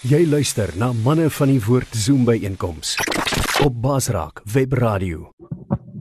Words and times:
Jy 0.00 0.22
luister 0.24 0.70
na 0.80 0.94
manne 0.96 1.26
van 1.28 1.50
die 1.52 1.60
woord 1.60 1.92
Zoom 1.92 2.22
by 2.24 2.38
einkoms 2.48 2.94
op 3.60 3.74
Basraak 3.84 4.38
Web 4.48 4.72
Radio. 4.80 5.26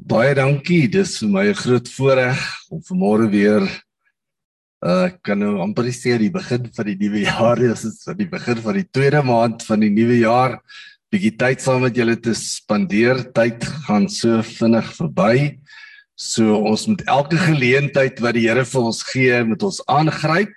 Baie 0.08 0.32
dankie. 0.38 0.86
Dis 0.88 1.18
vir 1.20 1.28
my 1.28 1.44
'n 1.50 1.60
groot 1.60 1.90
voorreg 1.98 2.40
om 2.72 2.80
vanmôre 2.80 3.28
weer 3.30 3.68
uh 4.88 5.10
kan 5.22 5.40
nou 5.40 5.60
amper 5.60 5.92
sê 5.92 6.18
die 6.18 6.32
begin 6.32 6.72
van 6.72 6.86
die 6.86 6.96
nuwe 6.96 7.26
jaar. 7.28 7.60
Dit 7.60 7.76
is 7.76 8.08
aan 8.08 8.18
die 8.18 8.30
begin 8.30 8.62
van 8.64 8.74
die 8.74 8.88
tweede 8.88 9.22
maand 9.22 9.64
van 9.68 9.80
die 9.82 9.92
nuwe 9.92 10.20
jaar. 10.20 10.62
Bietjie 11.12 11.36
tyd 11.36 11.60
saam 11.62 11.82
met 11.82 11.96
julle 11.96 12.16
te 12.16 12.34
spandeer. 12.34 13.34
Tyd 13.34 13.66
gaan 13.84 14.08
so 14.08 14.42
vinnig 14.42 14.96
verby. 14.96 15.60
So 16.16 16.56
ons 16.56 16.88
moet 16.88 17.04
elke 17.06 17.36
geleentheid 17.36 18.20
wat 18.22 18.34
die 18.34 18.48
Here 18.48 18.64
vir 18.64 18.82
ons 18.82 19.04
gee, 19.04 19.44
moet 19.44 19.64
ons 19.64 19.84
aangryp 19.88 20.56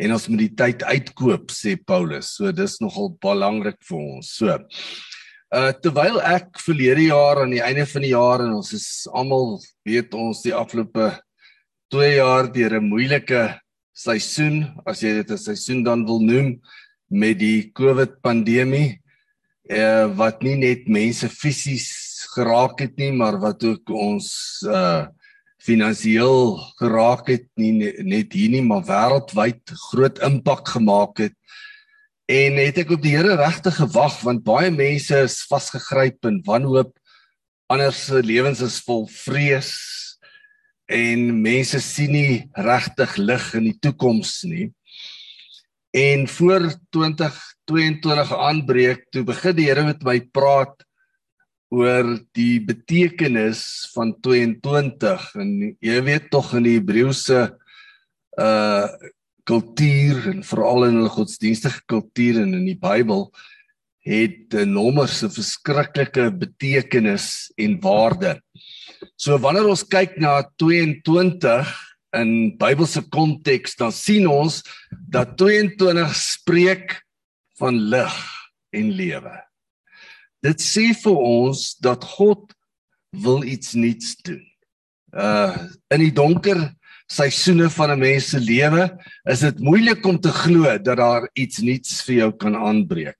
en 0.00 0.16
ons 0.16 0.28
moet 0.32 0.44
die 0.46 0.54
tyd 0.56 0.82
uitkoop 0.82 1.52
sê 1.52 1.76
Paulus. 1.76 2.34
So 2.38 2.52
dis 2.56 2.78
nogal 2.80 3.12
belangrik 3.22 3.80
vir 3.88 3.98
ons. 4.00 4.32
So 4.40 4.56
uh 5.50 5.72
terwyl 5.82 6.20
ek 6.22 6.60
verlede 6.62 7.08
jaar 7.08 7.42
aan 7.42 7.50
die 7.50 7.64
einde 7.64 7.82
van 7.90 8.04
die 8.06 8.12
jaar 8.12 8.44
en 8.44 8.54
ons 8.60 8.70
is 8.76 8.86
almal 9.10 9.56
weet 9.86 10.14
ons 10.14 10.44
die 10.44 10.54
afgelope 10.54 11.10
2 11.90 12.10
jaar 12.20 12.46
deur 12.54 12.78
'n 12.78 12.86
moeilike 12.86 13.42
seisoen, 13.90 14.70
as 14.86 15.02
jy 15.02 15.12
dit 15.18 15.30
'n 15.30 15.38
seisoen 15.38 15.82
dan 15.84 16.06
wil 16.06 16.20
noem 16.22 16.60
met 17.10 17.38
die 17.38 17.70
COVID 17.74 18.22
pandemie 18.22 19.00
uh 19.70 20.06
wat 20.14 20.42
nie 20.42 20.56
net 20.56 20.86
mense 20.88 21.28
fisies 21.28 21.90
geraak 22.34 22.80
het 22.80 22.96
nie, 22.96 23.10
maar 23.12 23.38
wat 23.42 23.64
ook 23.64 23.90
ons 23.90 24.62
uh 24.66 25.06
finansiëel 25.60 26.56
geraak 26.80 27.28
het 27.28 27.46
nie 27.60 27.72
net 28.06 28.32
hier 28.32 28.52
nie 28.52 28.62
maar 28.64 28.86
wêreldwyd 28.88 29.74
groot 29.90 30.20
impak 30.24 30.68
gemaak 30.68 31.20
het. 31.26 31.36
En 32.30 32.56
het 32.60 32.78
ek 32.78 32.94
op 32.94 33.02
die 33.02 33.16
Here 33.16 33.36
regtig 33.36 33.76
gewag 33.80 34.20
want 34.24 34.46
baie 34.46 34.70
mense 34.70 35.26
is 35.26 35.42
vasgegryp 35.50 36.24
in 36.30 36.40
wanhoop 36.46 36.94
ander 37.70 37.92
se 37.94 38.18
lewens 38.26 38.60
is 38.66 38.80
vol 38.82 39.04
vrees 39.06 39.70
en 40.90 41.28
mense 41.38 41.78
sien 41.84 42.10
nie 42.16 42.36
regtig 42.58 43.14
lig 43.20 43.44
in 43.54 43.68
die 43.68 43.76
toekoms 43.78 44.40
nie. 44.50 44.72
En 45.94 46.26
voor 46.30 46.66
2022 46.94 48.32
aanbreek 48.34 49.06
toe 49.14 49.22
begin 49.26 49.54
die 49.58 49.68
Here 49.68 49.84
met 49.86 50.02
my 50.06 50.18
praat 50.34 50.82
oor 51.70 52.18
die 52.34 52.58
betekenis 52.66 53.62
van 53.94 54.12
22 54.22 55.26
en 55.38 55.50
jy 55.78 56.00
weet 56.06 56.28
tog 56.34 56.52
in 56.58 56.66
die 56.66 56.76
Hebreëse 56.80 57.46
uh 58.40 58.86
kultuur 59.50 60.28
en 60.30 60.42
veral 60.46 60.84
in 60.86 60.98
hulle 61.00 61.10
godsdienstige 61.10 61.80
kultuur 61.90 62.42
en 62.42 62.52
in 62.54 62.66
die 62.68 62.78
Bybel 62.78 63.24
het 64.06 64.54
'n 64.54 64.72
nommer 64.72 65.08
se 65.08 65.28
verskriklike 65.28 66.30
betekenis 66.30 67.50
en 67.56 67.80
waarde. 67.80 68.40
So 69.16 69.38
wanneer 69.38 69.66
ons 69.68 69.82
kyk 69.82 70.18
na 70.18 70.42
22 70.56 71.66
in 72.12 72.56
Bybelse 72.56 73.02
konteks 73.08 73.76
dan 73.76 73.92
sien 73.92 74.26
ons 74.26 74.62
dat 74.90 75.36
22 75.36 76.14
spreek 76.14 77.02
van 77.58 77.74
lig 77.74 78.16
en 78.72 78.90
lewe. 78.90 79.49
Dit 80.40 80.62
sê 80.64 80.90
vir 80.96 81.16
ons 81.16 81.76
dat 81.84 82.04
God 82.16 82.52
wil 83.12 83.42
iets 83.44 83.74
nuuts 83.76 84.16
doen. 84.24 84.44
Uh 85.12 85.68
in 85.90 86.04
die 86.06 86.14
donker 86.14 86.60
seisoene 87.10 87.68
van 87.74 87.90
'n 87.90 87.98
mens 87.98 88.30
se 88.30 88.38
lewe 88.38 88.84
is 89.28 89.40
dit 89.40 89.58
moeilik 89.58 90.04
om 90.06 90.20
te 90.20 90.30
glo 90.30 90.78
dat 90.78 90.96
daar 90.96 91.28
iets 91.34 91.58
nuuts 91.58 92.02
vir 92.06 92.14
jou 92.14 92.30
kan 92.32 92.56
aanbreek. 92.56 93.18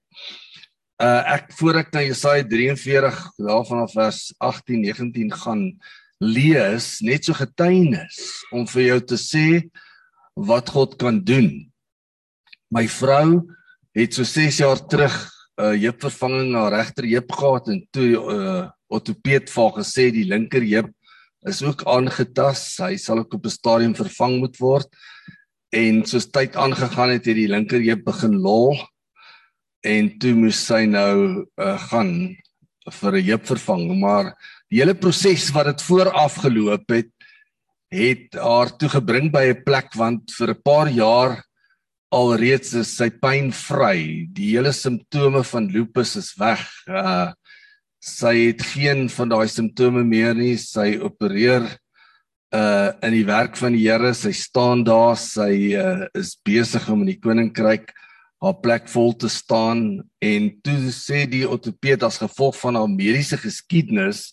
Uh 1.02 1.22
ek 1.36 1.52
voor 1.58 1.82
ek 1.82 1.92
na 1.92 2.00
Jesaja 2.00 2.44
43 2.44 3.18
daarvan 3.36 3.82
af 3.82 3.92
vers 3.92 4.32
18 4.38 4.80
19 4.80 5.32
gaan 5.32 5.80
lees, 6.20 7.00
net 7.00 7.25
so 7.25 7.32
getuienis 7.32 8.44
om 8.53 8.66
vir 8.69 8.82
jou 8.82 9.00
te 9.00 9.16
sê 9.16 9.47
wat 10.36 10.69
God 10.69 10.97
kan 11.00 11.20
doen. 11.25 11.72
My 12.70 12.86
vrou 12.88 13.48
het 13.97 14.14
so 14.14 14.25
6 14.25 14.60
jaar 14.60 14.86
terug 14.86 15.16
uh, 15.59 15.75
heupvervanging 15.75 16.53
na 16.53 16.69
regter 16.69 17.05
heup 17.05 17.33
gehad 17.33 17.69
en 17.69 17.81
toe 17.91 18.11
uh, 18.16 18.69
ortopeed 18.91 19.50
vir 19.50 19.71
gesê 19.78 20.11
die 20.15 20.27
linker 20.28 20.62
heup 20.62 20.91
is 21.49 21.62
ook 21.65 21.87
aangetas. 21.88 22.77
Hy 22.83 22.97
sal 23.00 23.22
ook 23.22 23.34
op 23.34 23.47
'n 23.47 23.50
stadium 23.50 23.94
vervang 23.94 24.39
moet 24.39 24.56
word. 24.60 24.89
En 25.72 26.05
soos 26.05 26.27
tyd 26.31 26.56
aangegaan 26.56 27.10
het, 27.15 27.25
het 27.27 27.37
die 27.37 27.49
linker 27.49 27.81
heup 27.81 28.05
begin 28.05 28.37
lol 28.37 28.77
en 29.81 30.19
toe 30.21 30.34
moes 30.34 30.59
sy 30.66 30.84
nou 30.84 31.47
uh, 31.56 31.78
gaan 31.89 32.37
vir 32.91 33.12
'n 33.16 33.25
heupvervanging, 33.25 34.00
maar 34.00 34.34
die 34.69 34.81
hele 34.81 34.94
proses 34.94 35.50
wat 35.55 35.66
dit 35.66 35.83
vooraf 35.83 36.34
geloop 36.44 36.89
het, 36.91 37.10
het 37.91 38.34
haar 38.34 38.77
toe 38.78 38.89
gebring 38.89 39.31
by 39.33 39.50
'n 39.50 39.62
plek 39.65 39.94
want 39.94 40.31
vir 40.39 40.50
'n 40.50 40.62
paar 40.62 40.89
jaar 40.89 41.44
alreeds 42.15 42.75
is 42.78 42.94
sy 42.98 43.09
pyn 43.22 43.50
vry. 43.54 44.26
Die 44.34 44.54
hele 44.56 44.72
simptome 44.75 45.43
van 45.47 45.69
lupus 45.71 46.16
is 46.21 46.32
weg. 46.41 46.66
Uh 46.88 47.31
sy 48.00 48.32
het 48.47 48.62
geen 48.65 49.10
van 49.12 49.28
daai 49.28 49.48
simptome 49.53 50.00
meer 50.09 50.32
nie. 50.34 50.56
Sy 50.56 50.97
opereer 51.04 51.66
uh 52.56 52.91
in 53.06 53.15
die 53.15 53.26
werk 53.28 53.59
van 53.60 53.76
die 53.76 53.84
Here. 53.87 54.15
Sy 54.15 54.32
staan 54.34 54.84
daar. 54.84 55.19
Sy 55.21 55.76
uh, 55.78 56.09
is 56.16 56.34
besig 56.44 56.88
om 56.91 57.04
in 57.04 57.15
die 57.15 57.21
koninkryk 57.21 57.93
haar 58.41 58.56
plek 58.65 58.88
vol 58.88 59.12
te 59.12 59.28
staan 59.28 60.00
en 60.25 60.50
toe 60.65 60.92
sê 60.97 61.27
die 61.28 61.44
ortopeed 61.44 62.03
as 62.06 62.21
gevolg 62.22 62.56
van 62.56 62.78
haar 62.78 62.88
mediese 62.88 63.37
geskiedenis 63.37 64.31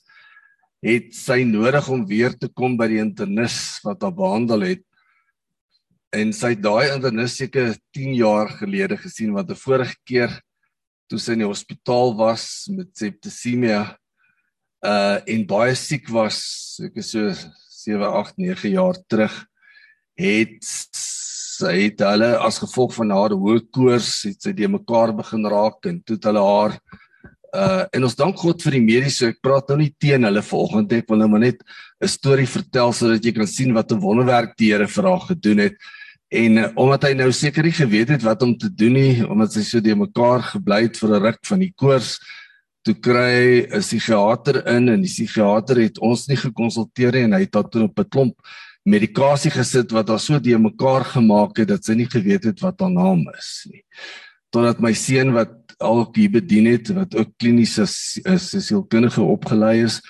het 0.85 1.11
sy 1.17 1.41
nodig 1.43 1.89
om 1.91 2.05
weer 2.07 2.31
te 2.39 2.47
kom 2.47 2.77
by 2.79 2.87
die 2.87 3.01
internis 3.03 3.57
wat 3.83 4.05
haar 4.05 4.15
behandel 4.15 4.63
het 4.63 4.86
en 6.15 6.31
sy 6.33 6.53
het 6.53 6.63
daai 6.63 6.93
internis 6.93 7.35
seker 7.39 7.73
10 7.95 8.13
jaar 8.15 8.51
gelede 8.59 8.97
gesien 8.97 9.33
wat 9.35 9.49
'n 9.49 9.55
vorige 9.55 9.95
keer 10.05 10.31
toe 11.09 11.19
sy 11.19 11.33
in 11.33 11.43
die 11.43 11.51
hospitaal 11.51 12.15
was 12.15 12.67
met 12.69 12.87
septisemia 12.95 13.97
uh 14.85 15.19
en 15.27 15.47
baie 15.47 15.75
siek 15.75 16.07
was 16.09 16.79
ek 16.83 16.97
is 16.97 17.11
so 17.11 17.31
7 17.87 18.03
8 18.03 18.37
9 18.37 18.71
jaar 18.71 18.95
terug 19.09 19.35
het 20.17 20.63
sy 20.63 21.89
het 21.89 21.99
hulle 21.99 22.37
as 22.39 22.59
gevolg 22.59 22.93
van 22.95 23.11
haar 23.11 23.35
hoë 23.35 23.67
koors 23.73 24.23
het 24.29 24.41
sy 24.41 24.53
die 24.53 24.67
mekaar 24.67 25.11
begin 25.17 25.45
raak 25.45 25.85
en 25.89 25.99
toe 26.03 26.15
het 26.15 26.29
hulle 26.29 26.43
haar 26.45 26.79
uh 27.57 27.83
en 27.95 28.03
ons 28.03 28.15
dank 28.15 28.37
God 28.37 28.63
vir 28.63 28.77
die 28.77 28.85
mediese 28.85 29.31
ek 29.33 29.41
praat 29.43 29.69
nou 29.69 29.79
nie 29.81 29.93
teen 29.99 30.23
hulle 30.23 30.43
vanoggend 30.43 30.93
ek 30.93 31.11
wil 31.11 31.19
nou 31.23 31.29
maar 31.33 31.45
net 31.47 31.63
'n 32.01 32.07
storie 32.07 32.47
vertel 32.47 32.93
sodat 32.93 33.25
jy 33.25 33.33
kan 33.33 33.47
sien 33.47 33.73
wat 33.73 33.91
'n 33.91 33.99
wonderwerk 33.99 34.55
die 34.57 34.71
Here 34.71 34.87
vir 34.87 35.03
haar 35.03 35.23
gedoen 35.31 35.59
het 35.67 35.75
En 36.27 36.57
uh, 36.57 36.67
omdat 36.75 37.07
hy 37.07 37.13
nou 37.13 37.29
seker 37.31 37.63
nie 37.63 37.75
geweet 37.75 38.09
het 38.09 38.23
wat 38.25 38.41
om 38.43 38.57
te 38.57 38.67
doen 38.73 38.97
nie, 38.99 39.23
omdat 39.27 39.55
hy 39.55 39.63
so 39.63 39.79
de 39.83 39.95
mekaar 39.95 40.43
gebly 40.43 40.81
het 40.87 40.99
vir 40.99 41.15
'n 41.15 41.23
ruk 41.23 41.39
van 41.47 41.59
die 41.59 41.73
koors, 41.75 42.17
toe 42.83 42.95
kry 42.95 43.67
'n 43.67 43.79
psigiater 43.79 44.65
in 44.67 44.89
en 44.89 45.01
die 45.01 45.11
psigiater 45.11 45.79
het 45.79 45.99
ons 45.99 46.27
nie 46.27 46.37
gekonsulteer 46.37 47.13
nie 47.13 47.23
en 47.27 47.33
hy 47.33 47.43
het 47.45 47.51
tot 47.51 47.75
op 47.75 47.99
'n 47.99 48.09
klomp 48.09 48.35
medikasie 48.87 49.51
gesit 49.51 49.91
wat 49.91 50.09
haar 50.09 50.19
so 50.19 50.39
de 50.39 50.57
mekaar 50.57 51.03
gemaak 51.03 51.57
het 51.57 51.67
dat 51.67 51.85
sy 51.85 51.93
nie 51.93 52.07
geweet 52.07 52.43
het 52.43 52.59
wat 52.63 52.79
haar 52.79 52.91
naam 52.91 53.27
is 53.35 53.67
nie. 53.71 53.83
Totdat 54.51 54.79
my 54.79 54.93
seun 54.93 55.33
wat 55.35 55.51
al 55.79 56.07
hier 56.15 56.31
bedien 56.31 56.65
het, 56.65 56.89
wat 56.95 57.15
ook 57.15 57.35
kliniese 57.37 57.85
sielkundige 57.85 59.21
opgelei 59.21 59.83
is, 59.83 60.01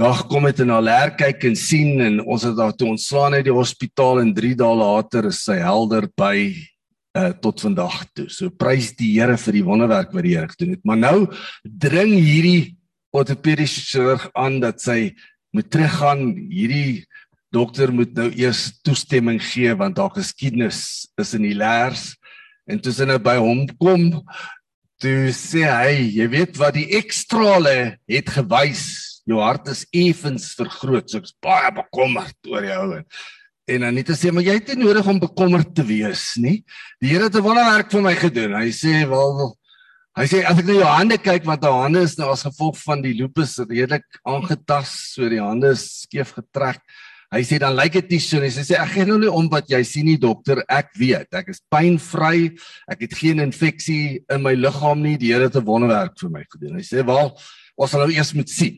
Dag 0.00 0.22
kom 0.24 0.46
dit 0.48 0.60
en 0.64 0.70
alher 0.72 1.10
kyk 1.20 1.42
en 1.50 1.56
sien 1.58 1.98
en 2.00 2.14
ons 2.24 2.44
het 2.46 2.54
daar 2.56 2.72
toe 2.72 2.86
ontslaan 2.94 3.34
uit 3.36 3.44
die 3.44 3.52
hospitaal 3.52 4.22
en 4.22 4.30
3 4.32 4.54
dae 4.56 4.76
later 4.80 5.26
is 5.28 5.42
sy 5.44 5.58
helder 5.60 6.06
by 6.16 6.48
uh, 6.48 7.34
tot 7.44 7.60
vandag 7.60 7.98
toe. 8.16 8.24
So 8.32 8.48
prys 8.48 8.94
die 8.96 9.10
Here 9.18 9.36
vir 9.36 9.58
die 9.58 9.66
wonderwerk 9.66 10.14
wat 10.16 10.24
die 10.24 10.32
Here 10.32 10.48
gedoen 10.48 10.72
het. 10.78 10.80
Maar 10.88 11.02
nou 11.02 11.18
dring 11.84 12.14
hierdie 12.16 12.72
ortopediese 13.12 13.84
chirurg 13.90 14.24
aan 14.32 14.62
dat 14.64 14.80
sy 14.80 15.12
moet 15.52 15.68
teruggaan. 15.68 16.24
Hierdie 16.48 17.04
dokter 17.52 17.92
moet 17.92 18.16
nou 18.16 18.30
eers 18.32 18.70
toestemming 18.88 19.44
gee 19.44 19.76
want 19.76 20.00
haar 20.00 20.16
geskiedenis 20.16 21.04
is 21.20 21.36
in 21.36 21.44
die 21.50 21.56
leers 21.58 22.14
en 22.64 22.80
toe 22.80 22.96
sy 22.96 23.04
nou 23.12 23.20
by 23.20 23.36
hom 23.36 23.66
kom 23.76 24.08
toe 25.02 25.32
sê 25.36 25.66
hy, 25.66 25.94
jy 26.16 26.32
weet 26.32 26.56
wat 26.56 26.78
die 26.78 26.88
ekstrale 26.96 27.98
het 28.08 28.30
gewys 28.32 29.11
jou 29.28 29.38
hart 29.42 29.70
is 29.72 29.84
effens 29.94 30.52
vergroot. 30.58 31.10
So 31.10 31.22
ek's 31.22 31.34
baie 31.42 31.70
bekommerd 31.74 32.50
oor 32.50 32.66
jou 32.66 32.84
en 32.98 33.06
en 33.70 33.84
dan 33.86 33.94
net 33.94 34.08
te 34.10 34.16
sê 34.18 34.32
maar 34.34 34.42
jy 34.42 34.56
het 34.58 34.72
nie 34.72 34.82
nodig 34.82 35.06
om 35.06 35.20
bekommerd 35.22 35.70
te 35.76 35.84
wees 35.86 36.32
nie. 36.42 36.64
Die 37.00 37.12
Here 37.12 37.28
het 37.28 37.36
'n 37.36 37.44
wonderwerk 37.46 37.90
vir 37.90 38.02
my 38.02 38.14
gedoen. 38.14 38.54
Hy 38.58 38.70
sê 38.74 39.06
wel 39.08 39.56
hy 40.18 40.26
sê 40.26 40.44
as 40.44 40.58
ek 40.58 40.66
na 40.66 40.72
jou 40.72 40.84
hande 40.84 41.16
kyk 41.18 41.46
wat 41.46 41.62
jou 41.62 41.72
hande 41.72 42.02
is 42.02 42.18
nou 42.18 42.28
as 42.30 42.42
gevolg 42.42 42.76
van 42.84 43.00
die 43.00 43.14
lupus 43.14 43.58
redelik 43.58 44.04
aangetast, 44.26 45.14
so 45.14 45.28
die 45.28 45.40
hande 45.40 45.70
is 45.70 46.02
skeef 46.02 46.34
getrek. 46.34 46.80
Hy 47.32 47.40
sê 47.40 47.58
dan 47.58 47.72
lyk 47.72 47.92
dit 47.92 48.10
nie 48.10 48.20
so 48.20 48.36
nie. 48.40 48.50
Hy 48.50 48.60
sê 48.60 48.76
ek 48.76 48.90
gee 48.92 49.06
nou 49.08 49.16
nie 49.18 49.30
om 49.30 49.48
wat 49.48 49.70
jy 49.70 49.82
sien 49.88 50.04
nie 50.04 50.18
dokter, 50.20 50.60
ek 50.68 50.90
weet. 51.00 51.32
Ek 51.32 51.48
is 51.48 51.62
pynvry. 51.72 52.58
Ek 52.90 53.00
het 53.00 53.14
geen 53.16 53.40
infeksie 53.40 54.20
in 54.28 54.42
my 54.42 54.52
liggaam 54.52 55.00
nie. 55.00 55.16
Die 55.16 55.32
Here 55.32 55.44
het 55.48 55.56
'n 55.56 55.64
wonderwerk 55.64 56.18
vir 56.20 56.28
my 56.28 56.44
gedoen. 56.44 56.76
Hy 56.76 56.84
sê 56.84 57.06
wel, 57.06 57.32
ons 57.78 57.90
sal 57.90 58.00
nou 58.00 58.12
eers 58.12 58.34
moet 58.34 58.50
sien. 58.50 58.76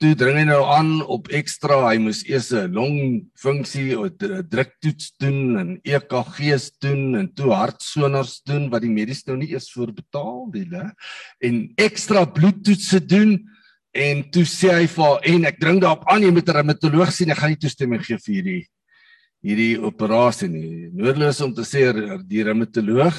Toe 0.00 0.14
dring 0.16 0.38
hy 0.38 0.46
nou 0.48 0.62
aan 0.64 1.02
op 1.12 1.26
ekstra. 1.36 1.82
Hy 1.90 1.98
moes 2.00 2.22
eers 2.24 2.48
'n 2.56 2.72
longfunksie 2.72 3.98
of 4.00 4.16
druktoets 4.48 5.12
doen 5.20 5.58
en 5.60 5.68
EKG's 5.84 6.70
doen 6.80 7.16
en 7.18 7.28
toe 7.36 7.52
hartsonars 7.52 8.40
doen 8.48 8.70
wat 8.72 8.80
die 8.80 8.88
mediese 8.88 9.28
nou 9.28 9.36
nie 9.36 9.50
eers 9.52 9.68
voor 9.72 9.92
betaal 9.92 10.48
nie, 10.54 10.64
hè. 10.72 10.88
En 11.44 11.68
ekstra 11.76 12.24
bloedtoetse 12.24 13.04
doen. 13.04 13.44
En 13.92 14.22
toe 14.30 14.44
sê 14.44 14.72
hy 14.72 14.86
vir 14.86 15.20
en 15.34 15.44
ek 15.44 15.60
dring 15.60 15.80
daarop 15.80 16.08
aan 16.08 16.22
jy 16.22 16.30
moet 16.30 16.48
'n 16.48 16.56
reumatoloog 16.56 17.12
sien. 17.12 17.30
Ek 17.30 17.36
gaan 17.36 17.50
nie 17.50 17.60
toestemming 17.60 18.00
gee 18.00 18.16
vir 18.16 18.34
hierdie 18.34 18.66
hierdie 19.42 19.82
operasie 19.84 20.48
nie. 20.48 20.88
Noodloos 20.92 21.40
om 21.40 21.52
te 21.52 21.62
sê 21.62 21.92
die 22.26 22.42
reumatoloog 22.42 23.16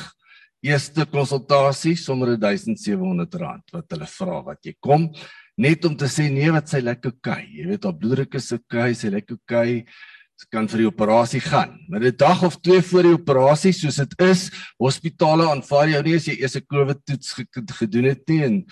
eerste 0.63 1.06
konsultasie 1.06 1.95
sommer 1.95 2.38
R1700 2.38 3.74
wat 3.74 3.86
hulle 3.92 4.07
vra 4.07 4.42
wat 4.42 4.66
jy 4.66 4.74
kom 4.80 5.10
net 5.62 5.86
om 5.86 5.96
te 5.98 6.10
sê 6.10 6.30
nee 6.34 6.50
wat 6.54 6.72
sy 6.72 6.81
lekker 6.81 7.13
kyk. 7.22 7.46
Jy 7.58 7.68
weet 7.69 7.86
haar 7.86 7.98
bloeddruk 8.00 8.40
is 8.40 8.52
oukei, 8.58 8.90
sy 8.98 9.13
lekker 9.13 9.40
kyk 9.50 9.92
sy 10.42 10.50
kan 10.50 10.68
vir 10.72 10.81
die 10.81 10.90
operasie 10.90 11.42
gaan. 11.44 11.75
Maar 11.90 12.02
'n 12.10 12.18
dag 12.18 12.44
of 12.44 12.58
twee 12.62 12.81
voor 12.81 13.04
die 13.04 13.13
operasie 13.13 13.74
soos 13.74 13.98
dit 14.02 14.13
is, 14.19 14.50
hospitale 14.80 15.46
aanvaar 15.46 15.90
jou 15.90 16.04
nie 16.04 16.16
as 16.16 16.25
jy 16.25 16.36
eers 16.42 16.56
'n 16.56 16.66
COVID 16.66 17.06
toets 17.06 17.36
gedoen 17.80 18.06
het 18.10 18.28
nie 18.28 18.44
en 18.44 18.66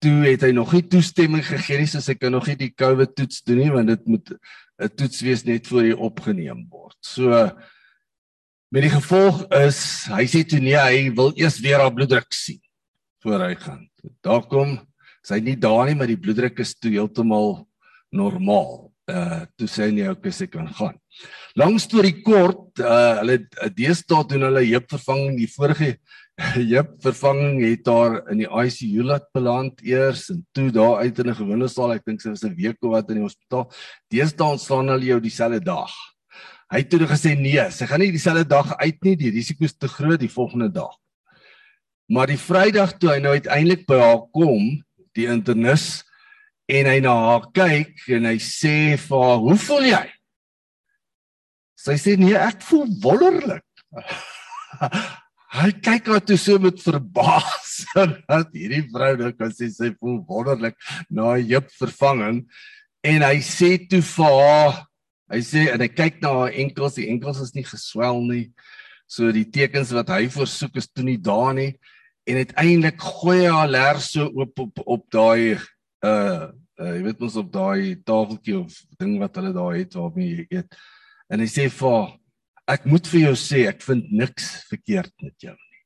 toe 0.00 0.24
het 0.26 0.42
hy 0.42 0.52
nog 0.52 0.72
nie 0.72 0.82
toestemming 0.82 1.44
gegee 1.44 1.78
nie, 1.78 1.86
so 1.86 1.98
hy 1.98 2.14
kan 2.14 2.32
nog 2.32 2.46
nie 2.46 2.56
die 2.56 2.74
COVID 2.74 3.16
toets 3.16 3.42
doen 3.42 3.58
nie 3.58 3.70
want 3.70 3.88
dit 3.88 4.06
moet 4.06 4.30
'n 4.78 4.88
toets 4.88 5.20
wees 5.22 5.44
net 5.44 5.66
voor 5.66 5.82
hy 5.82 5.92
opgeneem 5.92 6.68
word. 6.68 6.96
So 7.00 7.30
met 8.70 8.82
die 8.82 8.90
gevolg 8.90 9.46
is 9.52 10.06
hy 10.08 10.26
sê 10.26 10.44
toe 10.44 10.60
nee, 10.60 10.76
hy 10.76 11.14
wil 11.14 11.32
eers 11.36 11.60
weer 11.60 11.80
haar 11.80 11.94
bloeddruk 11.94 12.32
sien 12.32 12.60
voor 13.22 13.40
hy 13.40 13.54
gaan. 13.54 13.88
Daar 14.22 14.46
kom 14.46 14.86
sy 15.26 15.40
nie 15.42 15.56
daar 15.58 15.88
nie, 15.88 15.96
maar 15.98 16.10
die 16.10 16.20
bloeddruk 16.20 16.60
is 16.62 16.76
toe 16.78 16.92
heeltemal 16.94 17.64
normaal. 18.14 18.92
Uh 19.06 19.44
toe 19.58 19.68
sê 19.70 19.86
hy 19.86 19.92
nee, 19.94 20.10
okay, 20.10 20.32
sy 20.34 20.46
kan 20.50 20.66
gaan. 20.78 20.96
Lang 21.58 21.76
storie 21.82 22.20
kort, 22.26 22.78
uh 22.82 23.20
hulle 23.22 23.40
deesdae 23.74 24.26
doen 24.30 24.48
hulle 24.48 24.64
heupvervanging 24.66 25.36
die 25.38 25.50
vorige 25.50 25.96
Jep, 26.72 26.98
vervanging 27.00 27.62
het 27.64 27.84
daar 27.86 28.18
in 28.28 28.42
die 28.42 28.48
ICU 28.48 29.06
laat 29.08 29.24
beland 29.32 29.80
eers 29.80 30.26
en 30.34 30.42
toe 30.52 30.68
daar 30.74 31.00
uit 31.06 31.18
in 31.22 31.30
'n 31.30 31.38
gewone 31.38 31.68
saal, 31.68 31.94
ek 31.94 32.04
dink 32.04 32.20
sy 32.20 32.28
was 32.28 32.44
'n 32.44 32.54
week 32.54 32.76
of 32.82 32.92
wat 32.92 33.08
in 33.08 33.22
die 33.22 33.24
hospitaal. 33.24 33.72
Deesdae 34.12 34.52
ontslaan 34.52 34.92
hulle 34.92 35.06
jou 35.06 35.20
dieselfde 35.20 35.64
dag. 35.64 35.92
Hy 36.68 36.78
het 36.82 36.90
toe 36.90 37.06
gesê 37.06 37.32
nee, 37.38 37.70
sy 37.70 37.86
gaan 37.86 38.00
nie 38.00 38.12
dieselfde 38.12 38.44
dag 38.44 38.76
uit 38.76 38.98
nie, 39.02 39.16
die 39.16 39.30
risiko 39.30 39.64
is 39.64 39.72
te 39.72 39.88
groot 39.88 40.20
die 40.20 40.28
volgende 40.28 40.68
dag. 40.68 40.92
Maar 42.10 42.26
die 42.26 42.38
Vrydag 42.38 42.98
toe 42.98 43.14
hy 43.14 43.20
nou 43.20 43.32
uiteindelik 43.32 43.86
by 43.86 43.96
haar 43.96 44.26
kom, 44.30 44.84
die 45.16 45.28
internis 45.32 46.04
en 46.68 46.88
hy 46.90 46.98
na 47.02 47.14
haar 47.28 47.50
kyk 47.56 48.06
en 48.16 48.28
hy 48.30 48.36
sê 48.42 48.96
vir 49.00 49.22
haar, 49.22 49.38
"Hoe 49.42 49.56
voel 49.56 49.90
jy?" 49.90 50.06
Sy 51.76 51.94
sê, 51.94 52.16
"Nee, 52.18 52.34
ek 52.34 52.62
voel 52.62 52.86
wonderlik." 53.02 53.64
Hy 55.56 55.70
kyk 55.80 56.08
haar 56.10 56.24
toe 56.26 56.36
so 56.36 56.58
met 56.58 56.80
verbaas 56.82 57.84
dat 58.28 58.50
hierdie 58.52 58.82
vrou 58.92 59.12
nou 59.16 59.30
kan 59.32 59.52
sê 59.54 59.70
sy 59.72 59.92
voel 59.94 60.18
wonderlik 60.28 60.74
na 61.08 61.36
'n 61.36 61.46
heup 61.48 61.70
vervanging 61.78 62.42
en 63.06 63.22
hy 63.22 63.38
sê 63.40 63.78
toe 63.88 64.02
vir 64.02 64.34
haar 64.36 64.82
hy 65.32 65.40
sê 65.40 65.62
en 65.72 65.80
hy 65.80 65.88
kyk 65.88 66.20
na 66.20 66.32
haar 66.40 66.58
enkels 66.64 66.98
die 66.98 67.08
enkels 67.08 67.40
is 67.40 67.54
nie 67.54 67.64
geswel 67.64 68.20
nie 68.26 68.50
so 69.06 69.30
die 69.32 69.46
tekens 69.46 69.94
wat 69.96 70.10
hy 70.12 70.26
voorsoek 70.34 70.76
is 70.82 70.90
toe 70.90 71.06
nie 71.06 71.16
daar 71.16 71.54
nie 71.54 71.72
en 72.26 72.42
uiteindelik 72.42 73.00
gooi 73.00 73.40
hy 73.44 73.48
haar 73.54 73.70
leer 73.70 74.02
so 74.02 74.28
oop 74.34 74.58
op 74.66 74.84
op 74.84 75.08
daai 75.14 75.56
uh, 75.56 76.50
uh 76.76 76.92
jy 76.92 77.02
weet 77.06 77.22
mos 77.22 77.38
op 77.40 77.50
daai 77.52 77.96
tafeltjie 78.04 78.58
of 78.60 78.78
ding 79.00 79.16
wat 79.22 79.38
hulle 79.38 79.54
daar 79.56 79.74
het 79.78 79.94
waarmee 79.98 80.32
jy 80.34 80.46
eet 80.60 80.78
en 81.32 81.42
hy 81.42 81.50
sê 81.50 81.70
vir 81.72 81.92
haar 81.94 82.14
Ek 82.66 82.82
moet 82.90 83.06
vir 83.06 83.28
jou 83.28 83.34
sê, 83.38 83.62
ek 83.70 83.84
vind 83.86 84.08
niks 84.10 84.48
verkeerd 84.66 85.12
met 85.22 85.34
jou 85.44 85.52
nie. 85.54 85.82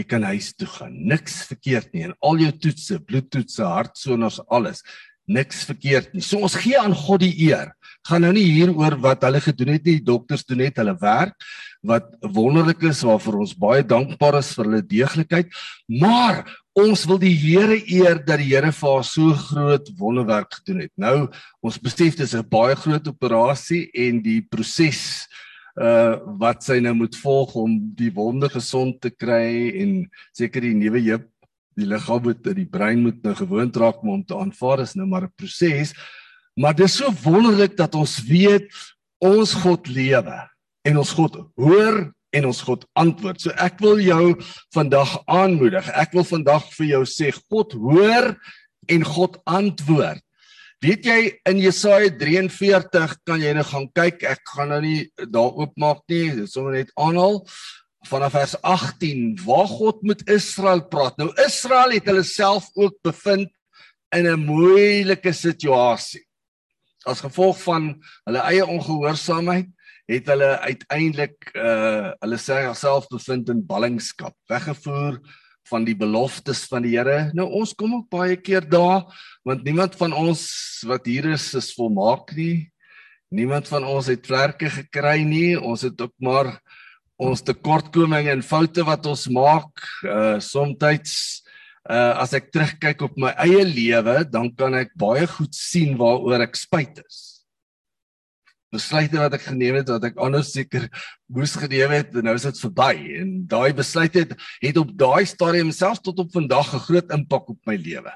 Jy 0.00 0.04
kan 0.08 0.24
huis 0.30 0.54
toe 0.56 0.68
gaan. 0.72 0.94
Niks 1.10 1.42
verkeerd 1.50 1.90
nie. 1.92 2.06
En 2.08 2.14
al 2.24 2.40
jou 2.46 2.52
toetse, 2.64 2.96
bloedtoetse, 3.04 3.66
hartsonars, 3.68 4.38
alles, 4.48 4.80
niks 5.28 5.66
verkeerd 5.68 6.14
nie. 6.14 6.24
So 6.24 6.40
ons 6.40 6.56
gee 6.62 6.80
aan 6.80 6.96
God 6.96 7.20
die 7.26 7.34
eer. 7.50 7.74
Gaan 8.10 8.24
nou 8.26 8.32
nie 8.34 8.48
hieroor 8.50 8.96
wat 8.98 9.22
hulle 9.22 9.38
gedoen 9.38 9.76
het 9.76 9.84
nie. 9.86 10.00
Die 10.00 10.06
dokters 10.08 10.42
doen 10.46 10.64
net 10.64 10.80
hulle 10.82 10.96
werk 10.98 11.36
wat 11.86 12.10
wonderlik 12.34 12.82
is 12.90 12.98
waarvoor 13.06 13.38
ons 13.40 13.54
baie 13.56 13.84
dankbaar 13.86 14.40
is 14.40 14.50
vir 14.56 14.66
hulle 14.66 14.80
deeglikheid. 14.84 15.54
Maar 16.02 16.42
ons 16.76 17.06
wil 17.08 17.20
die 17.22 17.32
Here 17.38 17.78
eer 17.78 18.18
dat 18.18 18.42
die 18.42 18.50
Here 18.50 18.72
vir 18.74 18.90
haar 18.90 19.06
so 19.06 19.32
groot 19.46 19.92
wonderwerk 20.00 20.58
gedoen 20.58 20.82
het. 20.84 20.92
Nou 20.98 21.30
ons 21.62 21.78
besef 21.78 22.18
dis 22.18 22.34
'n 22.34 22.42
baie 22.50 22.74
groot 22.74 23.06
operasie 23.08 23.88
en 23.94 24.20
die 24.22 24.40
proses 24.42 25.28
uh 25.78 26.18
wat 26.40 26.64
sy 26.66 26.80
nou 26.82 26.94
moet 26.94 27.14
volg 27.16 27.54
om 27.54 27.78
die 27.94 28.10
wonde 28.10 28.48
gesond 28.50 29.00
te 29.00 29.10
kry 29.10 29.70
en 29.80 30.10
seker 30.34 30.60
die 30.60 30.74
nuwe 30.74 31.00
heup 31.00 31.28
die 31.78 31.86
liggaam 31.86 32.22
moet 32.26 32.42
die 32.42 32.66
brein 32.66 33.02
moet 33.02 33.22
nou 33.22 33.34
gewoond 33.38 33.76
raak 33.76 34.02
om 34.02 34.24
te 34.24 34.34
aanvaar 34.34 34.82
is 34.82 34.96
nou 34.98 35.06
maar 35.06 35.24
'n 35.28 35.32
proses 35.36 35.94
maar 36.60 36.76
dis 36.76 36.98
so 37.00 37.08
wonderlik 37.24 37.76
dat 37.78 37.94
ons 37.96 38.18
weet 38.28 38.68
ons 39.24 39.52
God 39.64 39.88
lewe 39.88 40.38
en 40.88 40.98
ons 41.00 41.12
God 41.16 41.38
hoor 41.60 42.02
en 42.36 42.46
ons 42.46 42.62
God 42.62 42.84
antwoord. 42.98 43.40
So 43.42 43.54
ek 43.58 43.80
wil 43.82 44.00
jou 44.02 44.36
vandag 44.74 45.16
aanmoedig. 45.26 45.88
Ek 45.98 46.14
wil 46.16 46.26
vandag 46.26 46.68
vir 46.76 46.92
jou 46.94 47.02
sê 47.08 47.32
God 47.50 47.74
hoor 47.74 48.34
en 48.90 49.06
God 49.06 49.40
antwoord. 49.50 50.22
Weet 50.80 51.04
jy 51.04 51.18
in 51.48 51.58
Jesaja 51.60 52.08
43 52.16 53.18
kan 53.28 53.42
jy 53.42 53.52
nou 53.56 53.66
gaan 53.68 53.90
kyk. 53.96 54.22
Ek 54.24 54.40
gaan 54.54 54.72
nou 54.72 54.80
nie 54.84 55.00
daar 55.28 55.52
oopmaak 55.52 56.06
nie. 56.08 56.30
Dit 56.38 56.52
sommer 56.52 56.78
net 56.78 56.92
aanhaal 56.96 57.42
vanaf 58.08 58.32
vers 58.32 58.54
18 58.64 59.42
waar 59.44 59.68
God 59.68 60.00
met 60.08 60.24
Israel 60.30 60.80
praat. 60.88 61.18
Nou 61.20 61.28
Israel 61.44 61.92
het 61.98 62.08
hulle 62.08 62.24
self 62.24 62.70
ook 62.80 62.96
bevind 63.04 63.50
in 64.16 64.26
'n 64.26 64.40
moeilike 64.40 65.32
situasie. 65.32 66.24
As 67.08 67.22
gevolg 67.24 67.60
van 67.64 67.92
hulle 68.28 68.42
eie 68.50 68.66
ongehoorsaamheid 68.66 69.70
het 70.10 70.26
hulle 70.26 70.50
uiteindelik 70.66 71.52
uh 71.54 72.10
hulle 72.20 72.38
self 72.40 73.06
bevind 73.12 73.48
in 73.52 73.62
ballingskap, 73.66 74.34
weggevoer 74.50 75.20
van 75.70 75.86
die 75.86 75.94
beloftes 75.94 76.64
van 76.70 76.82
die 76.82 76.96
Here. 76.96 77.30
Nou 77.36 77.46
ons 77.60 77.74
kom 77.78 77.94
ook 78.00 78.10
baie 78.10 78.36
keer 78.36 78.66
daar 78.66 79.06
want 79.46 79.64
niemand 79.64 79.96
van 79.96 80.12
ons 80.12 80.42
wat 80.88 81.06
hier 81.06 81.30
is 81.32 81.52
is 81.54 81.72
volmaak 81.76 82.34
nie. 82.36 82.70
Niemand 83.30 83.68
van 83.70 83.86
ons 83.86 84.10
het 84.10 84.26
vlerke 84.26 84.70
gekry 84.70 85.22
nie. 85.22 85.54
Ons 85.54 85.86
het 85.86 86.00
ook 86.00 86.14
maar 86.18 86.56
ons 87.20 87.42
tekortkominge 87.44 88.32
en 88.32 88.42
foute 88.42 88.82
wat 88.84 89.06
ons 89.06 89.28
maak. 89.30 89.70
Uh 90.02 90.40
soms 90.42 91.44
uh 91.88 92.20
as 92.20 92.34
ek 92.36 92.50
terugkyk 92.52 93.02
op 93.02 93.16
my 93.16 93.32
eie 93.40 93.64
lewe, 93.64 94.24
dan 94.28 94.52
kan 94.54 94.74
ek 94.74 94.92
baie 94.98 95.26
goed 95.26 95.54
sien 95.54 95.96
waaroor 95.96 96.44
ek 96.44 96.56
spyt 96.56 97.00
is 97.06 97.30
besluite 98.70 99.18
wat 99.18 99.34
ek 99.34 99.44
geneem 99.48 99.80
het 99.80 99.90
wat 99.90 100.06
ek 100.10 100.18
anders 100.22 100.52
seker 100.54 100.86
moes 101.34 101.56
geneem 101.58 101.92
het 101.94 102.14
en 102.14 102.28
nou 102.28 102.36
is 102.38 102.46
dit 102.46 102.62
verby 102.62 102.92
en 103.18 103.32
daai 103.50 103.70
besluit 103.76 104.18
het 104.20 104.34
het 104.62 104.80
op 104.80 104.92
daai 104.98 105.26
stadium 105.28 105.72
selfs 105.74 106.02
tot 106.06 106.22
op 106.22 106.30
vandag 106.34 106.74
'n 106.74 106.84
groot 106.86 107.14
impak 107.18 107.50
op 107.50 107.58
my 107.66 107.76
lewe. 107.76 108.12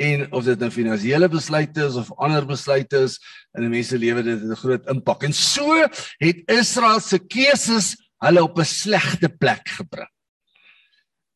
En 0.00 0.32
of 0.32 0.44
dit 0.44 0.58
nou 0.58 0.70
finansiële 0.70 1.28
besluite 1.28 1.86
is 1.86 1.96
of 1.96 2.12
ander 2.18 2.44
besluite 2.46 2.96
is 2.96 3.18
in 3.56 3.64
'n 3.64 3.70
mens 3.70 3.88
se 3.88 3.98
lewe 3.98 4.22
dit 4.22 4.40
het 4.40 4.50
'n 4.50 4.62
groot 4.64 4.88
impak. 4.88 5.22
En 5.22 5.32
so 5.32 5.88
het 6.18 6.38
Israel 6.48 7.00
se 7.00 7.18
keuses 7.18 7.96
hulle 8.20 8.42
op 8.42 8.58
'n 8.58 8.64
slegte 8.64 9.28
plek 9.28 9.68
gebring. 9.68 10.10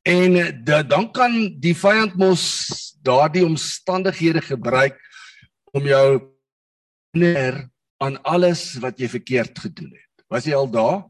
En 0.07 0.37
da, 0.65 0.85
dan 0.87 1.09
kan 1.11 1.33
die 1.59 1.75
vyand 1.75 2.15
mos 2.15 2.45
daardie 3.03 3.43
omstandighede 3.47 4.43
gebruik 4.45 5.01
om 5.75 5.87
jou 5.89 6.07
neer 7.19 7.65
aan 8.03 8.19
alles 8.23 8.77
wat 8.83 9.01
jy 9.03 9.09
verkeerd 9.11 9.59
gedoen 9.59 9.91
het. 9.91 10.25
Was 10.31 10.47
jy 10.47 10.55
al 10.55 10.71
daar? 10.71 11.01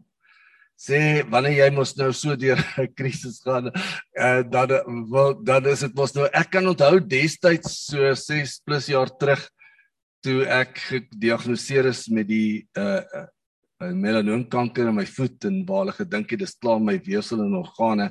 Sê 0.81 0.99
wanneer 1.29 1.59
jy 1.59 1.67
mos 1.77 1.93
nou 1.99 2.09
so 2.17 2.37
deur 2.41 2.61
'n 2.81 2.89
krisis 2.97 3.43
gaan, 3.45 3.69
uh, 3.69 4.41
dan 4.49 4.73
wel 5.13 5.45
dan 5.45 5.69
is 5.73 5.85
dit 5.85 5.95
mos 5.97 6.17
nou 6.17 6.29
ek 6.33 6.51
kan 6.57 6.69
onthou 6.69 7.01
destyds 7.01 7.77
so 7.91 8.15
6 8.15 8.61
plus 8.65 8.89
jaar 8.93 9.13
terug 9.13 9.45
toe 10.25 10.45
ek 10.45 10.77
gediagnoseer 10.89 11.93
is 11.93 12.09
met 12.09 12.29
die 12.29 12.65
uh, 12.77 13.05
uh 13.05 13.27
melanoomkanker 13.93 14.89
in 14.89 14.97
my 14.97 15.05
voet 15.05 15.45
en 15.45 15.61
waar 15.69 15.83
hulle 15.85 15.93
gedink 15.93 16.31
het 16.33 16.41
dis 16.41 16.57
klaar 16.57 16.81
my 16.81 16.97
weefsel 17.05 17.43
en 17.45 17.59
organe 17.61 18.09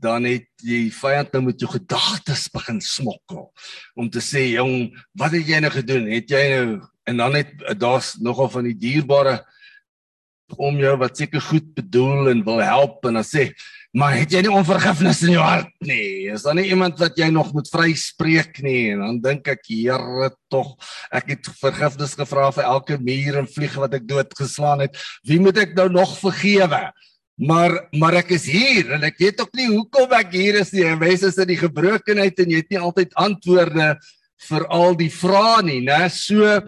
dan 0.00 0.24
het 0.28 0.48
die 0.64 0.88
vyand 0.94 1.32
nou 1.32 1.44
met 1.50 1.60
jou 1.60 1.70
gedagtes 1.70 2.48
begin 2.52 2.80
smokkel 2.80 3.50
om 3.94 4.08
te 4.10 4.22
sê 4.24 4.46
jong 4.54 4.90
wat 5.18 5.36
het 5.36 5.48
jy 5.48 5.60
nou 5.60 5.72
gedoen? 5.74 6.08
Het 6.10 6.32
jy 6.36 6.44
nou 6.54 6.80
En 7.10 7.16
dan 7.16 7.34
het 7.34 7.78
daar's 7.78 8.14
nogal 8.20 8.50
van 8.50 8.68
die 8.68 8.76
dierbare 8.76 9.40
om 10.58 10.78
jou 10.78 10.96
wat 10.98 11.18
seker 11.18 11.42
goed 11.42 11.68
bedoel 11.74 12.30
en 12.30 12.44
wil 12.46 12.62
help 12.62 13.06
en 13.06 13.20
dan 13.20 13.26
sê 13.26 13.50
maar 13.98 14.14
het 14.14 14.30
jy 14.30 14.44
nie 14.44 14.52
onvergifnis 14.54 15.24
in 15.26 15.32
jou 15.34 15.42
hart 15.42 15.72
nie? 15.82 16.30
Is 16.30 16.44
daar 16.46 16.54
nie 16.54 16.68
iemand 16.70 17.00
wat 17.02 17.16
jy 17.18 17.26
nog 17.34 17.48
moet 17.56 17.66
vryspreek 17.72 18.60
nie? 18.62 18.92
En 18.92 19.02
dan 19.02 19.16
dink 19.24 19.50
ek 19.50 19.64
Here 19.66 20.28
tog 20.46 20.76
ek 21.10 21.32
het 21.34 21.50
vergifnis 21.58 22.14
gevra 22.18 22.52
vir 22.54 22.68
elke 22.70 23.00
muur 23.02 23.40
en 23.42 23.50
vlieg 23.50 23.74
wat 23.82 23.96
ek 23.98 24.06
doodgeslaan 24.06 24.84
het. 24.86 24.94
Wie 25.26 25.40
moet 25.42 25.58
ek 25.58 25.74
nou 25.74 25.88
nog 25.90 26.14
vergewe 26.20 26.84
maar 27.40 27.72
maar 27.96 28.18
ek 28.20 28.34
is 28.36 28.44
hier 28.44 28.92
en 28.96 29.04
ek 29.08 29.18
weet 29.22 29.40
ook 29.40 29.54
nie 29.56 29.68
hoekom 29.70 30.12
ek 30.18 30.34
hier 30.36 30.60
is 30.60 30.72
nie. 30.76 30.84
Mense 31.00 31.30
is 31.32 31.38
in 31.40 31.48
die 31.48 31.60
gebrokenheid 31.60 32.42
en 32.44 32.52
jy 32.52 32.60
het 32.60 32.74
nie 32.74 32.80
altyd 32.80 33.16
antwoorde 33.16 33.94
vir 34.48 34.66
al 34.72 34.96
die 34.96 35.10
vrae 35.12 35.62
nie 35.64 35.80
nê 35.84 36.02
so 36.12 36.60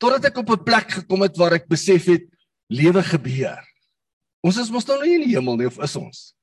totdat 0.00 0.30
ek 0.32 0.40
op 0.40 0.50
'n 0.50 0.64
plek 0.64 0.88
gekom 1.00 1.22
het 1.22 1.36
waar 1.36 1.54
ek 1.60 1.68
besef 1.68 2.08
het 2.08 2.24
lewe 2.68 3.02
gebeur. 3.02 3.60
Ons 4.42 4.58
is 4.58 4.70
mos 4.70 4.86
nou 4.86 5.00
nie 5.02 5.14
in 5.14 5.28
die 5.28 5.36
hemel 5.36 5.56
nie 5.56 5.66
of 5.66 5.78
is 5.78 5.96
ons 5.96 6.33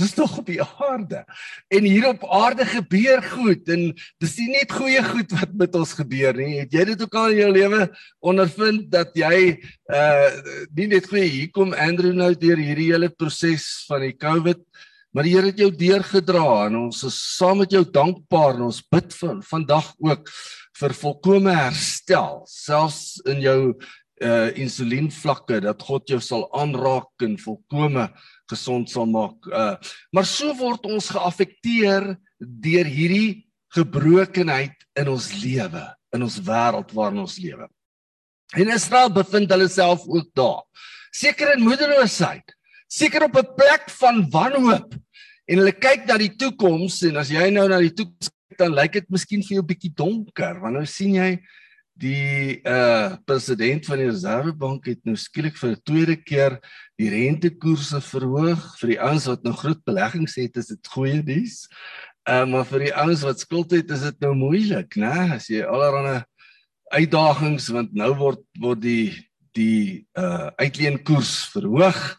Dis 0.00 0.14
nog 0.16 0.38
op 0.40 0.46
die 0.48 0.60
aarde. 0.62 1.24
En 1.68 1.84
hier 1.84 2.06
op 2.08 2.24
aarde 2.24 2.64
gebeur 2.66 3.22
goed 3.22 3.68
en 3.68 3.90
dis 4.22 4.36
nie 4.40 4.48
net 4.54 4.72
goeie 4.72 5.02
goed 5.04 5.34
wat 5.36 5.52
met 5.60 5.76
ons 5.76 5.92
gebeur 5.98 6.36
nie. 6.38 6.62
Het 6.62 6.78
jy 6.78 6.86
dit 6.92 7.04
ook 7.04 7.18
al 7.20 7.34
in 7.34 7.42
jou 7.42 7.50
lewe 7.58 7.82
ondervind 8.32 8.88
dat 8.92 9.12
jy 9.18 9.58
uh 9.90 10.30
nie 10.76 10.88
net 10.94 11.08
goeie 11.10 11.28
hier 11.28 11.50
kom 11.52 11.74
Andrew 11.74 12.14
nou 12.16 12.32
deur 12.38 12.60
hierdie 12.60 12.92
hele 12.92 13.10
proses 13.12 13.66
van 13.88 14.04
die 14.06 14.14
COVID, 14.16 14.60
maar 15.12 15.26
die 15.26 15.34
Here 15.34 15.50
het 15.50 15.60
jou 15.60 15.70
deurgedra 15.74 16.66
en 16.68 16.78
ons 16.86 17.02
is 17.08 17.18
saam 17.36 17.60
met 17.60 17.72
jou 17.74 17.82
dankbaar 17.84 18.56
en 18.56 18.68
ons 18.70 18.82
bid 18.92 19.12
vir 19.20 19.40
vandag 19.50 19.92
ook 19.98 20.30
vir 20.80 20.94
volkomme 20.96 21.52
herstel, 21.52 22.44
selfs 22.48 23.18
in 23.28 23.42
jou 23.44 23.60
uh 24.20 24.50
insulienvlakke 24.60 25.62
dat 25.64 25.82
God 25.82 26.10
jou 26.12 26.20
sal 26.20 26.44
aanraak 26.56 27.24
en 27.24 27.38
volkomme 27.40 28.10
gesond 28.50 28.90
sal 28.90 29.08
maak. 29.10 29.38
Uh 29.48 29.76
maar 30.14 30.26
so 30.28 30.52
word 30.58 30.86
ons 30.86 31.10
geaffekteer 31.14 32.14
deur 32.38 32.88
hierdie 32.88 33.46
gebrokenheid 33.74 34.74
in 34.98 35.10
ons 35.12 35.30
lewe, 35.42 35.84
in 36.14 36.26
ons 36.26 36.38
wêreld 36.46 36.90
waarin 36.96 37.22
ons 37.22 37.36
lewe. 37.38 37.68
En 38.58 38.72
Israel 38.74 39.12
bevind 39.14 39.52
hulle 39.54 39.68
self 39.70 40.06
ook 40.08 40.32
daar. 40.34 40.64
Seker 41.14 41.54
in 41.54 41.62
moederloosheid, 41.62 42.56
seker 42.90 43.28
op 43.28 43.36
'n 43.38 43.54
plek 43.54 43.90
van 44.00 44.26
wanhoop. 44.30 44.94
En 45.46 45.58
hulle 45.58 45.72
kyk 45.72 46.06
na 46.06 46.18
die 46.18 46.34
toekoms 46.36 47.02
en 47.02 47.16
as 47.16 47.30
jy 47.30 47.50
nou 47.50 47.68
na 47.68 47.78
die 47.78 47.94
toekoms 47.94 48.30
kyk, 48.30 48.58
dan 48.58 48.74
lyk 48.74 48.92
dit 48.92 49.08
miskien 49.10 49.42
vir 49.42 49.54
jou 49.56 49.64
bietjie 49.66 49.94
donker, 49.94 50.60
want 50.60 50.74
nou 50.74 50.86
sien 50.86 51.14
jy 51.14 51.38
die 52.00 52.60
uh 52.64 53.16
president 53.28 53.86
van 53.88 54.00
die 54.00 54.08
Reservebank 54.08 54.88
het 54.88 55.00
nou 55.04 55.16
skielik 55.20 55.58
vir 55.60 55.74
'n 55.74 55.82
tweede 55.84 56.16
keer 56.16 56.58
die 56.98 57.10
rentekoerse 57.12 58.00
verhoog. 58.00 58.62
Vir 58.80 58.88
die 58.94 59.00
ouens 59.00 59.26
wat 59.26 59.44
nou 59.44 59.52
groot 59.52 59.82
beleggings 59.84 60.36
het, 60.36 60.56
is 60.56 60.72
dit 60.72 60.92
goeie 60.94 61.22
nuus. 61.22 61.68
Uh 62.28 62.46
maar 62.46 62.64
vir 62.64 62.86
die 62.88 62.94
ouens 62.94 63.22
wat 63.22 63.40
skuld 63.40 63.70
het, 63.70 63.90
is 63.90 64.02
dit 64.08 64.20
nou 64.20 64.34
moeilik, 64.34 64.96
né? 64.96 65.36
As 65.36 65.48
jy 65.48 65.62
allerlei 65.62 66.22
uitdagings 66.90 67.68
want 67.68 67.92
nou 67.94 68.14
word 68.16 68.42
word 68.58 68.80
die 68.82 69.28
die 69.54 70.06
uh 70.16 70.50
uitleenkoers 70.56 71.50
verhoog 71.52 72.16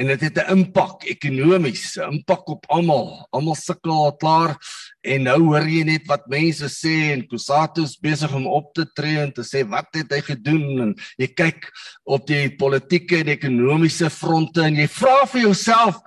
en 0.00 0.08
dit 0.08 0.20
het 0.20 0.38
'n 0.38 0.56
impak 0.56 1.04
ekonomies, 1.04 1.96
'n 1.96 2.12
impak 2.12 2.48
op 2.48 2.64
almal. 2.68 3.26
Almal 3.30 3.54
sukkel 3.54 3.92
al 3.92 4.16
klaar 4.16 4.56
en 5.00 5.22
nou 5.22 5.40
hoor 5.42 5.68
jy 5.68 5.84
net 5.84 6.06
wat 6.06 6.26
mense 6.26 6.68
sê 6.68 7.12
en 7.12 7.26
Kusato 7.26 7.82
is 7.82 7.98
besig 7.98 8.32
om 8.34 8.46
op 8.46 8.72
te 8.74 8.86
tree 8.94 9.18
en 9.18 9.32
te 9.32 9.42
sê 9.42 9.68
wat 9.68 9.88
het 9.92 10.10
hy 10.12 10.20
gedoen 10.20 10.80
en 10.80 10.94
jy 11.18 11.26
kyk 11.26 11.70
op 12.04 12.26
die 12.26 12.56
politieke 12.56 13.18
en 13.18 13.28
ekonomiese 13.28 14.10
fronte 14.10 14.62
en 14.62 14.76
jy 14.76 14.88
vra 14.88 15.26
vir 15.26 15.40
jouself 15.42 16.00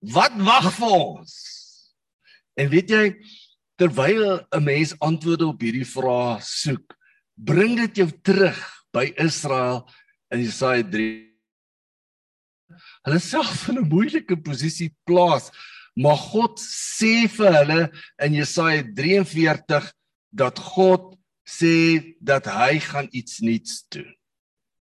wat 0.00 0.32
wag 0.36 0.72
vir 0.72 0.90
ons? 0.90 1.34
En 2.56 2.68
weet 2.68 2.90
jy 2.90 3.14
terwyl 3.76 4.46
'n 4.52 4.64
mens 4.64 4.94
antwoorde 4.98 5.46
op 5.46 5.60
hierdie 5.60 5.86
vrae 5.86 6.38
soek, 6.40 6.94
bring 7.34 7.76
dit 7.76 7.96
jou 7.96 8.10
terug 8.22 8.58
by 8.92 9.12
Israel 9.16 9.88
in 10.30 10.40
Jesaja 10.40 10.82
3 10.82 11.29
hulle 13.06 13.20
self 13.20 13.68
in 13.68 13.78
'n 13.78 13.88
moeilike 13.88 14.36
posisie 14.36 14.94
plaas. 15.04 15.50
Maar 15.96 16.16
God 16.16 16.60
sê 16.60 17.28
vir 17.28 17.52
hulle 17.52 17.90
in 18.22 18.34
Jesaja 18.34 18.82
43 18.94 19.92
dat 20.30 20.58
God 20.58 21.16
sê 21.44 22.14
dat 22.20 22.46
hy 22.46 22.78
gaan 22.78 23.08
iets 23.10 23.40
nuuts 23.40 23.84
doen. 23.90 24.08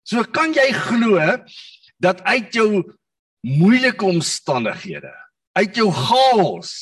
So 0.05 0.23
kan 0.25 0.53
jy 0.53 0.73
glo 0.73 1.19
dat 2.03 2.23
uit 2.23 2.55
jou 2.55 2.83
moeilike 3.43 4.05
omstandighede, 4.05 5.13
uit 5.59 5.77
jou 5.77 5.91
chaos 5.91 6.73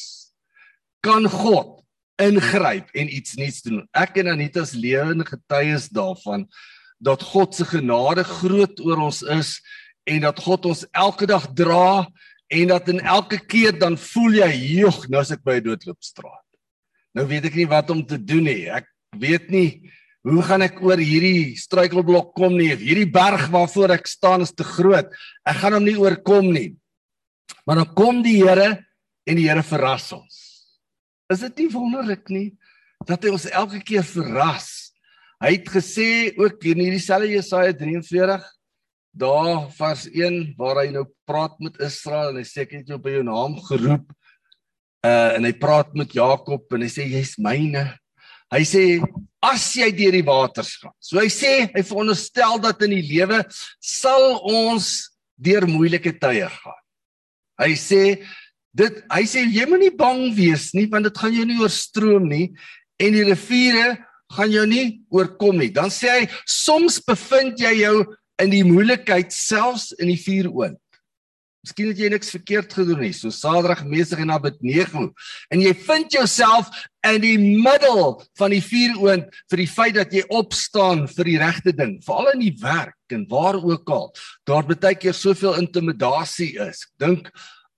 kan 1.05 1.29
God 1.29 1.81
ingryp 2.21 2.91
en 2.93 3.09
iets 3.09 3.37
nuuts 3.41 3.63
doen. 3.65 3.85
Ek 3.97 4.19
en 4.21 4.33
Anita's 4.35 4.75
lewende 4.77 5.25
getuies 5.29 5.89
daarvan 5.89 6.47
dat 7.01 7.23
God 7.33 7.55
se 7.57 7.65
genade 7.65 8.25
groot 8.29 8.81
oor 8.85 9.07
ons 9.09 9.23
is 9.23 9.57
en 10.11 10.27
dat 10.27 10.43
God 10.43 10.67
ons 10.73 10.85
elke 10.91 11.29
dag 11.31 11.47
dra 11.55 12.05
en 12.51 12.73
dat 12.73 12.89
in 12.91 13.01
elke 13.01 13.39
keer 13.39 13.77
dan 13.79 13.97
voel 13.97 14.43
jy, 14.43 14.51
"Jog, 14.83 15.09
nou 15.09 15.23
is 15.23 15.31
ek 15.31 15.45
by 15.45 15.57
'n 15.59 15.65
doodloopstraat." 15.65 16.47
Nou 17.15 17.27
weet 17.27 17.45
ek 17.45 17.55
nie 17.55 17.67
wat 17.67 17.91
om 17.91 18.05
te 18.07 18.19
doen 18.19 18.45
nie. 18.45 18.71
Ek 18.71 18.87
weet 19.19 19.51
nie 19.51 19.91
hoe 20.23 20.43
gaan 20.43 20.63
ek 20.63 20.83
oor 20.83 21.01
hierdie 21.01 21.57
struikelblok 21.57 22.35
kom 22.37 22.57
nie. 22.57 22.75
Hierdie 22.77 23.11
berg 23.11 23.49
waarvoor 23.49 23.97
ek 23.97 24.07
staan 24.07 24.45
is 24.45 24.53
te 24.53 24.65
groot. 24.65 25.09
Ek 25.47 25.57
gaan 25.63 25.73
hom 25.79 25.85
nie 25.85 25.97
oorkom 25.97 26.53
nie. 26.53 26.77
Maar 27.67 27.85
dan 27.85 27.95
kom 27.95 28.23
die 28.23 28.43
Here 28.43 28.85
en 29.27 29.37
die 29.37 29.49
Here 29.49 29.63
verras 29.63 30.13
ons. 30.13 30.37
Is 31.33 31.41
dit 31.41 31.65
nie 31.65 31.71
wonderlik 31.73 32.29
nie 32.29 32.49
dat 33.09 33.23
hy 33.25 33.31
ons 33.31 33.49
elke 33.49 33.81
keer 33.81 34.05
verras? 34.05 34.93
Hy 35.41 35.55
het 35.57 35.69
gesê 35.73 36.09
ook 36.37 36.61
in 36.69 36.83
hierdie 36.85 37.01
selfe 37.03 37.31
Jesaja 37.31 37.73
43 37.73 38.45
daar 39.11 39.69
vers 39.75 40.07
1 40.07 40.55
waar 40.59 40.85
hy 40.85 40.91
nou 40.95 41.05
praat 41.27 41.57
met 41.63 41.79
Israel 41.83 42.33
en 42.33 42.41
hy 42.41 42.47
sê 42.47 42.65
ek 42.65 42.79
het 42.79 42.93
jou 42.93 42.99
by 43.03 43.17
jou 43.19 43.25
naam 43.27 43.57
geroep. 43.69 44.07
Uh 45.01 45.39
en 45.39 45.47
hy 45.49 45.55
praat 45.57 45.95
met 45.97 46.13
Jakob 46.15 46.71
en 46.77 46.85
hy 46.85 46.91
sê 46.93 47.07
jy's 47.09 47.37
myne. 47.41 47.87
Hy 48.51 48.63
sê 48.67 48.83
as 49.41 49.65
jy 49.79 49.89
deur 49.97 50.15
die 50.19 50.27
waters 50.27 50.75
gaan. 50.83 50.95
So 51.01 51.21
hy 51.21 51.31
sê 51.33 51.71
hy 51.73 51.83
veronderstel 51.87 52.61
dat 52.63 52.83
in 52.87 52.95
die 52.99 53.07
lewe 53.09 53.41
sal 53.81 54.39
ons 54.47 55.09
deur 55.41 55.67
moeilike 55.71 56.13
tye 56.21 56.51
gaan. 56.53 56.81
Hy 57.61 57.73
sê 57.81 58.03
dit 58.77 59.01
hy 59.11 59.25
sê 59.27 59.43
jy 59.49 59.67
moenie 59.67 59.95
bang 59.97 60.29
wees 60.37 60.71
nie 60.77 60.87
want 60.91 61.09
dit 61.09 61.19
gaan 61.19 61.35
jou 61.35 61.47
nie 61.49 61.59
oorstroom 61.63 62.29
nie 62.31 62.47
en 63.01 63.17
die 63.17 63.27
riviere 63.27 63.97
gaan 64.31 64.53
jou 64.53 64.67
nie 64.69 65.01
oorkom 65.11 65.59
nie. 65.59 65.73
Dan 65.75 65.91
sê 65.91 66.13
hy 66.13 66.25
soms 66.47 67.01
bevind 67.03 67.59
jy 67.59 67.73
jou 67.81 67.97
in 68.41 68.53
die 68.53 68.65
moeilikheid 68.67 69.33
selfs 69.35 69.91
in 69.99 70.11
die 70.13 70.21
vuuroond. 70.21 70.79
Miskien 71.61 71.91
het 71.91 71.99
jy 72.01 72.09
niks 72.09 72.31
verkeerd 72.33 72.73
gedoen 72.73 73.03
nie, 73.05 73.13
so 73.13 73.29
Sadrag, 73.35 73.83
Mesig 73.85 74.23
en 74.23 74.33
Abednego, 74.33 75.11
en 75.53 75.61
jy 75.61 75.75
vind 75.77 76.15
jouself 76.17 76.71
in 77.05 77.21
die 77.21 77.37
middel 77.37 78.15
van 78.41 78.55
die 78.55 78.63
vuuroond 78.65 79.29
vir 79.53 79.61
die 79.61 79.69
feit 79.69 79.99
dat 79.99 80.15
jy 80.17 80.25
opstaan 80.33 81.05
vir 81.13 81.29
die 81.29 81.37
regte 81.43 81.75
ding, 81.77 81.99
veral 82.07 82.33
in 82.33 82.47
die 82.47 82.55
werk 82.63 83.13
en 83.13 83.27
waar 83.29 83.61
ook 83.61 83.93
al. 83.93 84.09
Daar 84.49 84.65
baie 84.71 84.97
keer 84.97 85.17
soveel 85.17 85.61
intimidasie 85.61 86.55
is. 86.65 86.87
Dink 86.97 87.29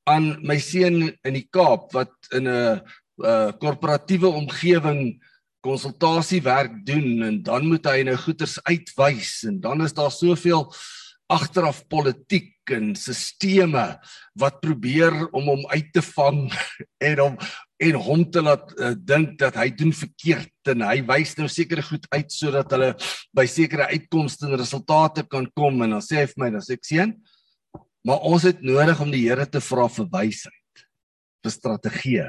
aan 0.07 0.37
my 0.47 0.61
seun 0.63 1.09
in 1.11 1.35
die 1.35 1.49
Kaap 1.51 1.91
wat 1.97 2.15
in 2.31 2.47
'n 2.47 2.79
uh, 3.19 3.51
korporatiewe 3.59 4.31
omgewing 4.31 5.19
konsultasiewerk 5.63 6.81
doen 6.87 7.23
en 7.29 7.43
dan 7.47 7.69
moet 7.71 7.87
hy 7.87 8.03
nou 8.07 8.17
goeders 8.19 8.59
uitwys 8.67 9.43
en 9.49 9.61
dan 9.63 9.85
is 9.87 9.95
daar 9.97 10.13
soveel 10.15 10.67
agteraf 11.33 11.85
politiek 11.89 12.51
en 12.73 12.93
sisteme 12.99 13.85
wat 14.39 14.61
probeer 14.63 15.15
om 15.35 15.49
hom 15.51 15.63
uit 15.73 15.91
te 15.95 16.03
vang 16.13 16.45
en 17.09 17.23
hom 17.23 17.37
en 17.83 17.99
hom 17.99 18.23
te 18.31 18.43
laat 18.45 18.69
uh, 18.79 18.93
dink 18.95 19.35
dat 19.41 19.57
hy 19.59 19.69
doen 19.75 19.91
verkeerd 19.97 20.71
en 20.71 20.85
hy 20.87 21.01
wys 21.09 21.35
nou 21.39 21.49
sekere 21.51 21.83
goed 21.83 22.07
uit 22.15 22.31
sodat 22.31 22.71
hulle 22.75 22.93
by 23.35 23.47
sekere 23.51 23.89
uitkomste 23.91 24.47
en 24.47 24.59
resultate 24.61 25.27
kan 25.31 25.49
kom 25.59 25.83
en 25.83 25.97
dan 25.97 26.05
sê 26.05 26.21
hy 26.21 26.29
vir 26.31 26.45
my 26.45 26.53
dan 26.59 26.65
sê 26.65 26.79
ek 26.79 26.87
sien 26.87 27.17
maar 28.07 28.23
ons 28.27 28.47
het 28.47 28.63
nodig 28.67 29.03
om 29.03 29.11
die 29.15 29.25
Here 29.29 29.47
te 29.47 29.63
vra 29.63 29.89
vir 29.91 30.09
wysheid 30.15 30.87
vir 31.43 31.55
strategie 31.55 32.29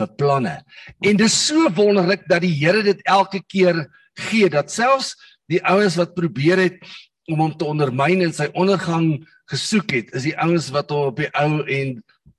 vir 0.00 0.14
planne. 0.20 0.56
En 1.04 1.20
dis 1.20 1.36
so 1.46 1.70
wonderlik 1.76 2.26
dat 2.30 2.44
die 2.44 2.54
Here 2.56 2.82
dit 2.86 3.02
elke 3.08 3.42
keer 3.46 3.84
gee 4.30 4.50
dat 4.52 4.72
selfs 4.72 5.14
die 5.50 5.62
ouens 5.66 5.98
wat 5.98 6.16
probeer 6.16 6.60
het 6.62 6.80
om 7.30 7.42
hom 7.44 7.52
te 7.56 7.68
ondermyn 7.68 8.24
en 8.26 8.34
sy 8.34 8.48
ondergang 8.58 9.20
gesoek 9.50 9.94
het, 9.96 10.14
is 10.14 10.28
die 10.28 10.36
ouens 10.38 10.70
wat 10.74 10.90
hom 10.94 11.10
op 11.10 11.20
die 11.20 11.30
ou 11.38 11.62
en 11.66 11.98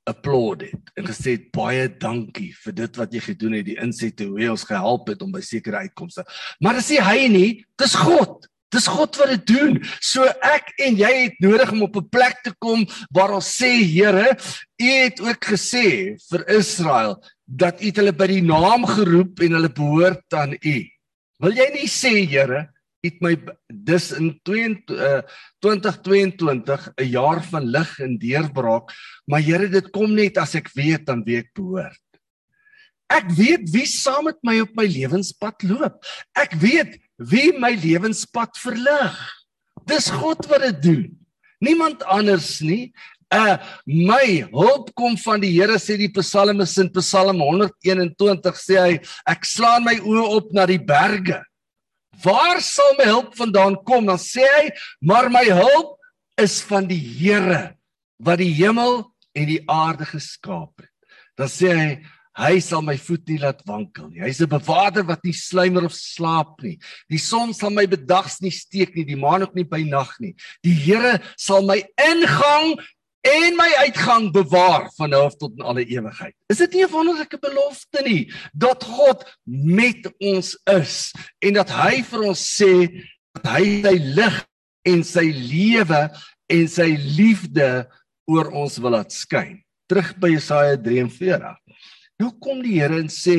applaud 0.10 0.64
het 0.66 0.94
en 0.98 1.08
gesê 1.08 1.36
het, 1.38 1.50
baie 1.54 1.86
dankie 2.02 2.50
vir 2.64 2.76
dit 2.80 2.98
wat 3.00 3.14
jy 3.14 3.22
gedoen 3.24 3.58
het, 3.60 3.68
die 3.68 3.78
insette 3.84 4.28
hoe 4.28 4.40
jy 4.42 4.50
ons 4.52 4.66
gehelp 4.68 5.12
het 5.12 5.22
om 5.24 5.34
by 5.34 5.44
sekere 5.46 5.84
uitkomste. 5.86 6.26
Maar 6.64 6.80
dis 6.80 6.94
nie 6.96 7.04
hy 7.06 7.28
nie, 7.32 7.52
dis 7.80 7.96
God. 8.00 8.48
Dis 8.72 8.88
God 8.88 9.18
wat 9.20 9.34
dit 9.36 9.46
doen. 9.52 9.76
So 10.00 10.24
ek 10.48 10.72
en 10.80 10.96
jy 11.00 11.12
het 11.26 11.40
nodig 11.44 11.72
om 11.76 11.84
op 11.88 11.96
'n 11.98 12.10
plek 12.10 12.44
te 12.44 12.54
kom 12.60 12.88
waar 13.12 13.32
ons 13.36 13.58
sê 13.60 13.84
Here, 13.84 14.38
U 14.82 14.90
het 15.04 15.22
ook 15.22 15.46
gesê 15.46 16.18
vir 16.30 16.50
Israel 16.50 17.24
dat 17.46 17.82
U 17.82 17.92
hulle 17.92 18.14
by 18.14 18.28
die 18.28 18.42
naam 18.42 18.86
geroep 18.86 19.40
en 19.42 19.52
hulle 19.52 19.70
behoort 19.70 20.34
aan 20.34 20.54
U. 20.54 20.90
Wil 21.42 21.52
jy 21.52 21.70
nie 21.74 21.88
sê 21.88 22.26
Here, 22.26 22.70
het 23.04 23.22
my 23.22 23.38
dis 23.68 24.12
in 24.14 24.40
2022 24.46 26.94
'n 26.98 27.10
jaar 27.10 27.44
van 27.44 27.66
lig 27.66 28.00
en 28.00 28.18
deurbraak, 28.18 28.92
maar 29.26 29.42
Here 29.42 29.68
dit 29.68 29.92
kom 29.92 30.16
net 30.16 30.38
as 30.38 30.56
ek 30.56 30.70
weet 30.76 31.10
aan 31.10 31.24
wie 31.26 31.38
ek 31.38 31.54
behoort. 31.54 32.00
Ek 33.12 33.28
weet 33.36 33.68
wie 33.74 33.86
saam 33.86 34.30
met 34.30 34.38
my 34.44 34.60
op 34.62 34.76
my 34.76 34.86
lewenspad 34.86 35.64
loop. 35.64 36.06
Ek 36.38 36.54
weet 36.54 36.98
wie 37.30 37.52
my 37.60 37.74
lewenspad 37.78 38.58
verlig. 38.58 39.18
Dis 39.90 40.10
God 40.14 40.46
wat 40.50 40.66
dit 40.66 40.82
doen. 40.84 41.04
Niemand 41.62 42.04
anders 42.10 42.60
nie. 42.66 42.92
Uh 43.32 43.56
my 43.86 44.44
hulp 44.52 44.90
kom 44.98 45.16
van 45.24 45.40
die 45.40 45.54
Here 45.54 45.78
sê 45.80 45.96
die 46.00 46.12
psalmis 46.12 46.74
in 46.82 46.90
Psalm 46.98 47.40
121 47.40 48.60
sê 48.60 48.80
hy 48.82 48.98
ek 49.30 49.48
slaan 49.48 49.86
my 49.88 49.96
oë 50.02 50.26
op 50.36 50.52
na 50.58 50.66
die 50.68 50.82
berge. 50.82 51.40
Waar 52.22 52.60
sal 52.62 52.98
my 53.00 53.08
hulp 53.08 53.36
vandaan 53.40 53.78
kom? 53.88 54.10
Dan 54.10 54.20
sê 54.20 54.44
hy, 54.44 54.66
maar 55.00 55.30
my 55.32 55.46
hulp 55.48 55.96
is 56.42 56.60
van 56.68 56.90
die 56.90 57.00
Here 57.00 57.72
wat 58.22 58.42
die 58.42 58.52
hemel 58.60 59.06
en 59.38 59.48
die 59.48 59.62
aarde 59.72 60.06
geskaap 60.06 60.84
het. 60.84 60.92
Dan 61.40 61.50
sê 61.50 61.72
hy, 61.72 61.90
hy 62.38 62.60
sal 62.64 62.82
my 62.86 62.96
voet 62.98 63.28
nie 63.28 63.40
laat 63.42 63.62
wankel 63.68 64.10
nie. 64.10 64.22
Hy's 64.24 64.42
'n 64.42 64.50
bewaarder 64.50 65.04
wat 65.04 65.24
nie 65.24 65.34
sluimer 65.34 65.86
of 65.86 65.94
slaap 65.94 66.62
nie. 66.64 66.80
Die 67.10 67.20
son 67.20 67.54
sal 67.54 67.70
my 67.70 67.86
bedags 67.86 68.42
nie 68.42 68.52
steek 68.52 68.96
nie, 68.96 69.04
die 69.04 69.20
maan 69.20 69.44
ook 69.44 69.56
nie 69.56 69.68
by 69.68 69.84
nag 69.84 70.16
nie. 70.20 70.36
Die 70.64 70.74
Here 70.74 71.20
sal 71.38 71.62
my 71.62 71.84
ingang 72.00 72.80
en 73.22 73.56
my 73.56 73.70
uitgang 73.86 74.32
bewaar 74.34 74.90
van 74.98 75.10
nou 75.10 75.26
af 75.26 75.36
tot 75.38 75.54
in 75.58 75.62
alle 75.62 75.86
ewigheid. 75.86 76.34
Is 76.50 76.58
dit 76.58 76.74
nie 76.74 76.84
'n 76.84 76.92
wonderlike 76.92 77.38
belofte 77.38 78.02
nie 78.04 78.32
dat 78.54 78.84
God 78.84 79.26
met 79.46 80.08
ons 80.20 80.58
is 80.66 81.14
en 81.42 81.54
dat 81.54 81.70
hy 81.70 82.02
vir 82.02 82.22
ons 82.24 82.42
sê 82.62 83.06
dat 83.36 83.46
hy 83.58 83.82
sy 83.82 83.98
lig 84.16 84.48
en 84.86 85.04
sy 85.04 85.28
lewe 85.32 86.10
en 86.50 86.68
sy 86.68 86.96
liefde 87.18 87.88
oor 88.26 88.52
ons 88.52 88.78
wil 88.78 88.92
laat 88.92 89.12
skyn. 89.12 89.62
Terug 89.88 90.16
by 90.20 90.32
Jesaja 90.32 90.78
43. 90.78 91.61
Nou 92.22 92.36
kom 92.38 92.62
die 92.62 92.78
Here 92.78 93.00
en 93.02 93.10
sê 93.10 93.38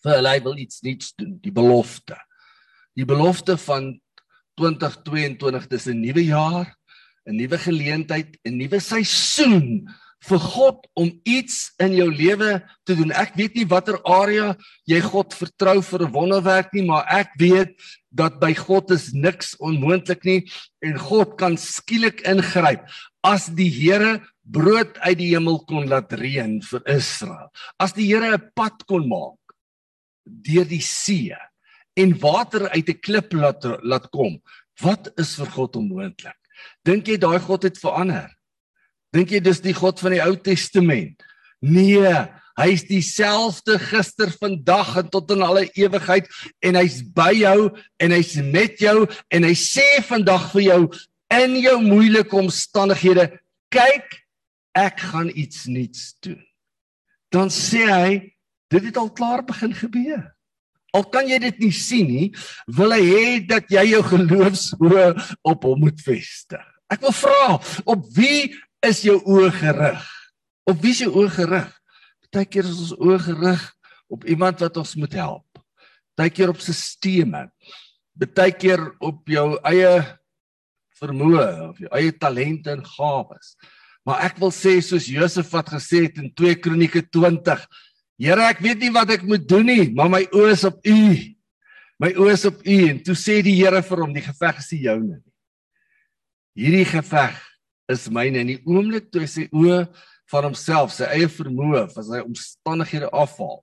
vir 0.00 0.16
hulle 0.16 0.34
hy 0.34 0.42
wil 0.42 0.58
iets 0.58 0.80
nuuts 0.82 1.12
doen, 1.20 1.36
die 1.44 1.54
belofte. 1.54 2.16
Die 2.98 3.06
belofte 3.06 3.54
van 3.60 3.92
2022 4.58 5.68
dis 5.70 5.86
'n 5.86 6.00
nuwe 6.00 6.24
jaar 6.24 6.66
'n 7.28 7.36
nuwe 7.36 7.58
geleentheid, 7.58 8.38
'n 8.44 8.56
nuwe 8.58 8.80
seisoen 8.80 9.86
vir 10.20 10.38
God 10.38 10.84
om 10.94 11.08
iets 11.24 11.72
in 11.80 11.94
jou 11.96 12.08
lewe 12.12 12.60
te 12.84 12.96
doen. 12.96 13.12
Ek 13.12 13.36
weet 13.38 13.54
nie 13.54 13.68
watter 13.68 14.00
area 14.04 14.56
jy 14.88 15.00
God 15.00 15.32
vertrou 15.32 15.80
vir 15.80 16.00
'n 16.02 16.12
wonderwerk 16.12 16.74
nie, 16.74 16.84
maar 16.84 17.06
ek 17.08 17.30
weet 17.38 17.72
dat 18.10 18.40
by 18.40 18.52
God 18.54 18.90
is 18.90 19.12
niks 19.12 19.56
onmoontlik 19.58 20.24
nie 20.24 20.50
en 20.82 20.98
God 20.98 21.38
kan 21.38 21.56
skielik 21.56 22.20
ingryp 22.26 22.84
as 23.26 23.48
die 23.52 23.70
Here 23.70 24.20
brood 24.42 24.96
uit 25.04 25.18
die 25.20 25.30
hemel 25.34 25.60
kon 25.68 25.88
laat 25.90 26.12
reën 26.16 26.58
vir 26.64 26.82
Israel. 26.90 27.50
As 27.78 27.92
die 27.92 28.08
Here 28.08 28.34
'n 28.34 28.50
pad 28.56 28.86
kon 28.86 29.08
maak 29.08 29.38
deur 30.24 30.64
die 30.64 30.82
see 30.82 31.34
en 31.96 32.18
water 32.18 32.68
uit 32.70 32.88
'n 32.88 33.00
klip 33.02 33.32
laat 33.32 33.62
laat 33.82 34.10
kom, 34.10 34.40
wat 34.80 35.12
is 35.18 35.36
vir 35.36 35.46
God 35.46 35.76
onmoontlik? 35.76 36.38
Dink 36.84 37.08
jy 37.08 37.16
daai 37.16 37.38
God 37.38 37.62
het 37.62 37.78
verander? 37.78 38.30
Dink 39.12 39.30
jy 39.30 39.40
dis 39.40 39.60
die 39.60 39.74
God 39.74 40.00
van 40.00 40.12
die 40.12 40.22
Ou 40.22 40.36
Testament? 40.36 41.22
Nee, 41.60 42.28
hy's 42.60 42.84
dieselfde 42.88 43.78
gister, 43.78 44.30
vandag 44.40 44.96
en 44.96 45.08
tot 45.12 45.30
in 45.30 45.42
alle 45.42 45.66
ewigheid 45.78 46.28
en 46.62 46.78
hy's 46.78 47.00
by 47.02 47.32
jou 47.36 47.70
en 48.00 48.14
hy's 48.14 48.34
met 48.42 48.80
jou 48.80 49.06
en 49.30 49.46
hy 49.46 49.54
sê 49.54 49.86
vandag 50.08 50.50
vir 50.52 50.62
jou 50.62 50.80
in 51.30 51.56
jou 51.62 51.76
moeilike 51.82 52.36
omstandighede, 52.36 53.28
kyk, 53.70 54.18
ek 54.76 55.02
gaan 55.12 55.30
iets 55.30 55.66
nuuts 55.70 56.12
doen. 56.24 56.40
Dan 57.30 57.50
sê 57.54 57.86
hy, 57.86 58.12
dit 58.70 58.86
het 58.90 58.98
al 58.98 59.10
klaar 59.14 59.44
begin 59.46 59.74
gebeur. 59.74 60.24
Al 60.94 61.04
kan 61.06 61.28
jy 61.30 61.38
dit 61.38 61.60
nie 61.62 61.74
sien 61.74 62.08
nie, 62.10 62.28
wil 62.66 62.94
hy 62.94 63.02
hê 63.06 63.26
dat 63.46 63.70
jy 63.70 63.84
jou 63.92 64.02
geloofsoë 64.08 65.04
op 65.46 65.66
hom 65.68 65.84
moet 65.86 66.00
vestig. 66.02 66.64
Ek 66.90 67.04
wil 67.06 67.14
vra, 67.14 67.58
op 67.86 68.08
wie 68.16 68.50
is 68.86 69.04
jou 69.06 69.20
oë 69.22 69.52
gerig? 69.54 70.08
Op 70.66 70.80
wie 70.82 70.94
is 70.96 71.04
jou 71.04 71.12
oë 71.22 71.30
gerig? 71.36 71.68
Partykeer 72.26 72.66
is 72.66 72.80
ons 72.88 72.96
oë 72.98 73.20
gerig 73.28 73.62
op 74.10 74.26
iemand 74.26 74.62
wat 74.64 74.80
ons 74.82 74.96
moet 74.98 75.14
help. 75.14 75.62
Partykeer 76.18 76.50
op 76.50 76.62
sisteme. 76.62 77.46
Partykeer 78.18 78.82
op 78.98 79.30
jou 79.30 79.46
eie 79.70 79.94
vermoë 81.00 81.46
of 81.68 81.80
jou 81.82 81.90
eie 81.96 82.12
talente 82.12 82.72
en 82.72 82.82
gawes. 82.84 83.54
Maar 84.06 84.26
ek 84.30 84.40
wil 84.40 84.52
sê 84.54 84.78
soos 84.84 85.08
Josef 85.10 85.50
wat 85.54 85.72
gesê 85.74 86.06
het 86.06 86.20
in 86.20 86.30
2 86.36 86.60
Kronieke 86.64 87.04
20 87.08 87.66
Here, 88.20 88.50
ek 88.52 88.58
weet 88.60 88.82
nie 88.82 88.90
wat 88.92 89.08
ek 89.14 89.22
moet 89.24 89.46
doen 89.48 89.64
nie, 89.64 89.86
maar 89.96 90.10
my 90.12 90.26
oë 90.36 90.50
is 90.52 90.66
op 90.68 90.82
U. 90.84 91.04
My 92.04 92.10
oë 92.20 92.34
is 92.34 92.42
op 92.50 92.58
U 92.68 92.76
en 92.90 92.98
toe 93.06 93.14
sê 93.16 93.38
die 93.40 93.54
Here 93.56 93.80
vir 93.80 94.02
hom, 94.04 94.12
die 94.12 94.24
geveg 94.26 94.58
is 94.60 94.68
nie 94.74 94.80
joune 94.84 95.14
nie. 95.14 95.32
Hierdie 96.60 96.88
geveg 96.90 97.38
is 97.88 98.04
myne 98.12 98.42
in 98.42 98.52
die 98.52 98.58
oomblik 98.68 99.08
toe 99.08 99.24
hy 99.24 99.30
sy 99.30 99.46
oë 99.56 99.86
van 100.30 100.50
homself, 100.50 100.92
sy 100.92 101.08
eie 101.08 101.30
vermoë, 101.32 101.86
van 101.94 102.06
sy 102.10 102.20
omstandighede 102.26 103.08
afhaal 103.08 103.62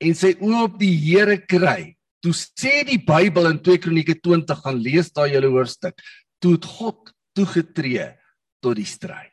en 0.00 0.16
sy 0.16 0.32
oë 0.40 0.64
op 0.64 0.80
die 0.80 0.94
Here 0.96 1.36
kry. 1.44 1.92
Toe 2.24 2.32
sê 2.36 2.80
die 2.88 2.98
Bybel 3.04 3.50
in 3.50 3.60
2 3.64 3.84
Kronieke 3.84 4.16
20 4.16 4.64
gaan 4.64 4.80
lees 4.80 5.12
daai 5.12 5.28
hele 5.34 5.52
hoofstuk, 5.52 6.00
toe 6.40 6.56
het 6.56 6.64
God 6.64 7.12
toegetree 7.36 8.08
tot 8.60 8.76
die 8.76 8.88
stryd 8.88 9.30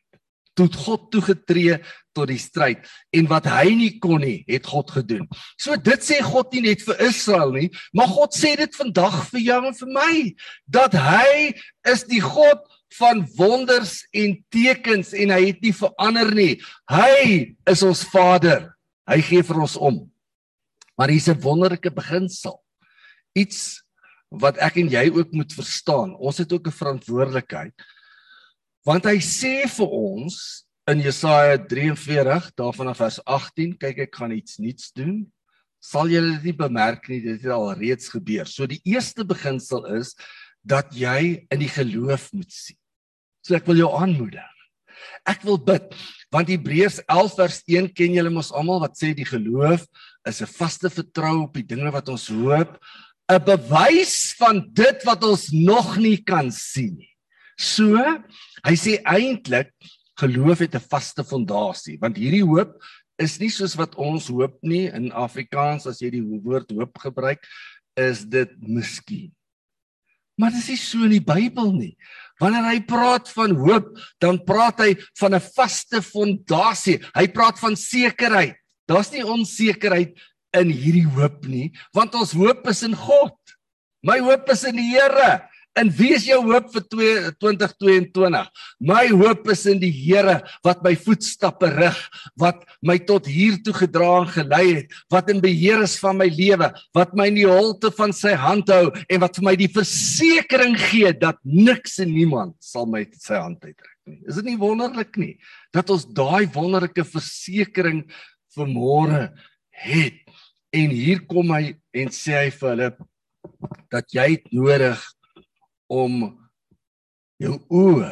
toe 0.57 0.67
God 0.73 1.09
toegetree 1.13 1.77
tot 2.17 2.31
die 2.31 2.39
stryd 2.41 2.85
en 3.15 3.29
wat 3.29 3.47
hy 3.49 3.69
nie 3.77 3.91
kon 4.01 4.21
nie, 4.23 4.41
het 4.49 4.65
God 4.67 4.89
gedoen. 4.95 5.27
So 5.61 5.77
dit 5.77 6.03
sê 6.05 6.19
God 6.25 6.51
nie 6.55 6.65
net 6.69 6.81
vir 6.85 7.03
Israel 7.07 7.53
nie, 7.53 7.67
maar 7.93 8.09
God 8.09 8.35
sê 8.35 8.55
dit 8.59 8.79
vandag 8.79 9.19
vir 9.31 9.43
jou 9.45 9.59
en 9.69 9.77
vir 9.77 9.93
my 9.93 10.13
dat 10.79 10.97
hy 10.97 11.53
is 11.93 12.05
die 12.09 12.23
God 12.23 12.65
van 12.97 13.21
wonders 13.37 13.99
en 14.15 14.37
tekens 14.53 15.13
en 15.13 15.33
hy 15.35 15.41
het 15.51 15.61
nie 15.61 15.75
verander 15.75 16.31
nie. 16.33 16.53
Hy 16.89 17.55
is 17.69 17.83
ons 17.85 18.05
Vader. 18.09 18.71
Hy 19.07 19.19
gee 19.23 19.45
vir 19.45 19.59
ons 19.61 19.75
om. 19.77 19.99
Maar 20.97 21.13
hier's 21.13 21.29
'n 21.29 21.39
wonderlike 21.43 21.91
beginsel. 21.93 22.57
Iets 23.35 23.83
wat 24.29 24.57
ek 24.57 24.77
en 24.77 24.89
jy 24.89 25.09
ook 25.09 25.31
moet 25.31 25.53
verstaan. 25.53 26.15
Ons 26.15 26.37
het 26.37 26.51
ook 26.53 26.67
'n 26.67 26.79
verantwoordelikheid 26.79 27.73
Want 28.87 29.03
hy 29.03 29.17
sê 29.19 29.65
vir 29.67 29.89
ons 29.91 30.35
in 30.87 31.01
Jesaja 31.03 31.57
43 31.59 32.45
daarvan 32.55 32.93
af 32.93 33.01
vers 33.01 33.17
18, 33.27 33.73
kyk 33.81 34.05
ek 34.05 34.13
gaan 34.15 34.31
iets 34.31 34.61
nuuts 34.63 34.93
doen. 34.95 35.25
Sal 35.83 36.07
julle 36.13 36.37
dit 36.37 36.47
nie 36.47 36.55
bemerk 36.55 37.09
nie, 37.11 37.19
dit 37.25 37.41
het 37.43 37.51
al 37.51 37.73
reeds 37.75 38.07
gebeur. 38.13 38.47
So 38.47 38.63
die 38.63 38.79
eerste 38.87 39.25
beginsel 39.27 39.83
is 39.97 40.13
dat 40.63 40.95
jy 40.95 41.43
in 41.51 41.59
die 41.59 41.71
geloof 41.71 42.29
moet 42.31 42.47
sien. 42.55 42.79
So 43.43 43.59
ek 43.59 43.67
wil 43.67 43.83
jou 43.83 43.91
aanmoedig. 43.91 44.53
Ek 45.27 45.43
wil 45.43 45.59
bid 45.59 45.91
want 46.31 46.49
Hebreërs 46.51 47.01
11 47.11 47.35
vers 47.37 47.59
1 47.67 47.91
ken 47.95 48.15
julle 48.15 48.31
mos 48.31 48.53
almal 48.55 48.81
wat 48.83 48.95
sê 48.99 49.13
die 49.15 49.27
geloof 49.27 49.83
is 50.27 50.41
'n 50.41 50.53
vaste 50.55 50.89
vertroue 50.91 51.43
op 51.43 51.53
die 51.59 51.67
dinge 51.67 51.91
wat 51.91 52.07
ons 52.07 52.27
hoop, 52.27 52.79
'n 53.27 53.43
bewys 53.43 54.33
van 54.39 54.61
dit 54.71 55.03
wat 55.03 55.23
ons 55.23 55.49
nog 55.51 55.97
nie 55.99 56.17
kan 56.23 56.51
sien 56.51 56.95
nie. 56.95 57.13
So, 57.59 57.97
hy 58.63 58.75
sê 58.79 59.01
eintlik 59.03 59.73
geloof 60.17 60.63
het 60.63 60.75
'n 60.75 60.89
vaste 60.89 61.23
fondasie, 61.23 61.97
want 61.99 62.17
hierdie 62.17 62.45
hoop 62.45 62.79
is 63.19 63.39
nie 63.39 63.49
soos 63.49 63.75
wat 63.75 63.95
ons 63.95 64.27
hoop 64.27 64.57
nie 64.61 64.87
in 64.87 65.11
Afrikaans 65.11 65.87
as 65.87 65.99
jy 65.99 66.09
die 66.09 66.21
woord 66.21 66.71
hoop 66.71 66.97
gebruik, 66.97 67.43
is 67.97 68.23
dit 68.23 68.49
miskien. 68.61 69.33
Maar 70.37 70.53
dit 70.53 70.61
is 70.61 70.69
nie 70.69 70.77
so 70.77 71.03
in 71.03 71.15
die 71.15 71.23
Bybel 71.23 71.71
nie. 71.73 71.97
Wanneer 72.39 72.69
hy 72.69 72.79
praat 72.85 73.29
van 73.33 73.55
hoop, 73.57 73.97
dan 74.21 74.37
praat 74.45 74.79
hy 74.79 74.95
van 75.19 75.33
'n 75.33 75.41
vaste 75.41 76.01
fondasie. 76.01 77.01
Hy 77.15 77.27
praat 77.27 77.59
van 77.59 77.75
sekerheid. 77.75 78.55
Daar's 78.87 79.11
nie 79.11 79.25
onsekerheid 79.25 80.13
in 80.63 80.73
hierdie 80.73 81.07
hoop 81.17 81.45
nie, 81.47 81.71
want 81.95 82.15
ons 82.15 82.33
hoop 82.37 82.67
is 82.71 82.83
in 82.87 82.95
God. 82.97 83.35
My 84.05 84.19
hoop 84.23 84.49
is 84.53 84.63
in 84.67 84.77
die 84.77 84.91
Here 84.93 85.47
En 85.77 85.89
wie 85.93 86.09
is 86.15 86.25
jou 86.25 86.39
hoop 86.47 86.71
vir 86.73 86.83
2022? 86.89 88.39
My 88.81 89.03
hoop 89.11 89.49
is 89.53 89.63
in 89.69 89.79
die 89.81 89.91
Here 89.93 90.39
wat 90.65 90.81
my 90.85 90.95
voetstappe 90.97 91.69
rig, 91.75 91.97
wat 92.39 92.63
my 92.85 92.97
tot 93.09 93.27
hier 93.29 93.59
toe 93.65 93.75
gedra 93.77 94.23
en 94.23 94.31
gelei 94.33 94.63
het, 94.79 94.95
wat 95.13 95.29
in 95.33 95.41
beheer 95.43 95.83
is 95.85 95.97
van 96.01 96.17
my 96.21 96.29
lewe, 96.33 96.71
wat 96.97 97.13
my 97.17 97.29
in 97.29 97.37
die 97.37 97.49
holte 97.49 97.91
van 97.93 98.15
sy 98.15 98.33
hand 98.37 98.71
hou 98.73 98.89
en 99.05 99.21
wat 99.21 99.37
vir 99.37 99.47
my 99.51 99.55
die 99.59 99.69
versekering 99.73 100.77
gee 100.87 101.13
dat 101.21 101.37
niks 101.45 101.99
en 102.01 102.13
niemand 102.15 102.57
sal 102.63 102.89
my 102.89 103.03
uit 103.05 103.21
sy 103.21 103.37
hand 103.37 103.61
uittrek 103.61 103.93
nie. 104.09 104.19
Is 104.25 104.39
dit 104.39 104.49
nie 104.49 104.59
wonderlik 104.59 105.13
nie 105.21 105.35
dat 105.75 105.91
ons 105.93 106.07
daai 106.09 106.47
wonderlike 106.55 107.05
versekering 107.05 108.05
vir 108.57 108.71
môre 108.71 109.27
het? 109.85 110.23
En 110.77 110.91
hier 110.93 111.23
kom 111.25 111.53
hy 111.55 111.71
en 111.97 112.09
sê 112.13 112.35
hy 112.37 112.49
vir 112.53 112.69
hulle 112.73 112.89
dat 113.93 114.13
jy 114.13 114.25
het 114.35 114.49
nodig 114.53 114.99
om 115.89 116.19
jou 117.41 117.55
oë 117.73 118.11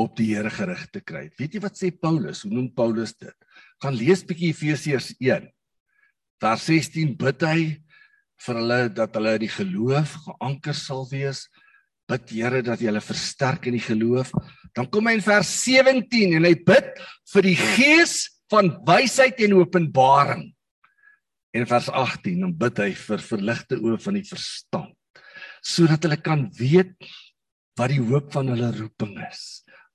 op 0.00 0.12
die 0.16 0.30
Here 0.34 0.52
gerig 0.52 0.84
te 0.94 1.02
kry. 1.04 1.26
Weet 1.38 1.56
jy 1.56 1.62
wat 1.64 1.78
sê 1.78 1.90
Paulus? 1.90 2.44
Hoe 2.44 2.52
noem 2.52 2.68
Paulus 2.76 3.14
dit? 3.18 3.34
Gaan 3.82 3.96
lees 3.96 4.22
bietjie 4.26 4.52
Efesiërs 4.54 5.14
1. 5.18 5.48
Vers 6.40 6.68
16 6.68 7.16
bid 7.20 7.46
hy 7.48 7.64
vir 8.40 8.60
hulle 8.62 8.80
dat 8.96 9.18
hulle 9.18 9.34
in 9.36 9.44
die 9.44 9.52
geloof 9.52 10.14
geanker 10.28 10.76
sal 10.76 11.04
wees. 11.10 11.44
Bid 12.08 12.32
Here 12.36 12.62
dat 12.66 12.80
jy 12.80 12.92
hulle 12.92 13.04
versterk 13.04 13.66
in 13.70 13.76
die 13.76 13.84
geloof. 13.84 14.32
Dan 14.76 14.88
kom 14.92 15.10
hy 15.10 15.18
in 15.18 15.26
vers 15.26 15.50
17 15.66 16.38
en 16.38 16.46
hy 16.48 16.54
bid 16.54 16.94
vir 17.34 17.50
die 17.50 17.58
gees 17.58 18.22
van 18.52 18.72
wysheid 18.86 19.42
en 19.46 19.58
openbaring. 19.58 20.48
En 21.50 21.66
vers 21.66 21.88
18 21.90 22.44
dan 22.44 22.52
bid 22.56 22.78
hy 22.78 22.92
vir 22.94 23.22
verligte 23.26 23.78
oë 23.80 23.98
van 24.04 24.18
die 24.20 24.26
verstand 24.26 24.96
sodat 25.60 26.06
hulle 26.06 26.16
kan 26.24 26.46
weet 26.56 26.94
wat 27.76 27.92
die 27.92 28.00
hoop 28.00 28.30
van 28.32 28.48
hulle 28.52 28.70
roeping 28.76 29.16
is 29.26 29.42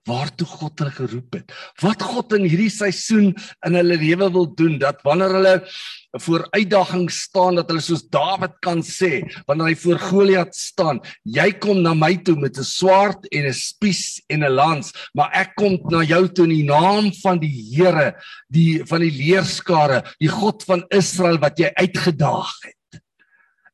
waartoe 0.06 0.48
God 0.48 0.80
hulle 0.80 0.94
geroep 0.96 1.38
het. 1.40 1.54
Wat 1.82 2.02
God 2.06 2.34
in 2.38 2.46
hierdie 2.48 2.72
seisoen 2.74 3.34
in 3.66 3.78
hulle 3.78 3.98
lewe 3.98 4.30
wil 4.34 4.50
doen 4.58 4.78
dat 4.82 5.02
wanneer 5.06 5.34
hulle 5.40 5.56
voor 6.22 6.46
uitdagings 6.56 7.18
staan 7.28 7.58
dat 7.60 7.70
hulle 7.72 7.84
soos 7.84 8.06
Dawid 8.12 8.56
kan 8.64 8.84
sê 8.86 9.26
wanneer 9.50 9.74
hy 9.74 9.76
voor 9.82 10.00
Goliat 10.00 10.56
staan, 10.56 11.02
jy 11.24 11.50
kom 11.60 11.82
na 11.84 11.96
my 11.98 12.14
toe 12.24 12.38
met 12.40 12.58
'n 12.58 12.64
swaard 12.64 13.28
en 13.32 13.48
'n 13.48 13.54
spies 13.54 14.22
en 14.30 14.44
'n 14.44 14.56
lans, 14.56 14.94
maar 15.14 15.30
ek 15.34 15.56
kom 15.56 15.80
na 15.92 16.04
jou 16.04 16.28
toe 16.28 16.46
in 16.46 16.56
die 16.56 16.70
naam 16.70 17.12
van 17.24 17.40
die 17.40 17.54
Here, 17.76 18.16
die 18.50 18.84
van 18.86 19.02
die 19.02 19.12
leerskare, 19.12 20.04
die 20.20 20.30
God 20.30 20.64
van 20.64 20.86
Israel 20.90 21.38
wat 21.38 21.60
jy 21.60 21.72
uitgedaag 21.76 22.54
het. 22.64 22.75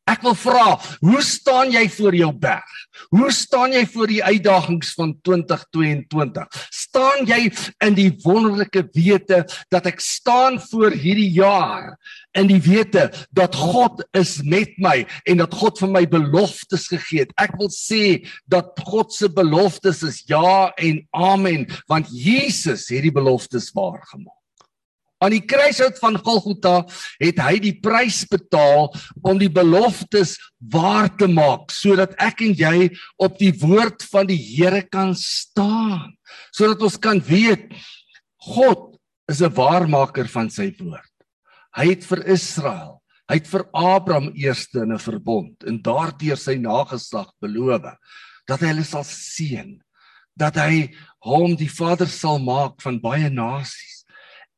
Ek 0.09 0.23
wil 0.25 0.33
vra, 0.33 0.79
hoe 1.05 1.21
staan 1.21 1.69
jy 1.73 1.83
voor 1.93 2.15
jou 2.17 2.31
berg? 2.33 2.71
Hoe 3.13 3.29
staan 3.33 3.75
jy 3.75 3.83
voor 3.85 4.09
die 4.09 4.23
uitdagings 4.23 4.95
van 4.97 5.13
2022? 5.21 6.47
Staan 6.73 7.27
jy 7.29 7.51
in 7.85 7.95
die 7.97 8.09
wonderlike 8.23 8.87
wete 8.97 9.43
dat 9.69 9.85
ek 9.91 10.01
staan 10.01 10.57
voor 10.71 10.95
hierdie 10.97 11.29
jaar 11.37 11.93
in 12.37 12.49
die 12.49 12.59
wete 12.65 13.11
dat 13.29 13.55
God 13.55 14.01
is 14.17 14.39
met 14.41 14.73
my 14.81 15.05
en 15.29 15.43
dat 15.43 15.53
God 15.53 15.79
vir 15.83 15.93
my 15.93 16.03
beloftes 16.09 16.89
gegee 16.91 17.27
het. 17.27 17.37
Ek 17.37 17.53
wil 17.61 17.71
sê 17.71 18.25
dat 18.49 18.73
God 18.89 19.13
se 19.13 19.29
beloftes 19.29 20.01
is 20.07 20.21
ja 20.31 20.71
en 20.81 21.05
amen 21.13 21.69
want 21.91 22.09
Jesus 22.09 22.89
het 22.89 23.05
die 23.05 23.13
beloftes 23.13 23.69
waargemaak. 23.77 24.40
Aan 25.21 25.35
die 25.35 25.43
kruishout 25.45 25.99
van 26.01 26.17
Golgotha 26.17 26.79
het 27.21 27.39
hy 27.45 27.59
die 27.61 27.75
prys 27.77 28.23
betaal 28.29 28.89
om 29.21 29.37
die 29.37 29.51
beloftes 29.53 30.33
waar 30.73 31.11
te 31.13 31.27
maak 31.29 31.69
sodat 31.75 32.15
ek 32.17 32.41
en 32.47 32.55
jy 32.57 32.87
op 33.21 33.37
die 33.37 33.51
woord 33.61 34.01
van 34.09 34.25
die 34.31 34.39
Here 34.41 34.81
kan 34.81 35.13
staan. 35.17 36.17
Sodat 36.49 36.81
ons 36.81 36.97
kan 36.97 37.21
weet 37.21 37.69
God 38.49 38.97
is 39.29 39.41
'n 39.41 39.53
waarmaker 39.53 40.27
van 40.27 40.49
sy 40.49 40.73
woord. 40.79 41.13
Hy 41.77 41.85
het 41.93 42.03
vir 42.03 42.25
Israel, 42.27 43.01
hy 43.29 43.35
het 43.37 43.47
vir 43.47 43.63
Abraham 43.73 44.33
eerste 44.33 44.81
in 44.81 44.91
'n 44.91 44.99
verbond 44.99 45.63
en 45.63 45.81
daardeur 45.81 46.37
sy 46.37 46.57
nageslag 46.57 47.29
beloof 47.39 47.95
dat 48.47 48.59
hy 48.59 48.67
hulle 48.73 48.83
sal 48.83 49.03
seën, 49.03 49.79
dat 50.35 50.55
hy 50.55 50.89
hom 51.21 51.55
die 51.55 51.69
vader 51.69 52.07
sal 52.07 52.39
maak 52.39 52.81
van 52.81 52.99
baie 52.99 53.29
nasies 53.29 54.00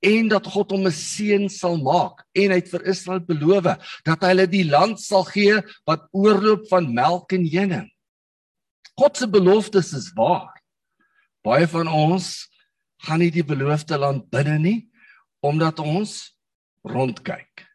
en 0.03 0.27
dat 0.27 0.47
God 0.51 0.73
hom 0.75 0.87
'n 0.87 0.91
seun 0.91 1.49
sal 1.49 1.77
maak 1.79 2.25
en 2.35 2.51
hy 2.51 2.59
het 2.59 2.69
vir 2.69 2.87
Israel 2.91 3.23
beloof 3.23 3.79
dat 4.05 4.21
hy 4.21 4.31
hulle 4.33 4.47
die 4.47 4.67
land 4.67 4.99
sal 4.99 5.23
gee 5.23 5.61
wat 5.87 6.07
oorloop 6.11 6.67
van 6.67 6.93
melk 6.93 7.31
en 7.33 7.47
honing. 7.47 7.89
God 8.99 9.17
se 9.17 9.27
beloftes 9.27 9.93
is 9.93 10.11
waar. 10.15 10.53
Baie 11.43 11.67
van 11.67 11.87
ons 11.87 12.49
gaan 13.07 13.19
nie 13.19 13.31
die 13.31 13.43
beloofde 13.43 13.97
land 13.97 14.29
binne 14.29 14.59
nie 14.59 14.89
omdat 15.43 15.79
ons 15.79 16.35
rondkyk. 16.83 17.67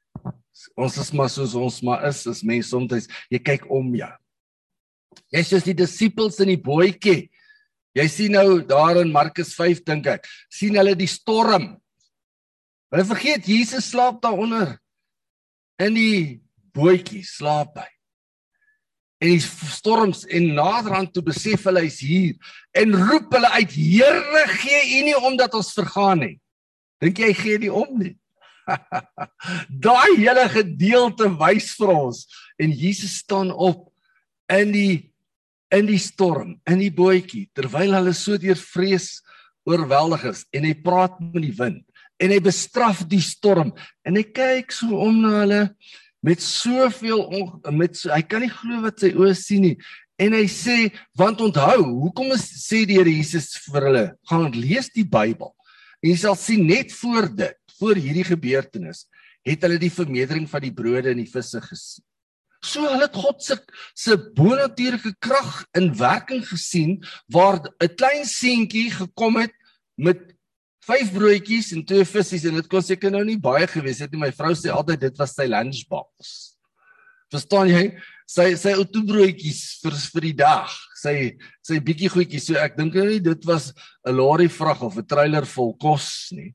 Ons 0.76 0.96
is 0.98 1.12
maar 1.12 1.28
soos 1.28 1.54
ons 1.54 1.82
maar 1.82 2.06
is, 2.08 2.26
as 2.26 2.42
mense 2.42 2.70
soms 2.70 3.08
jy 3.30 3.38
kyk 3.38 3.68
om 3.70 3.94
jou. 3.94 4.12
Jy 5.32 5.42
sien 5.42 5.60
die 5.64 5.74
disippels 5.74 6.40
in 6.40 6.48
die 6.48 6.60
bootjie. 6.60 7.28
Jy 7.96 8.06
sien 8.08 8.32
nou 8.32 8.62
daar 8.62 9.00
in 9.02 9.12
Markus 9.12 9.54
5 9.56 9.84
dink 9.84 10.06
ek, 10.06 10.26
sien 10.52 10.76
hulle 10.76 10.94
die 10.94 11.08
storm 11.08 11.76
Hulle 12.88 13.04
vergeet 13.04 13.48
Jesus 13.48 13.90
slaap 13.92 14.22
daaronder 14.24 14.78
in 15.82 15.96
die 15.96 16.20
bootjie 16.76 17.24
slaap 17.26 17.76
hy. 17.76 17.88
En 19.18 19.34
die 19.34 19.42
storms 19.42 20.22
en 20.30 20.52
naderhand 20.56 21.10
toe 21.12 21.24
besef 21.26 21.66
hulle 21.68 21.82
hy's 21.84 21.98
hier 22.00 22.54
en 22.78 22.94
roep 22.96 23.34
hulle 23.34 23.50
uit 23.58 23.74
Here 23.74 24.44
gee 24.54 25.00
U 25.00 25.02
nie 25.08 25.18
omdat 25.18 25.56
ons 25.58 25.74
vergaan 25.76 26.22
nie. 26.24 26.36
Dink 27.02 27.20
jy 27.20 27.32
gee 27.36 27.60
nie 27.66 27.72
om 27.72 27.92
nie? 27.98 28.14
Daai 29.84 30.16
hele 30.16 30.46
gedeelte 30.52 31.28
wys 31.40 31.74
vir 31.76 31.92
ons 31.92 32.24
en 32.62 32.72
Jesus 32.72 33.18
staan 33.24 33.52
op 33.52 33.88
in 34.52 34.72
die 34.72 34.92
in 35.68 35.84
die 35.84 36.00
storm, 36.00 36.54
in 36.64 36.80
die 36.80 36.92
bootjie 36.94 37.50
terwyl 37.52 37.92
hulle 37.98 38.14
so 38.16 38.40
deur 38.40 38.56
vrees 38.56 39.18
oorweldig 39.68 40.22
is 40.30 40.46
en 40.56 40.64
hy 40.64 40.72
praat 40.80 41.18
met 41.20 41.42
die 41.44 41.52
wind 41.58 41.84
en 42.18 42.34
hy 42.34 42.40
bestraf 42.42 43.04
die 43.08 43.22
storm. 43.22 43.72
En 44.06 44.18
hy 44.18 44.24
kyk 44.26 44.74
so 44.74 44.98
om 45.06 45.22
na 45.22 45.40
hulle 45.42 45.62
met 46.24 46.42
soveel 46.42 47.22
met 47.70 47.96
so, 47.96 48.10
hy 48.10 48.22
kan 48.26 48.42
nie 48.42 48.52
glo 48.52 48.82
wat 48.82 49.04
sy 49.04 49.12
oë 49.14 49.34
sien 49.38 49.68
nie. 49.68 49.76
En 50.18 50.34
hy 50.34 50.46
sê 50.50 50.88
want 51.18 51.40
onthou 51.44 51.84
hoekom 51.86 52.34
is 52.34 52.48
sê 52.64 52.82
die 52.88 52.98
Here 52.98 53.12
Jesus 53.12 53.54
vir 53.68 53.86
hulle 53.86 54.04
gaan 54.30 54.50
lees 54.54 54.90
die 54.94 55.06
Bybel 55.06 55.54
en 56.02 56.10
jy 56.10 56.18
sal 56.18 56.36
sien 56.38 56.66
net 56.66 56.92
voor 56.94 57.30
dit 57.30 57.78
voor 57.78 57.98
hierdie 57.98 58.26
gebeurtenis 58.26 59.06
het 59.46 59.62
hulle 59.64 59.78
die 59.80 59.94
vermeerdering 59.94 60.48
van 60.50 60.64
die 60.64 60.74
brode 60.74 61.12
en 61.12 61.22
die 61.22 61.30
visse 61.30 61.60
gesien. 61.62 62.04
So 62.66 62.82
hulle 62.82 63.06
het 63.06 63.14
God 63.14 63.42
se 63.42 63.54
se 63.94 64.16
bonatuurlike 64.34 65.14
krag 65.22 65.62
in 65.78 65.92
werking 65.94 66.42
gesien 66.46 66.98
waar 67.30 67.62
'n 67.62 67.94
klein 67.94 68.26
seentjie 68.26 68.90
gekom 68.90 69.38
het 69.38 69.54
met 69.94 70.34
vyf 70.88 71.10
broodjies 71.12 71.72
en 71.76 71.84
twee 71.84 72.04
visse 72.08 72.40
en 72.48 72.60
dit 72.60 72.70
kon 72.70 72.84
seker 72.84 73.12
nou 73.12 73.24
nie 73.26 73.38
baie 73.40 73.66
gewees 73.68 74.00
het 74.00 74.12
nie. 74.12 74.22
My 74.22 74.30
vrou 74.34 74.54
sê 74.56 74.72
altyd 74.72 75.08
dit 75.08 75.20
was 75.20 75.34
sy 75.36 75.48
lunchbox. 75.50 76.36
Verstaan 77.32 77.68
jy? 77.68 77.84
Sy 78.28 78.50
sy 78.60 78.74
ou 78.76 78.84
toe 78.88 79.04
broodjies 79.08 79.80
vir 79.82 79.96
vir 80.14 80.26
die 80.28 80.36
dag. 80.40 80.72
Sy 81.00 81.14
sy 81.64 81.80
bietjie 81.84 82.10
goedjies. 82.12 82.48
So 82.48 82.60
ek 82.60 82.76
dink 82.80 82.96
nou 82.96 83.06
nie 83.08 83.20
dit 83.20 83.48
was 83.48 83.72
'n 84.06 84.16
lorry 84.16 84.48
vrag 84.48 84.82
of 84.82 84.96
'n 84.96 85.06
trailer 85.06 85.44
vol 85.44 85.74
kos 85.76 86.32
nie. 86.32 86.54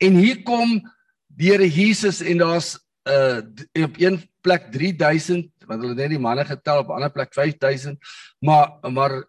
En 0.00 0.14
hier 0.18 0.42
kom 0.42 0.80
die 1.28 1.50
Here 1.50 1.68
Jesus 1.68 2.22
en 2.22 2.38
daar's 2.38 2.78
'n 3.06 3.10
uh, 3.10 3.84
op 3.84 3.98
een 3.98 4.22
plek 4.42 4.70
3000 4.72 5.50
want 5.66 5.82
hulle 5.82 5.94
net 5.94 6.10
die 6.10 6.18
manne 6.18 6.44
getel 6.44 6.82
op 6.82 6.88
'n 6.90 6.98
ander 6.98 7.10
plek 7.10 7.34
5000 7.34 7.98
maar 8.40 8.78
maar 8.90 9.24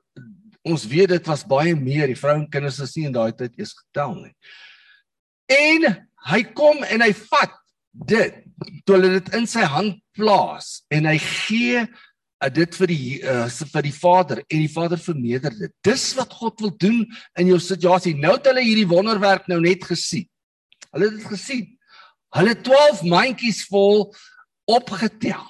ons 0.63 0.85
weet 0.87 1.11
dit 1.11 1.27
was 1.27 1.43
baie 1.47 1.75
meer 1.75 2.07
die 2.11 2.19
vrou 2.19 2.37
en 2.37 2.47
kinders 2.49 2.79
is 2.83 2.95
nie 2.97 3.07
in 3.09 3.15
daai 3.15 3.33
tyd 3.35 3.55
eers 3.59 3.75
getel 3.75 4.15
nie. 4.21 4.33
En 5.51 5.89
hy 6.31 6.41
kom 6.55 6.85
en 6.87 7.03
hy 7.03 7.11
vat 7.17 7.59
dit 7.93 8.39
toe 8.87 8.95
hulle 8.95 9.19
dit 9.19 9.29
in 9.37 9.45
sy 9.49 9.65
hand 9.67 9.99
plaas 10.15 10.81
en 10.93 11.07
hy 11.09 11.17
gee 11.21 11.83
uh, 11.83 12.49
dit 12.53 12.77
vir 12.79 12.91
die 12.91 13.07
uh, 13.27 13.47
vir 13.73 13.87
die 13.89 13.95
vader 13.95 14.43
en 14.43 14.63
die 14.63 14.71
vader 14.71 15.01
verneder 15.01 15.55
dit. 15.57 15.73
Dis 15.85 16.11
wat 16.17 16.33
God 16.39 16.63
wil 16.63 16.75
doen 16.79 17.03
in 17.39 17.51
jou 17.51 17.59
situasie. 17.61 18.15
Nou 18.15 18.37
het 18.37 18.47
hulle 18.51 18.63
hierdie 18.65 18.89
wonderwerk 18.89 19.49
nou 19.51 19.59
net 19.63 19.83
gesien. 19.87 20.27
Hulle 20.93 21.09
het 21.09 21.17
dit 21.19 21.31
gesien. 21.31 21.65
Hulle 22.33 22.55
12 22.65 23.03
mandjies 23.09 23.63
vol 23.69 24.07
opgetel 24.69 25.43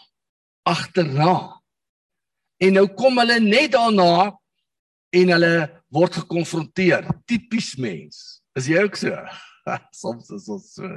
agterna. 0.67 1.59
En 2.63 2.79
nou 2.79 2.87
kom 2.95 3.19
hulle 3.21 3.39
net 3.43 3.75
daarna 3.75 4.33
en 5.13 5.33
hulle 5.35 5.55
word 5.93 6.21
gekonfronteer. 6.23 7.07
Tipies 7.29 7.73
mens. 7.81 8.21
Is 8.57 8.69
jy 8.69 8.85
ook 8.85 8.97
so? 8.99 9.13
Soms 10.01 10.31
is 10.35 10.49
ons 10.51 10.73
so. 10.75 10.89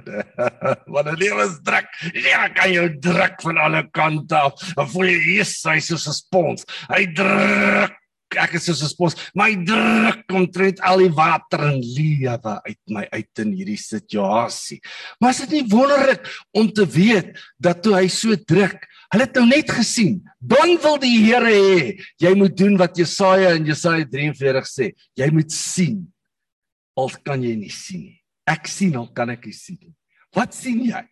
Wat 0.95 1.07
'n 1.13 1.21
lewe 1.21 1.45
is 1.47 1.61
druk. 1.67 1.87
Lewe 2.17 2.49
kan 2.57 2.73
jou 2.73 2.89
druk 2.99 3.37
van 3.45 3.63
alle 3.63 3.85
kante 3.95 4.41
af. 4.41 4.73
Dan 4.75 4.91
voel 4.91 5.13
jy 5.13 5.21
hier 5.29 5.49
sy 5.49 5.79
soos 5.85 6.09
'n 6.09 6.17
spons. 6.17 6.67
Hy 6.91 7.05
druk 7.15 7.95
ek 8.35 8.57
is 8.59 8.67
soos 8.67 8.83
'n 8.83 8.91
spons. 8.91 9.17
My 9.35 9.55
druk 9.55 10.27
omtrent 10.35 10.81
al 10.81 11.05
die 11.05 11.13
water 11.15 11.63
en 11.71 11.81
lewe 11.81 12.61
uit 12.67 12.81
my 12.91 13.07
uit 13.13 13.43
in 13.45 13.53
hierdie 13.55 13.79
situasie. 13.79 14.81
Maar 15.21 15.31
is 15.31 15.45
dit 15.47 15.51
nie 15.51 15.67
wonderlik 15.71 16.27
om 16.53 16.73
te 16.73 16.87
weet 16.87 17.37
dat 17.59 17.83
toe 17.83 17.95
hy 17.95 18.09
so 18.09 18.35
druk, 18.35 18.83
hulle 19.13 19.27
het 19.27 19.39
nou 19.39 19.47
net 19.49 19.71
gesien, 19.71 20.19
dan 20.41 20.77
wil 20.83 20.99
die 21.03 21.15
Here 21.25 21.53
hê 21.53 21.97
jy 22.23 22.33
moet 22.39 22.57
doen 22.59 22.77
wat 22.81 22.99
Jesaja 22.99 23.55
in 23.59 23.69
Jesaja 23.69 24.07
43 24.11 24.71
sê. 24.71 24.91
Jy 25.19 25.29
moet 25.35 25.53
sien 25.53 26.05
al 26.97 27.13
kan 27.25 27.43
jy 27.45 27.55
nie 27.59 27.73
sien 27.73 28.07
nie. 28.09 28.19
Ek 28.47 28.69
sien 28.71 28.97
al 28.97 29.09
kan 29.15 29.31
ek 29.35 29.47
nie 29.49 29.57
sien 29.57 29.79
nie. 29.81 29.95
Wat 30.37 30.55
sien 30.55 30.83
jy? 30.87 31.03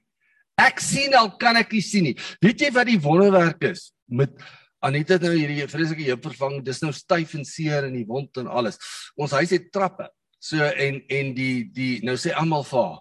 Ek 0.60 0.82
sien 0.82 1.14
al 1.18 1.32
kan 1.40 1.58
ek 1.58 1.72
nie 1.74 1.82
sien 1.84 2.06
nie. 2.08 2.18
Weet 2.44 2.62
jy 2.62 2.70
wat 2.74 2.88
die 2.88 3.00
wonderwerk 3.02 3.64
is 3.72 3.90
met 4.06 4.36
Anita 4.84 5.16
het 5.16 5.24
nou 5.24 5.32
hierdie 5.32 5.64
vreeslike 5.70 6.04
heup 6.10 6.26
vervang. 6.28 6.58
Dis 6.64 6.82
nou 6.84 6.92
styf 6.92 7.32
en 7.38 7.46
seer 7.48 7.88
in 7.88 7.96
die 7.96 8.06
wond 8.08 8.36
en 8.42 8.50
alles. 8.52 8.76
Ons 9.16 9.32
huis 9.38 9.54
het 9.56 9.70
trappe. 9.72 10.10
So 10.44 10.60
en 10.60 11.00
en 11.08 11.32
die 11.36 11.64
die 11.72 11.94
nou 12.04 12.18
sê 12.20 12.34
almal 12.36 12.66
vir 12.68 12.82
haar, 12.82 12.98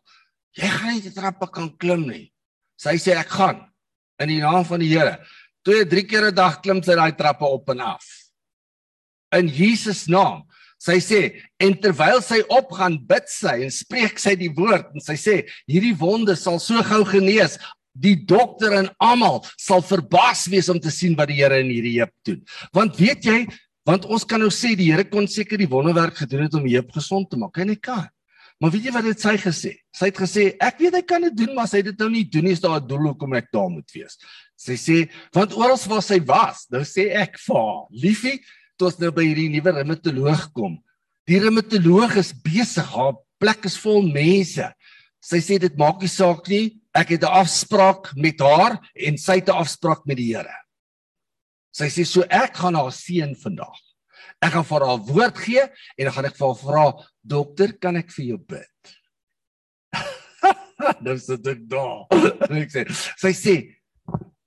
jy 0.56 0.69
gaan 0.77 0.93
nie 0.93 1.03
die 1.03 1.15
trappe 1.15 1.49
kan 1.51 1.69
klim 1.82 2.06
nie. 2.08 2.25
Sy 2.79 2.95
sê 3.03 3.17
ek 3.19 3.36
gaan 3.36 3.60
in 4.23 4.33
die 4.36 4.41
naam 4.43 4.65
van 4.67 4.81
die 4.83 4.91
Here. 4.93 5.19
Twee, 5.63 5.86
drie 5.88 6.03
keer 6.07 6.31
'n 6.31 6.36
dag 6.36 6.59
klim 6.62 6.81
sy 6.83 6.95
daai 6.95 7.15
trappe 7.15 7.45
op 7.45 7.69
en 7.69 7.79
af. 7.79 8.03
In 9.31 9.47
Jesus 9.47 10.07
naam. 10.07 10.43
Sy 10.83 10.99
sê 10.99 11.19
en 11.63 11.73
terwyl 11.79 12.19
sy 12.21 12.41
opgaan 12.51 12.97
bid 13.07 13.29
sy 13.31 13.63
en 13.63 13.71
spreek 13.71 14.19
sy 14.19 14.36
die 14.36 14.51
woord 14.51 14.91
en 14.93 14.99
sy 14.99 15.15
sê 15.15 15.36
hierdie 15.69 15.95
wonde 15.95 16.36
sal 16.36 16.59
so 16.59 16.81
gou 16.83 17.05
genees 17.07 17.55
die 17.93 18.17
dokter 18.17 18.73
en 18.81 18.89
almal 18.99 19.45
sal 19.55 19.83
verbaas 19.86 20.47
wees 20.51 20.67
om 20.69 20.81
te 20.81 20.91
sien 20.91 21.15
wat 21.15 21.29
die 21.31 21.39
Here 21.39 21.62
in 21.62 21.71
hierdie 21.71 21.99
heup 22.01 22.12
doen. 22.27 22.41
Want 22.73 22.99
weet 22.99 23.23
jy, 23.23 23.45
want 23.88 24.05
ons 24.05 24.25
kan 24.25 24.41
nou 24.43 24.51
sê 24.51 24.73
die 24.75 24.91
Here 24.91 25.05
kon 25.07 25.27
seker 25.29 25.62
die 25.62 25.69
wonderwerk 25.69 26.17
gedoen 26.25 26.47
het 26.47 26.57
om 26.59 26.67
die 26.67 26.75
heup 26.75 26.91
gesond 26.91 27.29
te 27.29 27.39
maak. 27.39 27.55
Hy 27.55 27.69
net 27.69 27.83
kan. 27.86 28.09
Maar 28.61 28.71
weet 28.71 28.85
jy 28.87 28.93
wat 28.95 29.07
dit 29.07 29.19
sy 29.19 29.35
gesê? 29.41 29.71
Sy 29.95 30.09
het 30.09 30.19
gesê 30.21 30.43
ek 30.61 30.79
weet 30.79 30.97
hy 30.97 31.01
kan 31.07 31.21
dit 31.21 31.35
doen, 31.35 31.53
maar 31.55 31.67
sy 31.67 31.81
het 31.81 31.91
dit 31.91 31.99
nou 31.99 32.09
nie 32.13 32.23
doen 32.23 32.45
nie, 32.47 32.53
is 32.53 32.63
daar 32.63 32.79
'n 32.79 32.87
doel 32.87 33.11
hoekom 33.11 33.33
ek 33.33 33.51
daar 33.51 33.69
moet 33.69 33.91
wees. 33.91 34.17
Sy 34.55 34.75
sê 34.77 35.09
want 35.33 35.53
oral 35.53 35.77
waar 35.87 36.01
sy 36.01 36.19
was, 36.19 36.67
nou 36.71 36.81
sê 36.81 37.11
ek 37.11 37.37
vir 37.39 37.55
haar, 37.55 37.85
liefie, 37.91 38.39
toe 38.77 38.87
ons 38.87 38.99
nou 38.99 39.11
by 39.11 39.23
hierdie 39.23 39.49
nuwe 39.49 39.71
reumatoloog 39.71 40.51
kom. 40.53 40.79
Die 41.27 41.39
reumatoloog 41.39 42.17
is 42.17 42.33
besig, 42.33 42.87
haar 42.95 43.15
plek 43.39 43.65
is 43.65 43.77
vol 43.77 44.01
mense. 44.01 44.73
Sy 45.23 45.39
sê 45.39 45.59
dit 45.59 45.77
maak 45.79 46.01
nie 46.01 46.11
saak 46.11 46.47
nie. 46.51 46.79
Ek 46.93 47.09
het 47.09 47.23
'n 47.23 47.39
afspraak 47.41 48.15
met 48.15 48.39
haar 48.39 48.79
en 48.95 49.17
sy 49.17 49.39
het 49.39 49.49
'n 49.49 49.59
afspraak 49.63 50.05
met 50.05 50.17
die 50.17 50.35
Here. 50.35 50.55
Sy 51.73 51.85
sê 51.85 52.05
so 52.05 52.21
ek 52.29 52.55
gaan 52.55 52.75
haar 52.75 52.91
seën 52.91 53.35
vandag. 53.35 53.82
Ek 54.43 54.51
gaan 54.58 54.67
vir 54.67 54.86
haar 54.88 55.03
woord 55.08 55.39
gee 55.45 55.63
en 55.63 56.08
dan 56.08 56.15
gaan 56.17 56.27
ek 56.27 56.36
vir 56.39 56.47
haar 56.49 56.60
vra, 56.60 56.86
"Dokter, 57.23 57.73
kan 57.79 57.95
ek 57.95 58.12
vir 58.12 58.25
jou 58.25 58.38
bid?" 58.38 58.91
nou 61.06 61.17
sit 61.17 61.47
ek 61.47 61.63
daar. 61.69 62.03
Ek 62.51 62.73
sê, 62.73 62.84
sy 63.17 63.32
sê, 63.32 63.56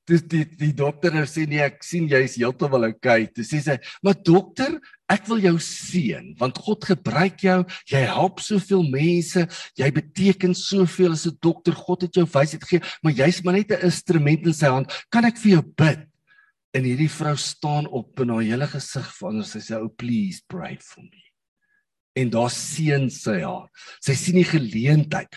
dis 0.07 0.23
die 0.31 0.45
die 0.45 0.73
dokter 0.77 1.15
nou 1.15 1.25
sê 1.27 1.47
nee 1.51 1.63
ek 1.65 1.81
sien 1.83 2.07
jy's 2.11 2.37
heeltemal 2.39 2.91
okay. 2.91 3.27
Dis 3.35 3.51
sê 3.51 3.61
sy, 3.63 3.79
"Maar 4.03 4.15
dokter, 4.23 4.77
ek 5.09 5.27
wil 5.29 5.41
jou 5.43 5.57
seën 5.59 6.35
want 6.39 6.59
God 6.59 6.85
gebruik 6.85 7.41
jou. 7.43 7.65
Jy 7.91 8.05
help 8.07 8.41
soveel 8.41 8.85
mense. 8.91 9.47
Jy 9.79 9.91
beteken 9.91 10.55
soveel 10.55 11.13
as 11.13 11.27
'n 11.27 11.39
dokter. 11.41 11.73
God 11.73 12.03
het 12.03 12.15
jou 12.15 12.27
wysheid 12.27 12.63
gegee, 12.63 12.83
maar 13.03 13.13
jy's 13.13 13.43
maar 13.43 13.55
net 13.55 13.71
'n 13.71 13.85
instrument 13.85 14.47
in 14.47 14.53
sy 14.53 14.67
hand. 14.67 14.93
Kan 15.11 15.25
ek 15.25 15.39
vir 15.39 15.53
jou 15.53 15.63
bid?" 15.63 16.07
En 16.77 16.85
hierdie 16.85 17.11
vrou 17.11 17.37
staan 17.41 17.87
op 17.89 18.21
en 18.21 18.35
haar 18.35 18.45
hele 18.45 18.69
gesig 18.69 19.07
verander. 19.17 19.49
Sy 19.49 19.63
sê, 19.65 19.79
"Oh 19.81 19.89
please 19.97 20.43
pray 20.49 20.77
for 20.81 21.03
me." 21.03 21.27
en 22.17 22.31
daar 22.33 22.51
seën 22.53 23.09
sy 23.13 23.41
haar. 23.45 23.69
Sy 24.05 24.17
sien 24.17 24.39
die 24.41 24.49
geleentheid. 24.49 25.33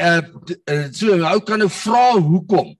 Uh, 0.00 0.22
uh 0.64 0.86
so 0.92 1.14
'n 1.14 1.26
ou 1.28 1.40
kan 1.44 1.60
nou 1.60 1.68
vra 1.68 2.16
hoekom. 2.16 2.74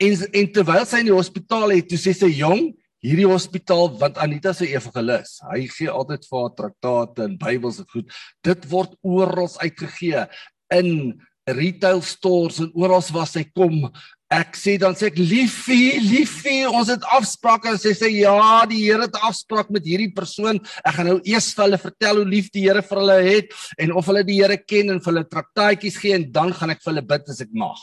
En 0.00 0.16
en 0.32 0.52
terwyl 0.52 0.86
sy 0.88 1.02
in 1.02 1.10
die 1.10 1.16
hospitaal 1.16 1.74
het, 1.76 1.88
toe 1.88 1.98
sê 2.00 2.14
sy 2.16 2.30
jong, 2.32 2.70
hierdie 3.04 3.28
hospitaal 3.28 3.92
want 4.00 4.20
Anita 4.20 4.52
se 4.56 4.68
evangelis, 4.68 5.38
hy 5.52 5.66
gee 5.72 5.88
altyd 5.92 6.24
vir 6.28 6.40
haar 6.40 6.54
traktate 6.56 7.24
en 7.24 7.36
Bybels 7.40 7.80
en 7.80 7.88
goed. 7.92 8.08
Dit 8.44 8.64
word 8.72 8.96
oral 9.02 9.48
uitgegee 9.60 10.24
in 10.72 11.20
retail 11.48 12.00
stores 12.04 12.60
en 12.60 12.72
oral 12.74 13.04
waar 13.12 13.28
sy 13.28 13.44
kom. 13.52 13.90
Ek 14.30 14.54
sê 14.54 14.76
dan 14.78 14.94
sê 14.94 15.08
ek 15.08 15.16
liefie, 15.18 15.96
liefie, 16.04 16.62
ons 16.70 16.86
het 16.92 17.02
afsprake 17.16 17.72
en 17.72 17.78
sy 17.82 17.90
sê 17.98 18.12
ja, 18.14 18.62
die 18.70 18.84
Here 18.84 19.08
het 19.08 19.16
afspraak 19.26 19.72
met 19.74 19.82
hierdie 19.82 20.12
persoon. 20.14 20.60
Ek 20.86 21.00
gaan 21.00 21.08
nou 21.10 21.16
eers 21.26 21.48
vir 21.56 21.64
hulle 21.64 21.80
vertel 21.82 22.20
hoe 22.20 22.28
lief 22.36 22.50
die 22.54 22.62
Here 22.68 22.84
vir 22.86 23.00
hulle 23.02 23.16
het 23.26 23.56
en 23.82 23.96
of 23.98 24.06
hulle 24.06 24.22
die 24.28 24.38
Here 24.38 24.60
ken 24.62 24.94
en 24.94 25.02
vir 25.02 25.10
hulle 25.10 25.26
traktaatjies 25.26 25.98
gee 25.98 26.14
en 26.14 26.28
dan 26.30 26.54
gaan 26.54 26.70
ek 26.76 26.84
vir 26.84 26.92
hulle 26.92 27.06
bid 27.10 27.34
as 27.34 27.42
ek 27.42 27.50
mag. 27.58 27.82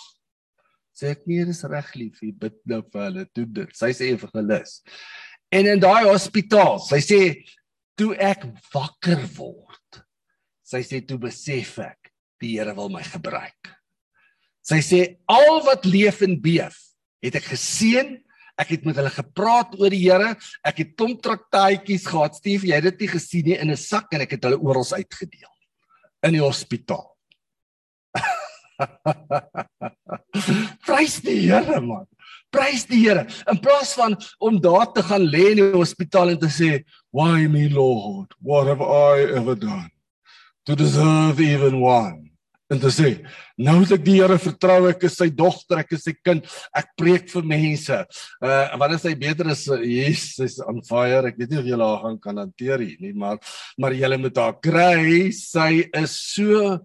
Sê 0.95 1.11
ek 1.17 1.27
nee 1.27 1.43
dis 1.51 1.63
reg 1.67 1.93
lief 1.99 2.23
jy 2.23 2.31
bid 2.45 2.55
nou 2.71 2.79
vir 2.93 3.03
hulle. 3.09 3.27
Doen 3.35 3.53
dit. 3.59 3.75
Sy 3.75 3.91
sê 3.99 4.13
evangelis. 4.15 4.79
En 5.51 5.67
in 5.67 5.83
daai 5.83 6.07
hospitaal 6.07 6.79
sy 6.87 7.03
sê 7.03 7.21
toe 7.99 8.13
ek 8.15 8.47
wakker 8.71 9.19
word 9.35 9.99
sy 10.67 10.79
sê 10.87 11.03
toe 11.03 11.19
besef 11.27 11.75
ek 11.83 12.13
die 12.39 12.55
Here 12.55 12.71
wil 12.77 12.87
my 12.93 13.03
gebruik 13.03 13.75
sy 14.67 14.81
sê 14.83 15.01
al 15.31 15.61
wat 15.67 15.87
leef 15.87 16.23
en 16.27 16.37
beef 16.41 16.79
het 17.23 17.39
ek 17.39 17.51
geseën 17.53 18.15
ek 18.57 18.71
het 18.73 18.87
met 18.89 18.97
hulle 18.97 19.13
gepraat 19.13 19.75
oor 19.79 19.93
die 19.93 20.05
Here 20.05 20.33
ek 20.65 20.83
het 20.83 20.95
tom 20.99 21.15
traktaatjies 21.17 22.07
gehad 22.09 22.39
Stief 22.39 22.65
jy 22.67 22.79
het 22.79 22.89
dit 22.91 23.05
nie 23.05 23.13
gesien 23.15 23.51
nie 23.51 23.59
in 23.59 23.71
'n 23.71 23.77
sak 23.77 24.11
en 24.13 24.25
ek 24.25 24.37
het 24.37 24.43
hulle 24.43 24.59
oral 24.59 24.85
uitgedeel 24.85 25.53
in 26.27 26.33
die 26.33 26.43
hospitaal 26.43 27.17
Prys 30.87 31.19
die 31.25 31.47
Here 31.47 31.81
man. 31.81 32.05
Prys 32.53 32.85
die 32.89 33.01
Here. 33.03 33.25
In 33.51 33.59
plaas 33.63 33.93
van 33.97 34.17
om 34.43 34.59
daar 34.61 34.91
te 34.93 35.03
gaan 35.05 35.25
lê 35.27 35.51
in 35.53 35.61
die 35.61 35.71
hospitaal 35.73 36.33
en 36.33 36.39
te 36.39 36.51
sê, 36.51 36.83
"Why 37.11 37.47
me 37.47 37.69
Lord? 37.69 38.33
What 38.39 38.67
have 38.67 38.81
I 38.81 39.25
ever 39.39 39.55
done 39.55 39.89
to 40.65 40.75
deserve 40.75 41.39
even 41.39 41.81
one?" 41.81 42.36
En 42.67 42.79
te 42.79 42.89
sê, 42.91 43.23
"Nou 43.57 43.81
as 43.81 43.91
ek 43.91 44.03
die 44.03 44.17
Here 44.19 44.37
vertrou, 44.37 44.89
ek 44.89 45.03
is 45.03 45.15
sy 45.15 45.29
dogter, 45.29 45.79
ek 45.79 45.93
is 45.93 46.03
sy 46.03 46.13
kind, 46.21 46.45
ek 46.75 46.87
preek 46.97 47.29
vir 47.29 47.43
mense." 47.43 48.05
Uh 48.41 48.77
wat 48.77 48.91
is 48.91 49.03
hy 49.03 49.15
beter 49.15 49.47
as 49.47 49.65
Jesus 49.65 50.59
on 50.59 50.81
fire? 50.81 51.27
Ek 51.27 51.37
weet 51.37 51.51
nie 51.51 51.59
of 51.59 51.65
jy 51.65 51.77
haar 51.79 52.01
gaan 52.03 52.19
kan 52.19 52.37
hanteer 52.37 52.79
nie, 52.79 53.13
maar 53.13 53.37
maar 53.77 53.93
jy 53.93 54.17
moet 54.17 54.35
haar 54.35 54.59
kry. 54.59 55.31
Sy 55.31 55.89
is 55.93 56.11
so 56.35 56.79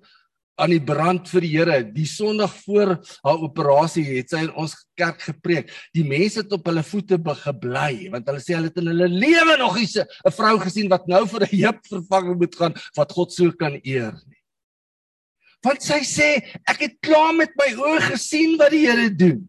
aan 0.56 0.70
die 0.70 0.80
brand 0.80 1.26
vir 1.28 1.40
die 1.40 1.50
Here. 1.50 1.82
Die 1.82 2.06
Sondag 2.06 2.54
voor 2.62 2.94
haar 3.24 3.42
operasie 3.42 4.04
het 4.04 4.30
sy 4.30 4.44
in 4.44 4.54
ons 4.54 4.76
kerk 4.94 5.20
gepreek. 5.20 5.72
Die 5.92 6.04
mense 6.04 6.42
het 6.42 6.52
op 6.52 6.64
hulle 6.66 6.82
voete 6.82 7.18
gebly 7.18 8.08
want 8.12 8.28
hulle 8.28 8.40
sê 8.40 8.54
hulle 8.54 8.70
het 8.70 8.78
in 8.78 8.86
hulle 8.92 9.08
lewe 9.08 9.58
nog 9.58 9.74
nie 9.76 9.88
'n 9.98 10.30
vrou 10.30 10.58
gesien 10.60 10.88
wat 10.88 11.08
nou 11.08 11.26
vir 11.26 11.42
'n 11.42 11.56
heup 11.56 11.80
vervanging 11.90 12.38
moet 12.38 12.54
gaan 12.54 12.74
wat 12.96 13.12
God 13.12 13.32
so 13.32 13.50
kan 13.50 13.80
eer 13.82 14.12
nie. 14.12 14.41
Want 15.62 15.84
sy 15.84 16.00
sê 16.06 16.28
ek 16.66 16.84
het 16.86 17.00
klaar 17.04 17.32
met 17.36 17.54
my 17.58 17.70
oë 17.78 18.02
gesien 18.12 18.58
wat 18.60 18.74
die 18.74 18.86
Here 18.86 19.08
doen. 19.14 19.42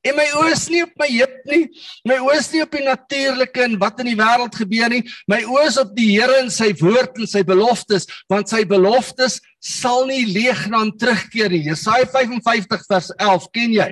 En 0.00 0.16
my 0.16 0.24
oë 0.32 0.52
is 0.54 0.62
nie 0.72 0.80
op 0.80 0.92
my 0.96 1.06
heup 1.12 1.34
nie. 1.50 1.64
My 2.08 2.16
oë 2.24 2.38
is 2.40 2.48
nie 2.54 2.62
op 2.64 2.72
die 2.72 2.84
natuurlike 2.86 3.64
en 3.66 3.76
wat 3.82 4.00
in 4.00 4.08
die 4.08 4.16
wêreld 4.16 4.56
gebeur 4.56 4.92
nie. 4.92 5.02
My 5.28 5.42
oë 5.44 5.66
is 5.68 5.76
op 5.82 5.92
die 5.96 6.08
Here 6.14 6.38
en 6.40 6.48
sy 6.52 6.70
woord 6.80 7.20
en 7.20 7.28
sy 7.28 7.42
beloftes, 7.46 8.08
want 8.32 8.48
sy 8.48 8.62
beloftes 8.68 9.38
sal 9.60 10.08
nie 10.08 10.24
leeg 10.30 10.64
na 10.72 10.80
hom 10.80 10.94
terugkeer 10.96 11.52
nie. 11.52 11.66
Jesaja 11.68 12.08
55 12.08 12.86
vers 12.88 13.12
11, 13.18 13.50
ken 13.52 13.76
jy? 13.76 13.90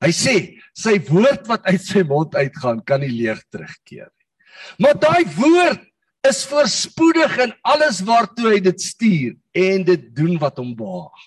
Hy 0.00 0.12
sê, 0.16 0.34
sy 0.76 0.98
woord 1.08 1.48
wat 1.48 1.64
uit 1.68 1.82
sy 1.84 2.04
mond 2.08 2.36
uitgaan, 2.36 2.84
kan 2.84 3.00
nie 3.04 3.12
leeg 3.12 3.40
terugkeer 3.52 4.08
nie. 4.08 4.28
Maar 4.84 5.00
daai 5.00 5.24
woord 5.38 5.86
is 6.28 6.44
voorspoedig 6.48 7.36
in 7.40 7.54
alles 7.64 8.00
waartoe 8.04 8.54
hy 8.54 8.60
dit 8.64 8.82
stuur 8.82 9.36
en 9.56 9.84
dit 9.88 10.08
doen 10.16 10.36
wat 10.42 10.58
hom 10.60 10.74
behaag. 10.76 11.26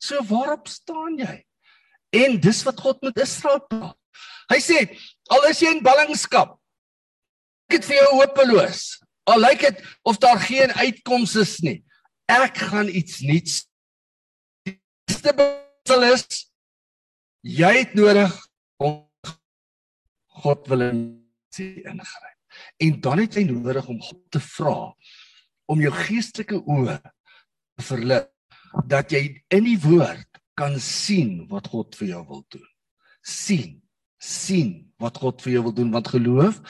So 0.00 0.22
waarop 0.30 0.68
staan 0.70 1.18
jy? 1.20 1.36
En 2.16 2.38
dis 2.40 2.62
wat 2.64 2.80
God 2.80 3.02
met 3.04 3.18
Israel 3.20 3.60
praat. 3.68 3.96
Hy 4.48 4.58
sê, 4.64 4.78
al 5.28 5.44
is 5.50 5.60
jy 5.60 5.74
in 5.76 5.84
ballingskap, 5.84 6.54
ek 7.68 7.76
het 7.76 7.88
vir 7.88 7.98
jou 7.98 8.12
hopeloos. 8.22 8.84
Al 9.28 9.42
lyk 9.44 9.66
dit 9.66 9.82
of 10.08 10.16
daar 10.22 10.40
geen 10.40 10.72
uitkoms 10.72 11.34
is 11.36 11.58
nie. 11.60 11.82
Ek 12.32 12.56
gaan 12.70 12.88
iets 12.88 13.20
nuuts. 13.20 13.60
Dis 14.64 15.20
is 15.20 16.24
jy 17.44 17.72
het 17.80 17.94
nodig 17.96 18.32
om 18.80 19.04
God 20.40 20.66
wil 20.68 20.88
ingryp. 20.88 22.37
En 22.78 23.00
dan 23.00 23.22
het 23.22 23.38
jy 23.38 23.44
nodig 23.48 23.86
om 23.88 24.00
God 24.02 24.20
te 24.34 24.42
vra 24.42 24.78
om 25.68 25.80
jou 25.84 25.92
geestelike 25.92 26.58
oë 26.64 26.96
te 27.02 27.84
verlig 27.84 28.26
dat 28.88 29.12
jy 29.12 29.22
in 29.54 29.66
die 29.66 29.78
woord 29.82 30.40
kan 30.58 30.78
sien 30.82 31.46
wat 31.50 31.68
God 31.72 31.96
vir 31.98 32.14
jou 32.14 32.24
wil 32.28 32.44
doen. 32.50 32.66
sien, 33.28 33.82
sien 34.18 34.88
wat 34.96 35.18
God 35.20 35.42
vir 35.44 35.52
jou 35.52 35.62
wil 35.68 35.74
doen 35.74 35.90
want 35.92 36.08
geloof 36.08 36.62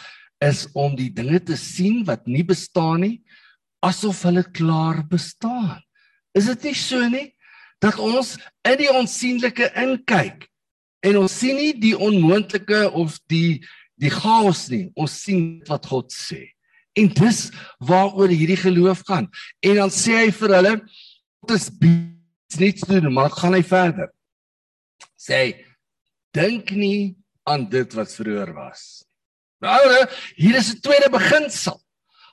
is 0.42 0.66
om 0.74 0.96
die 0.98 1.10
dinge 1.14 1.38
te 1.38 1.56
sien 1.56 2.02
wat 2.08 2.26
nie 2.26 2.42
bestaan 2.42 3.04
nie 3.04 3.22
asof 3.86 4.24
hulle 4.26 4.42
klaar 4.42 5.04
bestaan. 5.06 5.78
Is 6.34 6.48
dit 6.50 6.70
nie 6.70 6.74
so 6.74 7.08
nie 7.08 7.26
dat 7.82 7.98
ons 8.02 8.34
in 8.66 8.78
die 8.80 8.90
onsigbare 8.90 9.70
inkyk 9.84 10.48
en 11.06 11.20
ons 11.20 11.36
sien 11.40 11.56
nie 11.56 11.72
die 11.78 11.94
onmoontlike 11.94 12.88
of 12.90 13.20
die 13.30 13.62
die 13.98 14.12
chaos 14.12 14.68
nie, 14.72 14.88
ons 14.96 15.14
sien 15.24 15.58
wat 15.68 15.86
God 15.90 16.14
sê. 16.14 16.54
En 16.98 17.10
dis 17.14 17.40
waaroor 17.84 18.30
hierdie 18.32 18.58
geloof 18.58 19.04
gaan. 19.06 19.28
En 19.62 19.74
dan 19.82 19.92
sê 19.94 20.16
hy 20.24 20.30
vir 20.34 20.54
hulle 20.58 20.74
dit 21.48 21.54
is 21.56 22.58
niks 22.58 22.84
te 22.86 23.00
doen, 23.00 23.12
maar 23.14 23.30
gaan 23.34 23.54
hy 23.56 23.62
verder. 23.66 24.10
Sê 25.18 25.64
dink 26.36 26.72
nie 26.76 27.16
aan 27.48 27.68
dit 27.70 27.94
wat 27.96 28.12
vroeër 28.12 28.52
was. 28.56 29.04
Nou, 29.62 29.78
hier 30.36 30.56
is 30.56 30.74
'n 30.74 30.80
tweede 30.80 31.10
beginsel. 31.10 31.80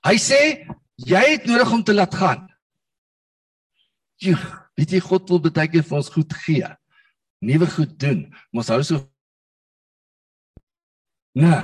Hy 0.06 0.16
sê 0.18 0.68
jy 0.96 1.24
het 1.34 1.46
nodig 1.46 1.72
om 1.72 1.84
te 1.84 1.94
laat 1.94 2.14
gaan. 2.14 2.48
Jy 4.22 4.36
weet 4.78 4.92
jy 4.92 5.00
God 5.00 5.30
wil 5.30 5.40
baie 5.40 5.68
keer 5.68 5.84
vir 5.84 5.98
ons 5.98 6.10
goed 6.10 6.34
gee. 6.46 6.68
Nuwe 7.42 7.68
goed 7.68 8.00
doen. 8.00 8.34
Ons 8.54 8.68
hou 8.68 8.82
so 8.84 9.10
Nee, 11.36 11.62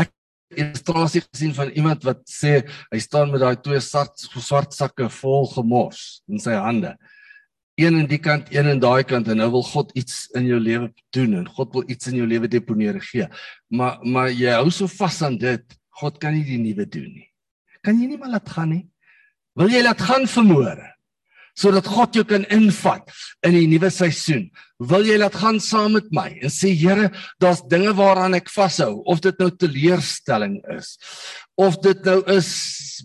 ek 0.00 0.12
illustrasie 0.56 1.22
gesien 1.22 1.52
van 1.54 1.70
iemand 1.76 2.04
wat 2.08 2.22
sê 2.30 2.60
hy 2.90 3.00
staan 3.02 3.30
met 3.30 3.42
daai 3.42 3.56
twee 3.62 3.80
swart 3.84 4.18
swart 4.18 4.74
sakke 4.74 5.10
vol 5.20 5.48
gemors 5.52 6.22
in 6.30 6.40
sy 6.42 6.56
hande. 6.56 6.96
Een 7.80 7.96
aan 8.00 8.08
die 8.10 8.20
kant, 8.20 8.48
een 8.52 8.68
aan 8.68 8.80
daai 8.82 9.04
kant 9.08 9.28
en 9.30 9.38
nou 9.40 9.50
wil 9.54 9.64
God 9.64 9.92
iets 9.96 10.24
in 10.36 10.48
jou 10.48 10.58
lewe 10.60 10.90
doen 11.16 11.36
en 11.38 11.46
God 11.48 11.76
wil 11.76 11.84
iets 11.92 12.10
in 12.10 12.18
jou 12.18 12.28
lewe 12.28 12.48
deponeer 12.50 12.98
gee. 13.10 13.28
Maar 13.68 14.00
maar 14.04 14.32
jy 14.32 14.56
hou 14.56 14.72
so 14.74 14.90
vas 14.98 15.20
aan 15.26 15.38
dit. 15.40 15.64
God 16.00 16.16
kan 16.20 16.34
nie 16.34 16.46
die 16.46 16.58
nuwe 16.60 16.88
doen 16.88 17.12
nie. 17.12 17.28
Kan 17.84 18.00
jy 18.00 18.08
nie 18.08 18.18
maar 18.20 18.32
laat 18.38 18.48
gaan 18.48 18.72
nie? 18.72 18.84
Wil 19.56 19.72
jy 19.72 19.84
laat 19.84 20.00
gaan 20.00 20.26
vermoere? 20.28 20.88
Sodat 21.60 21.88
God 21.90 22.16
jou 22.16 22.24
kan 22.28 22.46
invat 22.52 23.10
in 23.46 23.56
die 23.56 23.66
nuwe 23.70 23.90
seisoen. 23.92 24.48
Wil 24.80 25.08
jy 25.10 25.18
laat 25.20 25.36
gaan 25.36 25.60
saam 25.60 25.98
met 25.98 26.08
my 26.14 26.28
en 26.40 26.52
sê 26.52 26.72
Here, 26.80 27.10
daar's 27.42 27.60
dinge 27.68 27.92
waaraan 27.98 28.38
ek 28.38 28.48
vashou, 28.52 29.02
of 29.04 29.20
dit 29.20 29.36
nou 29.42 29.50
teleurstelling 29.52 30.60
is, 30.72 30.94
of 31.60 31.76
dit 31.84 32.06
nou 32.06 32.22
is 32.32 32.50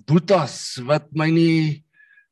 boetas 0.08 0.78
wat 0.88 1.10
my 1.18 1.28
nie 1.34 1.86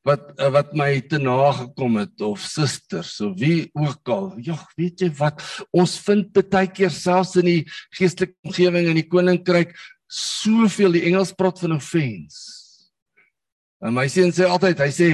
wat 0.03 0.33
wat 0.51 0.73
my 0.75 0.97
te 1.07 1.19
nagekom 1.19 1.95
het 2.01 2.23
of 2.27 2.41
susters 2.43 3.15
of 3.23 3.37
wie 3.39 3.69
ook 3.71 4.09
al. 4.11 4.25
Ja, 4.43 4.57
weet 4.79 5.05
jy 5.05 5.09
wat? 5.19 5.39
Ons 5.71 5.95
vind 6.03 6.35
baie 6.35 6.67
keer 6.67 6.91
selfs 6.91 7.37
in 7.39 7.47
die 7.47 7.61
geestelike 7.95 8.35
omgewing 8.43 8.89
in 8.91 8.99
die 8.99 9.07
koninkryk 9.07 9.71
soveel 10.13 10.93
die 10.97 11.05
Engels 11.09 11.31
praat 11.35 11.61
van 11.63 11.77
offense. 11.77 12.43
En 13.83 13.95
my 13.95 14.05
seun 14.11 14.31
sê 14.35 14.47
altyd, 14.47 14.83
hy 14.83 14.91
sê 14.93 15.09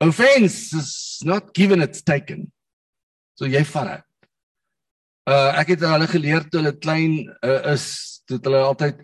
offense 0.00 0.72
is 0.76 1.20
not 1.24 1.54
given 1.54 1.82
it's 1.82 2.02
taken. 2.02 2.50
So 3.36 3.48
jy 3.48 3.64
vat 3.72 3.92
dit. 3.92 4.02
Uh 5.26 5.52
ek 5.60 5.74
het 5.74 5.86
hulle 5.86 6.08
geleer 6.10 6.44
toe 6.48 6.60
hulle 6.60 6.74
klein 6.78 7.22
uh, 7.42 7.72
is, 7.74 7.86
toe 8.28 8.38
hulle 8.44 8.62
altyd 8.62 9.00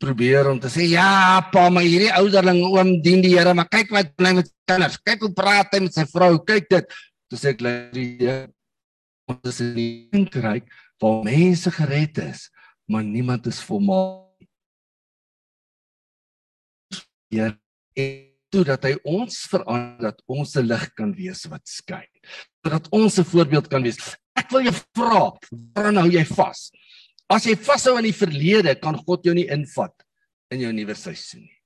probeer 0.00 0.48
om 0.50 0.58
te 0.60 0.70
sê 0.72 0.86
ja, 0.88 1.40
pa, 1.52 1.66
maar 1.72 1.84
hierdie 1.84 2.12
ouderling 2.16 2.62
oom 2.64 2.94
dien 3.04 3.22
die 3.24 3.34
Here, 3.34 3.52
maar 3.54 3.68
kyk 3.68 3.92
wat 3.94 4.12
hy 4.24 4.32
met 4.38 4.50
kinders, 4.68 4.98
kyk 5.04 5.26
hoe 5.26 5.32
praat 5.36 5.74
hy 5.76 5.82
met 5.84 5.96
sy 5.96 6.06
vrou, 6.08 6.32
kyk 6.48 6.70
dit. 6.72 6.96
Toe 7.30 7.40
sê 7.40 7.52
ek 7.54 7.64
lê 7.64 7.74
ons 9.26 9.50
is 9.50 9.60
in 9.64 9.74
die 9.76 10.26
kruik 10.32 10.68
waar 11.02 11.24
mense 11.26 11.70
gered 11.76 12.22
is, 12.22 12.46
maar 12.88 13.04
niemand 13.04 13.48
is 13.50 13.60
volmaak. 13.66 14.24
Ja, 17.34 17.50
toe 18.56 18.64
dat 18.64 18.86
hy 18.88 18.94
ons 19.04 19.42
verander 19.52 20.08
dat 20.08 20.22
ons 20.32 20.56
'n 20.56 20.64
lig 20.64 20.84
kan 20.96 21.12
wees 21.12 21.44
wat 21.52 21.64
skyn. 21.68 22.08
Sodat 22.64 22.88
ons 22.90 23.18
'n 23.18 23.24
voorbeeld 23.24 23.68
kan 23.68 23.82
wees. 23.82 23.98
Ek 24.36 24.50
wil 24.50 24.64
jou 24.64 24.76
vra, 24.96 25.36
waaraan 25.74 26.00
hou 26.00 26.10
jy 26.10 26.24
vas? 26.24 26.70
As 27.28 27.44
jy 27.44 27.56
vashou 27.56 27.96
aan 27.96 28.08
die 28.08 28.16
verlede, 28.16 28.80
kan 28.80 28.96
God 28.96 29.24
jou 29.24 29.34
nie 29.34 29.48
invat 29.50 29.92
in 30.50 30.60
jou 30.60 30.72
nuwe 30.72 30.94
seisoen 30.94 31.42
nie. 31.42 31.58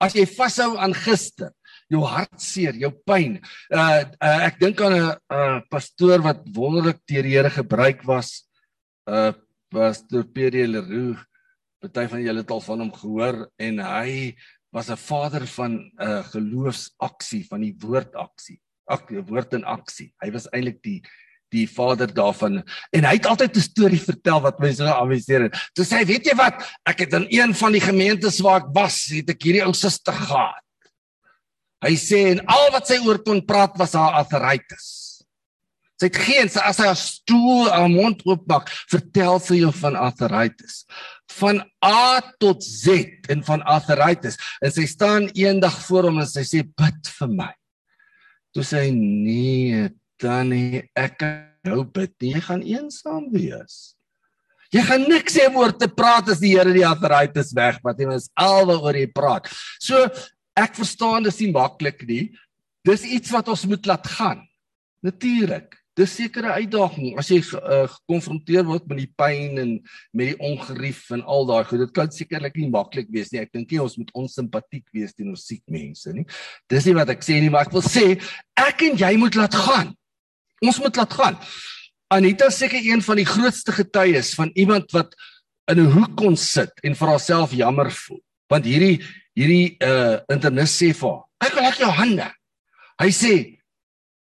As 0.00 0.14
jy 0.14 0.26
vashou 0.26 0.76
aan 0.76 0.94
gister, 0.94 1.50
jou 1.90 2.04
hartseer, 2.04 2.74
jou 2.76 2.92
pyn. 3.06 3.40
Uh, 3.70 4.04
uh 4.20 4.40
ek 4.46 4.60
dink 4.60 4.80
aan 4.80 4.92
'n 4.92 5.16
uh, 5.32 5.60
pastoor 5.70 6.22
wat 6.22 6.44
wonderlik 6.54 7.00
deur 7.08 7.22
die 7.22 7.36
Here 7.36 7.50
gebruik 7.50 8.04
was. 8.04 8.46
Uh 9.06 9.32
pastoor 9.70 10.24
Pierre 10.24 10.66
Leroux. 10.66 11.18
Party 11.80 12.06
van 12.08 12.22
julle 12.22 12.40
het 12.42 12.50
al 12.50 12.60
van 12.64 12.80
hom 12.80 12.92
gehoor 12.92 13.36
en 13.60 13.78
hy 13.78 14.34
was 14.76 14.90
'n 14.90 14.96
vader 14.96 15.46
van 15.46 15.72
'n 15.72 15.92
uh, 15.98 16.24
geloofsaksie 16.24 17.46
van 17.48 17.60
die 17.60 17.74
woordaksie. 17.78 18.60
Ag, 18.84 19.08
woord 19.08 19.54
en 19.54 19.64
aksie. 19.64 20.12
Hy 20.20 20.30
was 20.30 20.50
eintlik 20.52 20.82
die 20.82 21.00
die 21.54 21.68
vader 21.70 22.10
daarvan 22.10 22.58
en 22.90 23.04
hy 23.06 23.14
het 23.16 23.26
altyd 23.26 23.56
'n 23.56 23.68
storie 23.70 24.02
vertel 24.02 24.40
wat 24.42 24.58
my 24.60 24.72
so 24.74 24.84
amuseer. 24.84 25.48
Toe 25.72 25.84
sê 25.84 26.02
hy, 26.02 26.04
weet 26.04 26.26
jy 26.26 26.34
wat, 26.36 26.60
ek 26.84 26.98
het 26.98 27.12
in 27.12 27.26
een 27.30 27.54
van 27.54 27.72
die 27.72 27.80
gemeentes 27.80 28.40
waar 28.40 28.60
ek 28.60 28.74
was, 28.74 29.04
het 29.14 29.30
ek 29.30 29.42
hierdie 29.42 29.64
ou 29.64 29.72
suster 29.72 30.12
gehad. 30.12 30.62
Hy 31.80 31.94
sê 31.96 32.18
en 32.34 32.40
al 32.46 32.70
wat 32.72 32.86
sy 32.86 32.98
oor 33.06 33.22
kon 33.22 33.44
praat 33.46 33.78
was 33.78 33.94
haar 33.94 34.12
arthritis. 34.20 35.24
Sy 35.96 36.10
het 36.10 36.16
geen 36.16 36.50
as 36.60 36.76
sy 36.76 36.84
haar 36.84 36.98
stoel 36.98 37.70
haar 37.70 37.88
mond 37.88 38.20
oopmaak, 38.26 38.68
vertel 38.90 39.40
sy 39.40 39.62
jou 39.62 39.72
van 39.72 39.96
arthritis. 39.96 40.84
Van 41.36 41.60
A 41.84 42.20
tot 42.40 42.64
Z 42.64 43.26
en 43.28 43.42
van 43.44 43.62
arthritis. 43.62 44.38
En 44.62 44.72
sy 44.72 44.86
staan 44.88 45.28
eendag 45.34 45.76
voor 45.88 46.10
hom 46.10 46.22
en 46.22 46.30
sy 46.30 46.44
sê 46.46 46.62
bid 46.64 47.12
vir 47.18 47.32
my. 47.34 47.52
Toe 48.54 48.64
sê 48.64 48.86
hy 48.86 48.92
nee, 48.94 49.88
dan 50.22 50.48
nie 50.54 50.86
ek 50.96 51.18
kan 51.20 51.36
jou 51.66 51.82
bid 51.84 52.14
nie. 52.22 52.32
Jy 52.36 52.42
gaan 52.46 52.64
eensaam 52.64 53.28
wees. 53.34 53.96
Jy 54.74 54.82
gaan 54.88 55.06
niks 55.06 55.36
hê 55.38 55.46
oor 55.54 55.74
te 55.76 55.88
praat 55.90 56.32
as 56.32 56.40
die 56.42 56.54
Here 56.56 56.72
die 56.74 56.86
arthritis 56.86 57.52
wegvat 57.56 58.00
nie. 58.00 58.08
Dit 58.10 58.24
is 58.24 58.30
alwaar 58.40 58.98
jy 58.98 59.06
praat. 59.14 59.50
So 59.82 60.08
ek 60.56 60.78
verstaan 60.78 61.26
dis 61.26 61.40
nie 61.42 61.52
maklik 61.54 62.02
nie. 62.08 62.24
Dis 62.86 63.04
iets 63.06 63.32
wat 63.34 63.50
ons 63.52 63.66
moet 63.68 63.86
laat 63.86 64.06
gaan. 64.16 64.42
Natuurlik. 65.04 65.74
Dis 65.96 66.12
sekere 66.12 66.52
uitdaging 66.60 67.14
as 67.16 67.30
jy 67.32 67.38
uh, 67.56 67.86
gekonfronteer 67.88 68.66
word 68.68 68.84
met 68.90 68.98
die 69.00 69.12
pyn 69.16 69.56
en 69.62 69.70
met 70.12 70.34
die 70.34 70.40
ongerief 70.44 71.06
en 71.16 71.22
al 71.24 71.46
daai 71.48 71.62
goed. 71.64 71.86
Dit 71.86 71.94
kan 71.96 72.10
sekerlik 72.12 72.58
nie 72.60 72.68
maklik 72.68 73.08
wees 73.14 73.32
nie. 73.32 73.40
Ek 73.40 73.54
dink 73.56 73.72
nie 73.72 73.80
ons 73.80 73.96
moet 73.96 74.12
onsimpatiek 74.12 74.84
wees 74.92 75.16
teenoor 75.16 75.40
siek 75.40 75.62
mense 75.72 76.12
nie. 76.12 76.26
Dis 76.68 76.84
nie 76.84 76.96
wat 76.98 77.14
ek 77.16 77.24
sê 77.24 77.40
nie, 77.40 77.48
maar 77.52 77.64
ek 77.64 77.72
wil 77.72 77.86
sê 77.86 78.18
ek 78.60 78.84
en 78.90 79.00
jy 79.00 79.14
moet 79.22 79.40
laat 79.40 79.56
gaan. 79.56 79.94
Ons 80.60 80.82
moet 80.84 81.00
laat 81.00 81.16
gaan. 81.16 81.40
Anita 82.12 82.52
seker 82.52 82.84
een 82.84 83.00
van 83.02 83.18
die 83.18 83.26
grootste 83.26 83.72
getuies 83.74 84.34
van 84.36 84.52
iemand 84.54 84.92
wat 84.92 85.16
in 85.72 85.80
'n 85.80 85.90
hoek 85.96 86.16
kon 86.16 86.36
sit 86.36 86.70
en 86.84 86.94
vir 86.94 87.08
haarself 87.08 87.56
jammer 87.56 87.90
voel. 87.90 88.20
Want 88.48 88.64
hierdie 88.64 89.00
hierdie 89.34 89.76
uh 89.80 90.20
internis 90.28 90.76
sê 90.76 90.92
vir 90.92 91.08
haar, 91.08 91.24
"Kyk 91.40 91.52
hoe 91.52 91.62
lekker 91.62 91.80
jou 91.80 91.92
hande." 91.92 92.32
Hy 93.00 93.10
sê, 93.10 93.55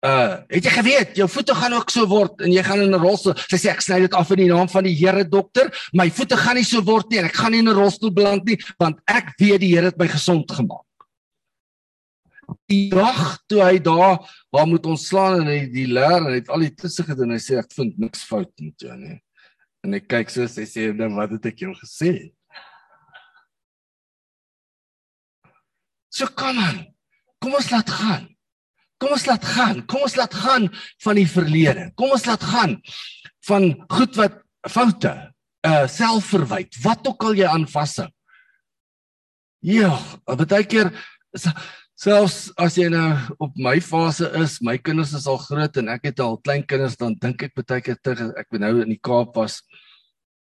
Uh, 0.04 0.42
het 0.52 0.66
jy 0.68 0.72
geweet 0.74 1.13
jou 1.16 1.30
voete 1.32 1.54
gaan 1.56 1.74
ook 1.78 1.92
so 1.94 2.04
word 2.12 2.42
en 2.44 2.52
jy 2.52 2.60
gaan 2.68 2.82
in 2.84 2.92
'n 2.92 3.00
rolstoel. 3.00 3.38
Sy 3.48 3.56
sê 3.56 3.70
ek 3.72 3.80
sny 3.82 4.02
dit 4.04 4.13
af 4.13 4.32
in 4.32 4.42
die 4.42 4.52
naam 4.52 4.68
van 4.68 4.84
die 4.84 4.96
Here 4.96 5.24
dokter. 5.24 5.72
My 5.94 6.10
voete 6.12 6.36
gaan 6.36 6.56
nie 6.60 6.68
so 6.68 6.82
word 6.84 7.10
nie 7.10 7.20
en 7.20 7.26
ek 7.26 7.38
gaan 7.39 7.52
nie 7.52 7.60
in 7.63 7.70
'n 7.70 7.76
rolstoel 7.76 8.12
beland 8.12 8.44
nie 8.44 8.58
want 8.78 9.00
ek 9.08 9.32
weet 9.39 9.62
die 9.62 9.72
Here 9.72 9.86
het 9.86 9.98
my 9.98 10.08
gesond 10.08 10.52
gemaak. 10.52 10.84
Die 12.68 12.89
dag 12.89 13.39
toe 13.48 13.63
hy 13.63 13.80
daar 13.80 14.20
waar 14.52 14.68
moet 14.68 14.86
ons 14.86 15.08
slaan 15.08 15.39
en 15.39 15.48
hy 15.48 15.72
die 15.72 15.88
leer 15.88 16.20
en 16.20 16.34
hy 16.34 16.42
het 16.42 16.50
al 16.50 16.60
die 16.60 16.76
tusse 16.76 17.04
gedoen 17.04 17.32
hy 17.32 17.39
sê 17.39 17.58
ek 17.60 17.72
vind 17.72 17.98
niks 17.98 18.24
fout 18.24 18.52
met 18.60 18.76
jou 18.78 18.98
nie. 18.98 19.22
En 19.86 19.94
hy 19.94 20.02
kyk 20.02 20.30
so 20.30 20.46
sy 20.48 20.68
sê 20.68 20.92
dan 20.92 21.16
nou, 21.16 21.16
wat 21.16 21.32
het 21.32 21.46
ek 21.46 21.63
jou 21.63 21.74
gesê? 21.80 22.34
So 26.12 26.28
kom 26.28 26.60
aan. 26.60 26.94
Kom 27.39 27.56
ons 27.56 27.72
laat 27.72 27.89
gaan. 27.89 28.33
Kom 29.04 29.18
ons 29.18 29.26
laat 29.28 29.44
gaan. 29.44 29.82
Kom 29.84 30.06
ons 30.08 30.16
laat 30.16 30.32
gaan 30.32 30.70
van 31.04 31.18
die 31.20 31.28
verlede. 31.28 31.89
Kom 32.00 32.13
ons 32.16 32.24
laat 32.24 32.44
gaan 32.48 32.78
van 33.44 33.74
goed 33.92 34.16
wat 34.16 34.38
foute, 34.72 35.12
uh 35.68 35.84
selfverwyd, 35.92 36.78
wat 36.86 37.04
ook 37.10 37.26
al 37.28 37.36
jy 37.36 37.50
aan 37.52 37.66
vashou. 37.68 38.06
Ja, 39.63 39.98
baie 40.24 40.63
keer 40.63 40.94
selfs 42.00 42.54
as 42.56 42.77
jy 42.80 42.88
nou 42.92 43.10
op 43.44 43.60
my 43.60 43.75
fase 43.84 44.30
is, 44.40 44.62
my 44.63 44.77
kinders 44.80 45.12
is 45.19 45.27
al 45.27 45.42
groot 45.42 45.82
en 45.82 45.92
ek 45.92 46.08
het 46.08 46.23
al 46.23 46.40
klein 46.40 46.63
kinders, 46.63 46.96
dan 47.00 47.17
dink 47.19 47.44
ek 47.44 47.58
baie 47.60 47.84
keer 47.84 48.00
terug 48.00 48.32
ek 48.40 48.48
ben 48.56 48.63
nou 48.63 48.71
in 48.86 48.96
die 48.96 49.02
Kaap 49.04 49.36
was 49.36 49.60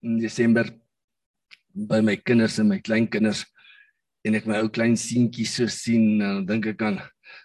in 0.06 0.20
Desember 0.22 0.70
by 1.74 2.04
my 2.06 2.20
kinders 2.22 2.60
en 2.62 2.70
my 2.70 2.78
kleinkinders 2.86 3.48
en 4.26 4.38
ek 4.38 4.46
my 4.46 4.62
ou 4.62 4.70
klein 4.70 4.94
seentjie 4.98 5.50
so 5.50 5.66
sien, 5.66 6.22
dan 6.22 6.46
dink 6.46 6.70
ek 6.76 6.86
aan 6.86 7.02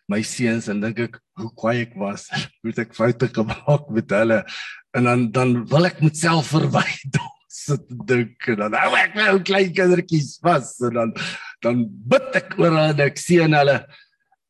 my 0.09 0.23
seuns 0.25 0.69
en 0.73 0.81
dink 0.83 1.01
ek 1.05 1.19
hoe 1.39 1.51
kwaai 1.55 1.83
ek 1.87 1.97
was, 2.01 2.29
hoe 2.63 2.75
ek 2.77 2.97
foute 2.97 3.31
gemaak 3.33 3.91
met 3.95 4.15
hulle 4.17 4.43
en 4.97 5.11
dan 5.11 5.27
dan 5.33 5.59
wil 5.69 5.89
ek 5.89 6.01
met 6.05 6.17
self 6.17 6.55
verwyd 6.57 7.21
ons. 7.21 7.35
sit 7.49 7.85
te 7.89 7.97
dink 8.09 8.49
en 8.53 8.61
dan 8.63 8.77
hou 8.77 8.91
ek 8.99 9.15
my 9.17 9.29
ou 9.33 9.39
klein 9.45 9.71
kindertjies 9.75 10.37
vas 10.45 10.71
en 10.89 10.99
dan 11.01 11.15
dan 11.65 11.81
bid 12.13 12.37
ek 12.39 12.53
oor 12.61 12.71
hulle 12.71 12.91
en 12.95 13.05
ek 13.09 13.21
sien 13.21 13.57
hulle. 13.57 13.79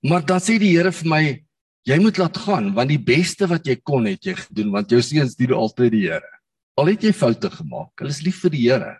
Maar 0.08 0.26
dan 0.28 0.42
sê 0.44 0.58
die 0.60 0.74
Here 0.76 0.92
vir 0.94 1.08
my, 1.10 1.22
jy 1.88 1.96
moet 2.02 2.18
laat 2.20 2.36
gaan 2.44 2.72
want 2.76 2.92
die 2.92 3.00
beste 3.00 3.48
wat 3.50 3.66
jy 3.66 3.78
kon 3.80 4.06
het 4.10 4.26
jy 4.26 4.36
gedoen 4.38 4.74
want 4.74 4.92
jou 4.92 5.00
seuns 5.04 5.38
dien 5.38 5.54
altyd 5.56 5.94
die 5.94 6.04
Here. 6.08 6.34
Al 6.78 6.92
het 6.92 7.06
jy 7.06 7.14
foute 7.16 7.50
gemaak, 7.54 7.94
hulle 7.98 8.14
is 8.14 8.22
lief 8.26 8.42
vir 8.44 8.54
die 8.54 8.66
Here 8.66 8.94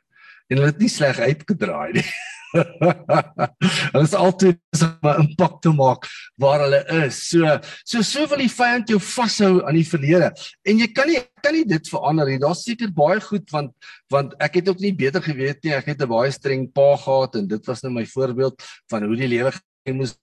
en 0.49 0.57
hulle 0.57 0.73
het 0.73 0.81
nie 0.81 0.93
sleg 0.93 1.21
uitgedraai 1.21 1.99
nie. 2.01 2.09
Hulle 3.93 4.05
is 4.05 4.15
altyd 4.17 4.59
om 4.81 5.09
'n 5.11 5.21
impak 5.25 5.61
te 5.63 5.73
maak 5.73 6.07
waar 6.41 6.65
hulle 6.65 6.81
is. 7.05 7.19
So 7.29 7.59
so 7.85 8.03
so 8.03 8.27
wil 8.31 8.41
die 8.41 8.53
vyand 8.53 8.89
jou 8.89 9.01
vashou 9.01 9.65
aan 9.65 9.77
die 9.77 9.89
verlede. 9.89 10.33
En 10.65 10.79
jy 10.81 10.89
kan 10.93 11.09
nie 11.09 11.21
kan 11.43 11.55
nie 11.55 11.65
dit 11.65 11.89
verander 11.89 12.29
nie. 12.29 12.39
Daar's 12.39 12.65
seker 12.65 12.93
baie 12.93 13.21
goed 13.21 13.51
want 13.53 13.73
want 14.11 14.35
ek 14.41 14.61
het 14.61 14.69
ook 14.69 14.81
nie 14.81 14.95
beter 14.95 15.23
geweet 15.23 15.65
nie. 15.65 15.75
Ek 15.75 15.87
het 15.93 16.03
'n 16.03 16.09
baie 16.09 16.31
streng 16.33 16.73
pa 16.73 16.97
gehad 16.97 17.37
en 17.37 17.47
dit 17.47 17.67
was 17.67 17.83
nou 17.83 17.93
my 17.93 18.07
voorbeeld 18.07 18.57
van 18.91 19.05
hoe 19.05 19.17
die 19.17 19.29
lewe 19.29 19.53
moes 19.93 20.17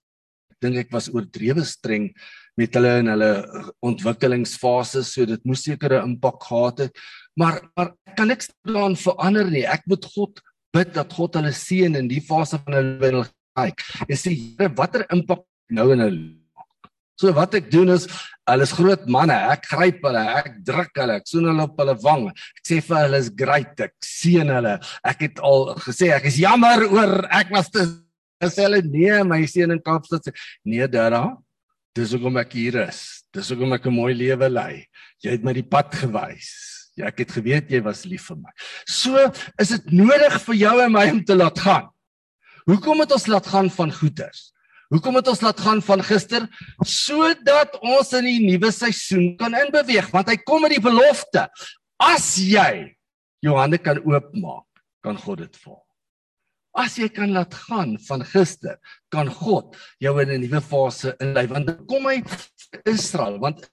dink 0.62 0.76
ek 0.76 0.92
was 0.94 1.08
oordrewe 1.12 1.64
streng 1.64 2.10
met 2.56 2.74
hulle 2.76 2.92
in 3.02 3.10
hulle 3.12 3.30
ontwikkelingsfases 3.84 5.12
so 5.12 5.26
dit 5.28 5.42
moes 5.44 5.64
seker 5.66 5.98
'n 5.98 6.14
impak 6.14 6.42
gehad 6.48 6.78
het 6.86 6.92
maar 7.36 7.60
maar 7.76 7.92
kan 8.16 8.28
niks 8.28 8.48
daaraan 8.64 8.96
verander 8.96 9.50
nie 9.50 9.66
ek 9.66 9.84
moet 9.86 10.04
God 10.14 10.40
bid 10.76 10.94
dat 10.96 11.12
God 11.16 11.40
hulle 11.40 11.52
seën 11.56 11.96
in 11.98 12.10
die 12.12 12.22
fase 12.24 12.60
van 12.62 12.78
hulle 12.78 12.96
lewe 13.00 13.28
kyk. 13.56 13.86
Jy 14.10 14.18
sê 14.20 14.34
Here, 14.36 14.72
watter 14.76 15.06
impak 15.14 15.46
nou 15.72 15.92
in 15.94 16.04
hulle 16.04 16.26
So 17.16 17.32
wat 17.32 17.54
ek 17.56 17.70
doen 17.72 17.94
is, 17.94 18.04
hulle 18.44 18.64
is 18.66 18.74
groot 18.76 19.06
manne. 19.08 19.36
Ek 19.48 19.64
gryp 19.70 20.02
hulle, 20.04 20.22
ek 20.36 20.58
druk 20.68 20.98
hulle, 21.00 21.16
ek 21.16 21.30
soen 21.30 21.48
hulle 21.48 21.64
op 21.64 21.78
hulle 21.80 21.94
wang. 22.02 22.26
Ek 22.28 22.68
sê 22.68 22.80
vir 22.84 22.98
hulle 23.06 23.20
is 23.24 23.30
great, 23.40 23.72
ek 23.86 23.94
seën 24.04 24.52
hulle. 24.52 24.74
Ek 25.00 25.24
het 25.24 25.40
al 25.40 25.70
gesê 25.86 26.10
ek 26.12 26.28
is 26.28 26.36
jammer 26.42 26.84
oor 26.90 27.14
ek 27.32 27.54
was 27.56 27.72
te 27.72 27.86
sê 28.44 28.66
hulle 28.66 28.82
nee, 28.84 29.16
my 29.24 29.40
seun 29.48 29.72
in 29.72 29.80
Kaapstad 29.80 30.28
sê 30.28 30.34
nee, 30.68 30.84
Dara. 30.92 31.24
Dis 31.96 32.12
hoekom 32.12 32.36
ek 32.42 32.52
hier 32.58 32.82
is. 32.84 33.00
Dis 33.32 33.48
hoekom 33.48 33.72
ek 33.72 33.88
'n 33.88 33.96
mooi 33.96 34.12
lewe 34.12 34.52
lei. 34.52 34.84
Jy 35.24 35.38
het 35.38 35.44
my 35.44 35.56
die 35.56 35.64
pad 35.64 35.88
gewys. 35.96 36.75
Ja, 36.96 37.10
ek 37.10 37.26
het 37.26 37.34
geweet 37.36 37.70
jy 37.70 37.82
was 37.84 38.06
lief 38.08 38.30
vir 38.30 38.38
my. 38.40 38.52
So 38.88 39.20
is 39.60 39.72
dit 39.74 39.92
nodig 39.92 40.36
vir 40.46 40.56
jou 40.62 40.74
en 40.80 40.92
my 40.94 41.04
om 41.12 41.22
te 41.28 41.36
laat 41.36 41.58
gaan. 41.60 41.90
Hoekom 42.66 43.02
het 43.04 43.12
ons 43.14 43.26
laat 43.30 43.46
gaan 43.46 43.68
van 43.70 43.92
goeders? 43.92 44.50
Hoekom 44.94 45.18
het 45.18 45.28
ons 45.28 45.42
laat 45.42 45.60
gaan 45.60 45.82
van 45.82 46.02
gister 46.06 46.46
sodat 46.86 47.74
ons 47.82 48.12
in 48.16 48.28
die 48.28 48.38
nuwe 48.46 48.70
seisoen 48.72 49.34
kan 49.38 49.54
inbeweeg 49.58 50.08
want 50.14 50.30
hy 50.30 50.38
kom 50.46 50.64
met 50.64 50.76
die 50.76 50.82
belofte. 50.82 51.46
As 52.00 52.36
jy 52.40 52.96
jou 53.44 53.56
hande 53.58 53.78
kan 53.82 54.00
oopmaak, 54.00 54.66
kan 55.04 55.18
God 55.20 55.44
dit 55.44 55.58
vir. 55.64 55.80
As 56.76 56.96
jy 57.00 57.08
kan 57.12 57.32
laat 57.32 57.54
gaan 57.66 57.96
van 58.08 58.24
gister, 58.24 58.76
kan 59.12 59.28
God 59.32 59.76
jou 60.00 60.16
in 60.22 60.30
'n 60.30 60.40
nuwe 60.40 60.60
fase 60.60 61.16
inlei 61.20 61.46
want 61.46 61.70
kom 61.88 62.06
hy 62.06 62.22
Israel 62.84 63.38
want 63.38 63.68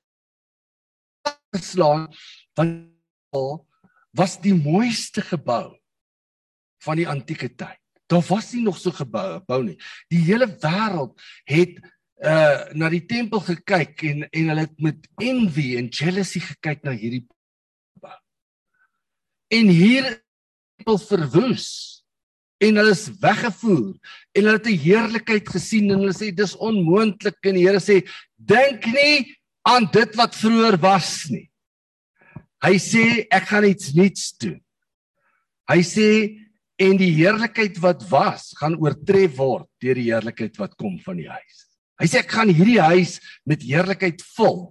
geslaan 1.54 2.08
van 2.56 2.93
was 4.14 4.38
die 4.42 4.54
mooiste 4.54 5.24
gebou 5.26 5.74
van 6.84 7.00
die 7.00 7.08
antieke 7.10 7.50
tyd. 7.50 7.80
Daar 8.12 8.24
was 8.28 8.52
nie 8.54 8.64
nog 8.64 8.78
so 8.78 8.92
gebou 8.92 9.40
bou 9.48 9.62
nie. 9.64 9.78
Die 10.12 10.22
hele 10.28 10.48
wêreld 10.62 11.16
het 11.50 11.80
uh 12.24 12.72
na 12.78 12.88
die 12.94 13.04
tempel 13.10 13.42
gekyk 13.44 14.04
en 14.08 14.28
en 14.30 14.52
hulle 14.52 14.66
het 14.68 14.76
met 14.80 15.08
envy 15.20 15.74
en 15.80 15.90
jealousy 15.92 16.40
gekyk 16.44 16.84
na 16.86 16.94
hierdie 16.96 17.26
gebou. 17.98 18.18
En 19.52 19.72
hier 19.74 20.12
tempel 20.78 21.00
verwoes 21.08 21.68
en 22.64 22.80
hulle 22.80 22.94
is 22.96 23.08
weggevoer 23.24 23.96
en 24.36 24.44
hulle 24.44 24.60
het 24.60 24.70
'n 24.72 24.84
heerlikheid 24.86 25.50
gesien 25.50 25.92
en 25.92 26.04
hulle 26.04 26.16
sê 26.16 26.32
dis 26.32 26.56
onmoontlik 26.56 27.40
en 27.44 27.56
die 27.56 27.66
Here 27.68 27.82
sê 27.82 28.04
dink 28.38 28.86
nie 28.86 29.36
aan 29.68 29.90
dit 29.92 30.16
wat 30.16 30.36
vroeër 30.36 30.78
was 30.80 31.30
nie. 31.30 31.50
Hy 32.64 32.78
sê 32.80 33.04
ek 33.28 33.50
gaan 33.50 33.68
iets 33.68 33.92
nuuts 33.98 34.32
doen. 34.40 34.56
Hy 35.68 35.82
sê 35.84 36.08
en 36.84 36.96
die 37.00 37.12
heerlikheid 37.18 37.76
wat 37.84 38.06
was 38.10 38.52
gaan 38.60 38.78
oortref 38.80 39.36
word 39.38 39.68
deur 39.84 40.00
die 40.00 40.10
heerlikheid 40.10 40.56
wat 40.62 40.78
kom 40.80 40.96
van 41.04 41.20
die 41.20 41.28
huis. 41.28 41.60
Hy 42.00 42.08
sê 42.10 42.22
ek 42.24 42.32
gaan 42.32 42.52
hierdie 42.52 42.80
huis 42.82 43.18
met 43.48 43.64
heerlikheid 43.68 44.24
vul 44.38 44.70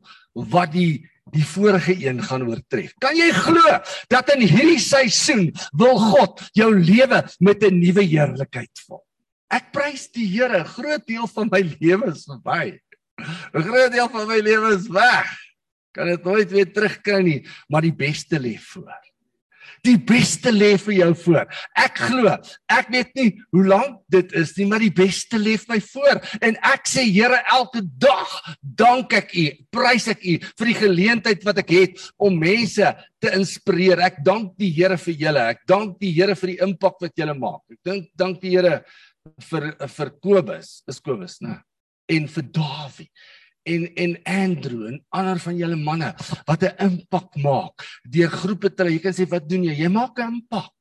wat 0.52 0.72
die 0.74 1.04
die 1.32 1.44
vorige 1.46 1.94
een 2.02 2.18
gaan 2.26 2.42
oortref. 2.48 2.96
Kan 3.00 3.14
jy 3.14 3.28
glo 3.30 3.76
dat 4.10 4.32
in 4.34 4.42
hierdie 4.42 4.80
seisoen 4.82 5.46
wil 5.78 5.94
God 6.00 6.42
jou 6.58 6.72
lewe 6.74 7.22
met 7.38 7.62
'n 7.62 7.78
nuwe 7.78 8.02
heerlikheid 8.02 8.82
vul? 8.88 9.00
Ek 9.48 9.70
prys 9.72 10.08
die 10.10 10.26
Here, 10.26 10.64
groot 10.64 11.06
deel 11.06 11.28
van 11.28 11.48
my 11.52 11.60
lewe 11.60 12.10
is 12.10 12.26
verby. 12.26 12.80
'n 13.54 13.62
Groot 13.62 13.92
deel 13.92 14.08
van 14.08 14.26
my 14.26 14.40
lewe 14.40 14.74
is 14.74 14.88
weg 14.88 15.30
kan 15.94 16.10
dit 16.12 16.24
nooit 16.24 16.52
weer 16.52 16.68
terugkry 16.72 17.22
nie, 17.24 17.40
maar 17.68 17.84
die 17.84 17.96
beste 17.96 18.40
lê 18.40 18.56
voor. 18.60 19.00
Die 19.82 19.96
beste 19.98 20.52
lê 20.54 20.76
vir 20.78 20.94
jou 20.94 21.08
voor. 21.24 21.48
Ek 21.78 21.98
glo, 22.06 22.30
ek 22.70 22.90
weet 22.94 23.16
nie 23.18 23.30
hoe 23.54 23.64
lank 23.66 23.96
dit 24.14 24.30
is 24.38 24.52
nie, 24.54 24.66
maar 24.70 24.82
die 24.82 24.92
beste 24.94 25.40
lê 25.40 25.56
my 25.66 25.80
voor 25.82 26.20
en 26.38 26.58
ek 26.70 26.86
sê 26.90 27.02
Here 27.12 27.40
elke 27.50 27.82
dag 27.82 28.30
dank 28.62 29.12
ek 29.18 29.34
U, 29.34 29.46
prys 29.74 30.06
ek 30.12 30.22
U 30.22 30.36
vir 30.38 30.70
die 30.70 30.78
geleentheid 30.78 31.42
wat 31.48 31.58
ek 31.64 31.74
het 31.74 32.04
om 32.14 32.38
mense 32.38 32.94
te 33.22 33.34
inspireer. 33.34 34.04
Ek 34.06 34.22
dank 34.24 34.54
die 34.60 34.70
Here 34.76 34.98
vir 35.02 35.18
julle. 35.18 35.48
Ek 35.56 35.66
dank 35.66 35.98
die 36.02 36.14
Here 36.14 36.38
vir 36.38 36.54
die 36.54 36.60
impak 36.62 37.02
wat 37.02 37.18
julle 37.18 37.34
maak. 37.38 37.62
Ek 37.74 37.82
dink 37.90 38.08
dank 38.18 38.40
die 38.42 38.54
Here 38.54 38.80
vir 39.50 39.70
vir 39.98 40.14
Kobus, 40.22 40.80
is 40.90 41.02
Kobus, 41.02 41.40
né? 41.42 41.58
En 42.10 42.26
vir 42.30 42.50
Dawie 42.54 43.10
en 43.62 43.88
en 43.94 44.18
Andrew 44.24 44.86
en 44.90 45.00
ander 45.08 45.40
van 45.40 45.56
julle 45.56 45.76
manne 45.76 46.12
wat 46.46 46.62
'n 46.62 46.76
impak 46.88 47.36
maak 47.36 47.86
deur 48.04 48.30
groepe 48.30 48.74
te 48.74 48.84
jy 48.84 48.98
kan 48.98 49.14
sê 49.14 49.28
wat 49.28 49.48
doen 49.48 49.64
jy? 49.64 49.74
Jy 49.74 49.88
maak 49.88 50.18
'n 50.18 50.40
impak. 50.40 50.72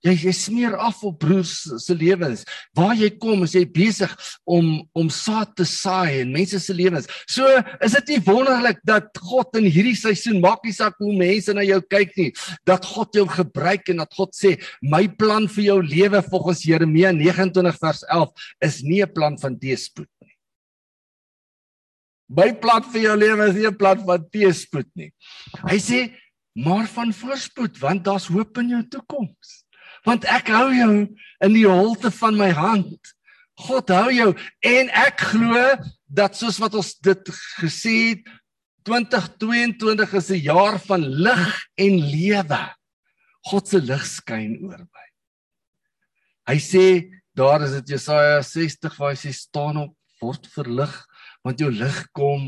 Jy 0.00 0.14
jy 0.16 0.32
smeer 0.32 0.76
af 0.80 1.02
op 1.04 1.18
broers 1.20 1.68
se 1.76 1.94
lewens. 1.94 2.44
Waar 2.72 2.94
jy 2.96 3.10
kom 3.20 3.42
is 3.44 3.52
jy 3.52 3.66
besig 3.68 4.12
om 4.48 4.88
om 4.96 5.10
saad 5.10 5.54
te 5.56 5.64
saai 5.64 6.22
in 6.22 6.32
mense 6.32 6.58
se 6.58 6.72
lewens. 6.72 7.06
So 7.28 7.44
is 7.84 7.92
dit 7.92 8.08
nie 8.08 8.20
wonderlik 8.24 8.80
dat 8.82 9.12
God 9.18 9.56
in 9.60 9.68
hierdie 9.68 9.96
seisoen 9.96 10.40
maak 10.40 10.64
nie 10.64 10.72
saak 10.72 10.96
hoe 10.98 11.12
mense 11.12 11.52
na 11.52 11.60
jou 11.62 11.80
kyk 11.82 12.16
nie 12.16 12.32
dat 12.64 12.84
God 12.84 13.12
jou 13.14 13.26
gebruik 13.28 13.88
en 13.88 14.00
dat 14.00 14.14
God 14.16 14.32
sê 14.32 14.56
my 14.80 15.06
plan 15.06 15.48
vir 15.48 15.64
jou 15.64 15.82
lewe 15.82 16.22
volgens 16.30 16.64
Jeremia 16.64 17.12
29 17.12 17.78
vers 17.78 18.02
11 18.08 18.32
is 18.64 18.82
nie 18.82 19.02
'n 19.02 19.12
plan 19.12 19.36
van 19.38 19.58
teespoed 19.58 20.08
My 22.30 22.52
plan 22.62 22.84
vir 22.92 23.08
jou 23.08 23.16
lewe 23.18 23.48
is 23.50 23.56
nie 23.56 23.66
'n 23.66 23.76
plan 23.76 23.98
van 24.06 24.26
teëspoed 24.30 24.86
nie. 24.94 25.10
Hy 25.66 25.78
sê 25.78 26.14
maar 26.54 26.86
van 26.86 27.12
voorspoed 27.12 27.78
want 27.78 28.04
daar's 28.04 28.28
hoop 28.30 28.58
in 28.58 28.68
jou 28.68 28.82
toekoms. 28.88 29.64
Want 30.06 30.24
ek 30.24 30.48
hou 30.48 30.70
jou 30.74 30.92
in 31.42 31.52
die 31.52 31.66
holte 31.66 32.10
van 32.10 32.36
my 32.36 32.50
hand. 32.50 32.98
God 33.58 33.88
hou 33.88 34.10
jou 34.12 34.30
en 34.62 34.88
ek 34.88 35.20
glo 35.32 35.76
dat 36.06 36.36
soos 36.36 36.58
wat 36.58 36.74
ons 36.74 36.94
dit 37.02 37.32
gesê 37.60 37.96
het 38.14 38.22
2022 38.86 40.14
is 40.14 40.30
'n 40.30 40.42
jaar 40.42 40.78
van 40.78 41.02
lig 41.02 41.66
en 41.76 41.98
lewe. 41.98 42.62
God 43.44 43.68
se 43.68 43.80
lig 43.80 44.06
skyn 44.06 44.58
oor 44.64 44.78
my. 44.78 45.06
Hy 46.46 46.58
sê 46.58 47.10
daar 47.34 47.62
is 47.62 47.72
dit 47.72 47.88
Jesaja 47.98 48.42
60 48.42 48.96
waar 48.98 49.10
hy 49.14 49.18
sê 49.18 49.32
staan 49.32 49.76
op 49.76 49.96
word 50.20 50.46
verlig 50.46 50.94
want 51.46 51.60
jou 51.62 51.70
lig 51.72 51.98
kom 52.16 52.46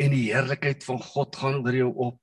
en 0.00 0.12
die 0.14 0.28
heerlikheid 0.30 0.84
van 0.86 1.00
God 1.02 1.38
gaan 1.40 1.60
oor 1.62 1.76
jou 1.76 1.92
op. 2.08 2.18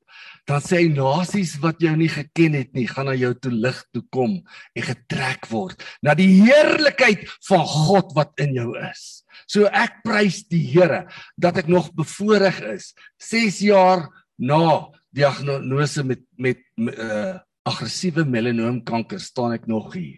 Dan 0.49 0.63
sê 0.65 0.81
hy 0.81 0.89
nasies 0.91 1.55
wat 1.63 1.81
jou 1.83 1.93
nie 1.97 2.09
geken 2.11 2.57
het 2.57 2.71
nie, 2.75 2.87
gaan 2.89 3.07
na 3.09 3.15
jou 3.17 3.31
toe 3.37 3.53
lig 3.53 3.77
toe 3.93 4.03
kom 4.13 4.39
en 4.75 4.87
getrek 4.87 5.47
word 5.51 5.83
na 6.05 6.15
die 6.17 6.29
heerlikheid 6.41 7.27
van 7.47 7.65
God 7.69 8.15
wat 8.17 8.33
in 8.41 8.55
jou 8.57 8.71
is. 8.89 9.23
So 9.49 9.69
ek 9.69 10.01
prys 10.05 10.43
die 10.49 10.63
Here 10.69 11.05
dat 11.39 11.61
ek 11.61 11.69
nog 11.71 11.93
bevoorreg 11.97 12.61
is 12.75 12.91
6 13.29 13.61
jaar 13.69 14.07
na 14.37 14.89
diagnose 15.15 16.03
met 16.05 16.25
met 16.37 16.61
uh, 16.77 17.37
aggressiewe 17.67 18.25
melanoomkanker 18.25 19.21
staan 19.21 19.53
ek 19.57 19.67
nog 19.69 19.93
hier. 19.93 20.17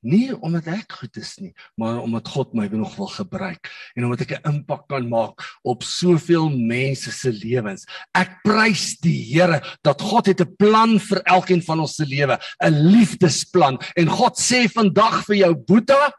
Nie 0.00 0.32
omdat 0.32 0.68
ek 0.72 0.94
goed 1.02 1.16
is 1.20 1.34
nie, 1.42 1.50
maar 1.76 1.98
omdat 2.00 2.28
God 2.32 2.54
my 2.56 2.64
nog 2.72 2.94
wil 2.96 3.10
gebruik 3.12 3.68
en 3.94 4.06
omdat 4.06 4.22
ek 4.24 4.32
'n 4.40 4.48
impak 4.48 4.88
kan 4.88 5.08
maak 5.08 5.44
op 5.62 5.82
soveel 5.82 6.48
mense 6.48 7.12
se 7.12 7.32
lewens. 7.32 7.84
Ek 8.14 8.40
prys 8.42 8.96
die 9.00 9.20
Here 9.30 9.60
dat 9.82 10.00
God 10.00 10.26
het 10.26 10.40
'n 10.40 10.56
plan 10.56 10.98
vir 10.98 11.20
elkeen 11.24 11.62
van 11.62 11.80
ons 11.80 11.96
se 11.96 12.06
lewe, 12.06 12.38
'n 12.64 12.74
liefdesplan 12.92 13.78
en 13.96 14.08
God 14.08 14.38
sê 14.38 14.68
vandag 14.68 15.24
vir 15.26 15.36
jou 15.36 15.54
Boeta, 15.54 16.12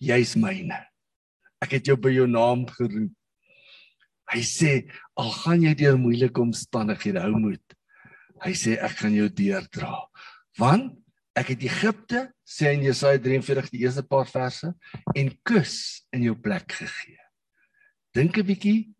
jy's 0.00 0.34
myne. 0.36 0.86
Ek 1.60 1.72
het 1.72 1.86
jou 1.86 1.96
by 1.96 2.10
jou 2.10 2.26
naam 2.26 2.66
geroep. 2.66 3.12
Hy 4.32 4.40
sê 4.40 4.88
al 5.16 5.30
gaan 5.30 5.62
jy 5.62 5.74
deur 5.74 5.98
moeilike 5.98 6.40
omstandighede, 6.40 7.20
hou 7.20 7.36
moed. 7.36 7.76
Hy 8.40 8.52
sê 8.52 8.78
ek 8.80 8.96
gaan 9.02 9.12
jou 9.12 9.28
deurdra. 9.28 10.08
Want 10.56 10.99
ek 11.38 11.54
het 11.54 11.62
Egipte 11.62 12.24
sê 12.46 12.74
in 12.74 12.84
Jesaja 12.84 13.20
43 13.22 13.70
die 13.70 13.84
eerste 13.84 14.02
paar 14.02 14.26
verse 14.28 14.72
en 15.14 15.30
kus 15.46 16.02
in 16.12 16.26
jou 16.26 16.34
plek 16.34 16.72
gegee. 16.80 17.18
Dink 18.14 18.38
'n 18.38 18.46
bietjie 18.46 18.94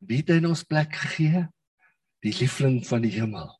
wie 0.00 0.20
het 0.22 0.30
in 0.30 0.46
ons 0.46 0.64
plek 0.64 0.94
gegee? 0.94 1.46
Die 2.22 2.34
liefling 2.40 2.86
van 2.86 3.02
die 3.02 3.12
hemel. 3.14 3.50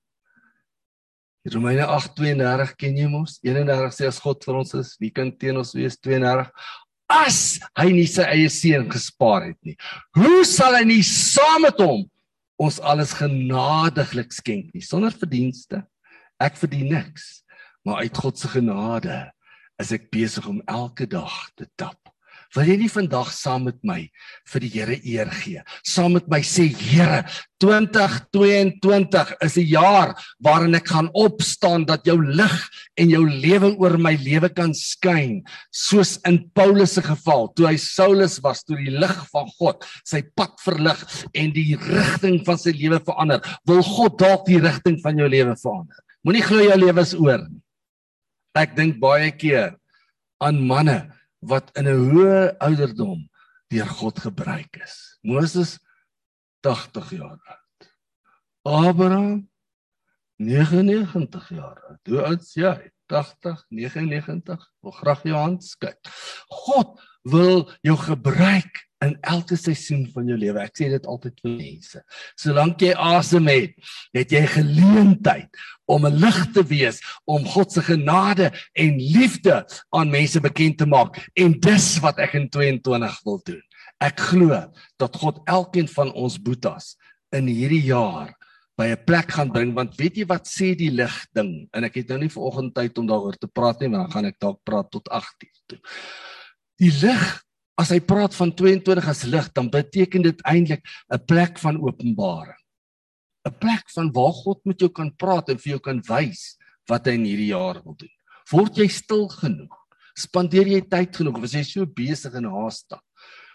Romeine 1.48 1.86
8:32 1.86 2.74
ken 2.76 2.96
jy 2.96 3.08
mos? 3.08 3.38
31 3.42 3.94
sê 3.94 4.06
as 4.06 4.18
God 4.18 4.44
vir 4.44 4.54
ons 4.54 4.74
is, 4.74 4.96
wie 5.00 5.10
kan 5.10 5.30
teen 5.32 5.56
ons 5.56 5.72
wees? 5.74 5.96
32 5.96 6.50
as 7.08 7.58
hy 7.78 7.88
nie 7.94 8.06
sy 8.06 8.26
eie 8.28 8.48
seun 8.52 8.88
gespaar 8.92 9.48
het 9.48 9.58
nie. 9.64 9.76
Hoe 10.18 10.44
sal 10.44 10.76
hy 10.76 10.84
nie 10.84 11.02
saam 11.02 11.64
met 11.64 11.80
hom 11.80 12.04
ons 12.60 12.80
alles 12.80 13.14
genadiglik 13.16 14.34
skenk 14.34 14.74
nie 14.74 14.84
sonder 14.84 15.14
verdienste? 15.14 15.86
Ek 16.38 16.58
verdien 16.60 16.92
niks, 16.92 17.42
maar 17.88 18.04
uit 18.04 18.16
God 18.20 18.38
se 18.38 18.48
genade 18.52 19.16
is 19.80 19.94
ek 19.96 20.10
besig 20.12 20.44
om 20.50 20.60
elke 20.68 21.06
dag 21.08 21.32
te 21.56 21.64
tap. 21.80 21.96
Wil 22.56 22.64
jy 22.64 22.76
nie 22.80 22.88
vandag 22.88 23.28
saam 23.36 23.66
met 23.68 23.76
my 23.84 23.98
vir 24.48 24.64
die 24.64 24.70
Here 24.72 24.96
eer 24.96 25.28
gee? 25.36 25.60
Saam 25.84 26.14
met 26.16 26.30
my 26.32 26.38
sê 26.44 26.64
Here, 26.72 27.20
2022 27.60 29.34
is 29.44 29.56
'n 29.60 29.68
jaar 29.68 30.14
waarin 30.40 30.74
ek 30.74 30.88
gaan 30.88 31.10
opstaan 31.12 31.84
dat 31.84 32.04
jou 32.08 32.16
lig 32.16 32.56
en 32.96 33.10
jou 33.10 33.24
lewe 33.28 33.76
oor 33.76 33.98
my 33.98 34.16
lewe 34.16 34.48
kan 34.48 34.72
skyn, 34.72 35.44
soos 35.72 36.18
in 36.24 36.50
Paulus 36.54 36.94
se 36.94 37.02
geval, 37.02 37.52
toe 37.52 37.66
hy 37.66 37.76
Saulus 37.76 38.40
was, 38.40 38.64
toe 38.64 38.76
die 38.76 38.96
lig 38.96 39.16
van 39.30 39.48
God 39.58 39.84
sy 40.04 40.22
pad 40.34 40.56
verlig 40.64 41.04
en 41.34 41.52
die 41.52 41.76
rigting 41.76 42.44
van 42.46 42.56
sy 42.56 42.72
lewe 42.72 43.00
verander. 43.00 43.40
Wil 43.66 43.82
God 43.82 44.18
dalk 44.18 44.46
die 44.46 44.60
rigting 44.60 45.00
van 45.02 45.18
jou 45.18 45.28
lewe 45.28 45.56
verander? 45.56 45.96
Moenie 46.24 46.42
glo 46.42 46.60
jou 46.64 46.78
lewe 46.78 47.00
is 47.00 47.14
oor 47.14 47.44
nie. 47.44 47.60
Ek 48.56 48.76
dink 48.76 48.98
baie 49.02 49.30
keer 49.36 49.76
aan 50.40 50.60
manne 50.66 51.12
wat 51.40 51.70
in 51.76 51.88
'n 51.88 52.10
hoë 52.12 52.56
ouderdom 52.60 53.28
deur 53.68 53.86
God 53.86 54.18
gebruik 54.18 54.80
is. 54.82 55.18
Moses 55.22 55.78
80 56.60 57.10
jaar 57.10 57.38
oud. 57.38 57.90
Abraham 58.64 59.48
99 60.36 61.48
jaar 61.48 61.78
oud. 61.88 62.00
Hoe 62.06 62.22
oud 62.22 62.40
is 62.40 62.54
jy? 62.54 62.90
80, 63.06 63.64
99. 63.68 64.72
Wil 64.80 64.92
graag 64.92 65.22
jou 65.22 65.36
hand 65.36 65.64
skud. 65.64 65.98
God 66.48 67.00
wil 67.22 67.70
jou 67.80 67.96
gebruik 67.96 68.87
in 69.04 69.14
elke 69.20 69.56
seisoen 69.56 70.06
van 70.14 70.26
jou 70.26 70.36
lewe. 70.38 70.60
Ek 70.62 70.78
sê 70.78 70.88
dit 70.90 71.06
altyd 71.06 71.38
vir 71.44 71.54
mense. 71.54 72.02
Solank 72.38 72.82
jy 72.82 72.94
asem 72.98 73.46
het, 73.50 73.76
het 74.16 74.32
jy 74.34 74.42
geleentheid 74.56 75.62
om 75.86 76.06
'n 76.06 76.18
lig 76.18 76.40
te 76.52 76.64
wees, 76.66 77.00
om 77.24 77.44
God 77.44 77.72
se 77.72 77.82
genade 77.82 78.50
en 78.74 78.98
liefde 78.98 79.64
aan 79.90 80.10
mense 80.10 80.40
bekend 80.40 80.78
te 80.78 80.86
maak. 80.86 81.16
En 81.36 81.52
dis 81.60 81.98
wat 82.00 82.18
ek 82.18 82.34
in 82.34 82.48
22 82.48 83.20
wil 83.24 83.40
doen. 83.44 83.62
Ek 84.00 84.20
glo 84.20 84.66
dat 84.98 85.16
God 85.16 85.40
elkeen 85.46 85.88
van 85.88 86.12
ons 86.12 86.38
boetas 86.38 86.96
in 87.32 87.46
hierdie 87.46 87.84
jaar 87.84 88.34
by 88.78 88.94
'n 88.94 89.04
plek 89.04 89.32
gaan 89.34 89.50
bring 89.50 89.74
want 89.74 89.96
weet 89.98 90.16
jy 90.16 90.26
wat 90.26 90.46
sê 90.46 90.76
die 90.78 90.90
lig 90.90 91.26
ding 91.34 91.68
en 91.74 91.84
ek 91.84 91.94
het 91.94 92.08
nou 92.08 92.18
nie 92.18 92.30
vanoggend 92.30 92.74
tyd 92.74 92.98
om 92.98 93.06
daaroor 93.06 93.34
te 93.34 93.50
praat 93.50 93.80
nie 93.80 93.90
want 93.90 94.06
dan 94.06 94.12
gaan 94.12 94.24
ek 94.30 94.38
dalk 94.38 94.60
praat 94.64 94.90
tot 94.90 95.08
8:00 95.10 95.62
toe. 95.66 95.78
Die 96.78 96.92
lig 97.02 97.42
As 97.78 97.92
hy 97.94 98.00
praat 98.02 98.34
van 98.34 98.50
22 98.50 99.06
as 99.06 99.22
lig, 99.30 99.50
dan 99.54 99.68
beteken 99.70 100.24
dit 100.26 100.40
eintlik 100.42 100.82
'n 101.14 101.24
plek 101.26 101.58
van 101.62 101.78
openbaring. 101.78 102.58
'n 103.46 103.54
Plek 103.58 103.90
van 103.94 104.10
waar 104.12 104.32
God 104.32 104.64
met 104.64 104.80
jou 104.80 104.90
kan 104.90 105.14
praat 105.16 105.48
en 105.48 105.58
vir 105.58 105.70
jou 105.70 105.80
kan 105.80 106.02
wys 106.08 106.58
wat 106.88 107.06
hy 107.06 107.12
in 107.12 107.24
hierdie 107.24 107.52
jaar 107.54 107.82
wil 107.84 107.94
doen. 107.94 108.14
Word 108.50 108.76
jy 108.76 108.88
stil 108.88 109.28
genoeg? 109.28 109.74
Spandeer 110.16 110.66
jy 110.66 110.80
tyd 110.80 111.16
genoeg 111.16 111.38
of 111.38 111.44
is 111.44 111.54
jy 111.54 111.62
so 111.62 111.86
besig 111.86 112.34
en 112.34 112.44
haastig? 112.44 113.00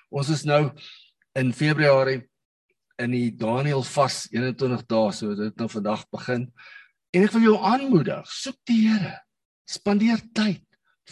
Ons 0.09 0.29
is 0.29 0.45
nou 0.45 0.71
in 1.35 1.51
Februarie 1.51 2.23
in 3.01 3.11
die 3.11 3.31
Daniël 3.31 3.83
vas 3.83 4.27
21 4.31 4.85
dae, 4.87 5.11
so 5.11 5.35
dit 5.35 5.55
nou 5.57 5.67
vandag 5.67 6.05
begin. 6.13 6.47
En 7.13 7.23
ek 7.25 7.33
wil 7.35 7.47
jou 7.49 7.57
aanmoedig, 7.57 8.29
soek 8.29 8.59
die 8.69 8.87
Here. 8.87 9.17
Spandeer 9.69 10.21
tyd. 10.33 10.63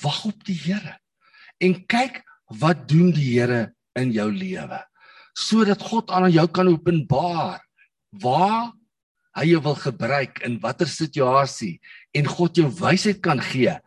Wag 0.02 0.26
op 0.30 0.46
die 0.46 0.56
Here. 0.56 0.96
En 1.60 1.76
kyk 1.90 2.22
wat 2.60 2.88
doen 2.90 3.12
die 3.16 3.32
Here 3.34 3.72
in 4.00 4.12
jou 4.16 4.30
lewe? 4.32 4.82
Sodat 5.38 5.82
God 5.84 6.12
aan 6.12 6.32
jou 6.32 6.48
kan 6.52 6.68
openbaar 6.72 7.62
waar 8.22 8.72
hy 9.40 9.48
jou 9.54 9.62
wil 9.64 9.78
gebruik 9.80 10.42
in 10.44 10.60
watter 10.64 10.90
situasie 10.92 11.78
en 12.18 12.28
God 12.28 12.60
jou 12.60 12.68
wysheid 12.82 13.22
kan 13.24 13.40
gee 13.40 13.78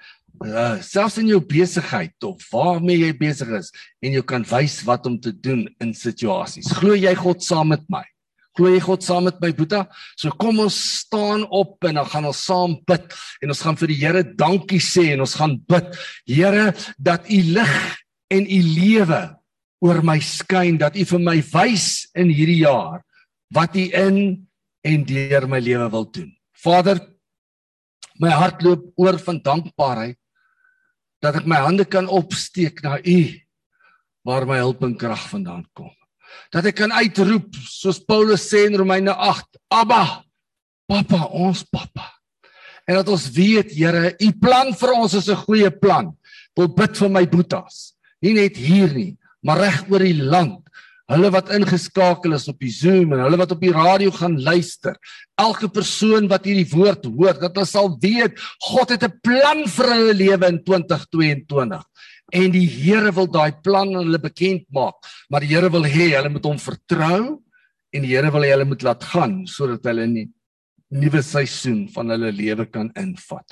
uh, 0.43 0.81
selfs 0.83 1.19
in 1.21 1.29
jou 1.31 1.41
besigheid 1.45 2.27
of 2.27 2.43
waarmee 2.53 3.03
jy 3.03 3.13
besig 3.19 3.53
is 3.59 3.71
en 4.05 4.17
jy 4.17 4.23
kan 4.27 4.47
wys 4.51 4.81
wat 4.89 5.07
om 5.11 5.19
te 5.21 5.33
doen 5.33 5.67
in 5.85 5.95
situasies 5.97 6.73
glo 6.81 6.97
jy 6.97 7.13
God 7.19 7.45
saam 7.45 7.73
met 7.75 7.85
my? 7.93 8.03
Glo 8.55 8.71
jy 8.71 8.79
God 8.85 9.03
saam 9.03 9.25
met 9.27 9.41
my 9.43 9.51
boeta? 9.57 9.83
So 10.15 10.31
kom 10.39 10.61
ons 10.63 10.77
staan 11.03 11.43
op 11.51 11.83
en 11.89 11.99
dan 11.99 12.07
gaan 12.07 12.29
ons 12.31 12.43
saam 12.47 12.77
bid 12.87 13.17
en 13.43 13.51
ons 13.51 13.63
gaan 13.67 13.79
vir 13.81 13.91
die 13.91 13.99
Here 13.99 14.23
dankie 14.39 14.83
sê 14.83 15.09
en 15.15 15.25
ons 15.25 15.35
gaan 15.41 15.57
bid. 15.71 15.89
Here 16.31 16.69
dat 17.03 17.27
u 17.27 17.41
lig 17.57 17.75
en 18.33 18.47
u 18.47 18.61
lewe 18.63 19.23
oor 19.85 20.01
my 20.07 20.17
skyn 20.23 20.79
dat 20.81 20.97
u 20.97 21.05
vir 21.05 21.23
my 21.23 21.39
wys 21.53 22.07
in 22.17 22.31
hierdie 22.33 22.63
jaar 22.65 23.03
wat 23.55 23.77
u 23.77 23.85
in 23.93 24.19
en 24.85 25.05
deur 25.09 25.47
my 25.49 25.61
lewe 25.61 25.89
wil 25.93 26.07
doen. 26.11 26.31
Vader, 26.65 27.01
my 28.21 28.33
hart 28.33 28.63
loop 28.65 28.93
oor 29.01 29.19
van 29.21 29.41
dankbaarheid 29.45 30.19
dat 31.25 31.41
ek 31.41 31.49
my 31.49 31.61
hande 31.65 31.87
kan 31.89 32.09
opsteek 32.09 32.83
na 32.85 32.99
u 33.01 33.21
waar 34.25 34.47
my 34.49 34.59
hulp 34.61 34.83
en 34.85 34.97
krag 34.97 35.29
vandaan 35.31 35.65
kom. 35.77 35.93
Dat 36.53 36.67
ek 36.69 36.81
kan 36.81 36.93
uitroep 36.93 37.57
soos 37.69 38.01
Paulus 38.01 38.45
sê 38.49 38.65
in 38.69 38.77
Romeine 38.81 39.13
8, 39.13 39.61
Abba, 39.73 40.25
Papa, 40.89 41.27
ons 41.29 41.63
Papa. 41.69 42.09
En 42.89 42.99
dat 42.99 43.09
ons 43.13 43.29
weet, 43.33 43.73
Here, 43.73 44.13
u 44.21 44.31
plan 44.41 44.73
vir 44.77 44.93
ons 44.93 45.15
is 45.15 45.29
'n 45.29 45.45
goeie 45.45 45.71
plan. 45.71 46.17
Wil 46.57 46.69
bid 46.69 46.97
vir 46.97 47.09
my 47.09 47.25
boetas 47.27 47.94
nie 48.25 48.35
net 48.37 48.59
hier 48.61 48.93
nie, 48.95 49.13
maar 49.45 49.61
reg 49.61 49.83
oor 49.93 50.05
die 50.05 50.17
land. 50.17 50.61
Hulle 51.13 51.29
wat 51.35 51.51
ingeskakel 51.53 52.33
is 52.33 52.47
op 52.49 52.63
die 52.65 52.73
Zoom 52.73 53.13
en 53.13 53.21
hulle 53.27 53.37
wat 53.37 53.53
op 53.53 53.61
die 53.61 53.73
radio 53.75 54.13
gaan 54.15 54.39
luister. 54.41 54.97
Elke 55.37 55.69
persoon 55.69 56.31
wat 56.31 56.47
hierdie 56.49 56.71
woord 56.71 57.05
hoor, 57.05 57.37
dat 57.37 57.53
hulle 57.53 57.69
sal 57.69 57.91
weet 58.01 58.41
God 58.71 58.95
het 58.95 59.05
'n 59.05 59.21
plan 59.21 59.67
vir 59.69 59.91
hulle 59.93 60.15
lewe 60.15 60.47
in 60.49 60.63
2022. 60.65 61.83
En 62.33 62.51
die 62.51 62.67
Here 62.67 63.13
wil 63.13 63.29
daai 63.29 63.53
plan 63.63 63.89
aan 63.95 64.07
hulle 64.09 64.19
bekend 64.19 64.65
maak, 64.73 64.97
maar 65.29 65.41
die 65.41 65.53
Here 65.53 65.69
wil 65.71 65.85
hê 65.85 66.17
hulle 66.17 66.31
moet 66.31 66.45
hom 66.45 66.59
vertrou 66.59 67.43
en 67.93 68.03
die 68.03 68.17
Here 68.17 68.33
wil 68.33 68.43
hê 68.43 68.57
hulle 68.57 68.65
moet 68.65 68.83
laat 68.83 69.05
gaan 69.05 69.47
sodat 69.47 69.85
hulle 69.85 70.07
'n 70.07 70.33
nuwe 70.89 71.23
seisoen 71.23 71.89
van 71.95 72.11
hulle 72.15 72.33
lewe 72.33 72.67
kan 72.67 72.91
invat. 72.97 73.45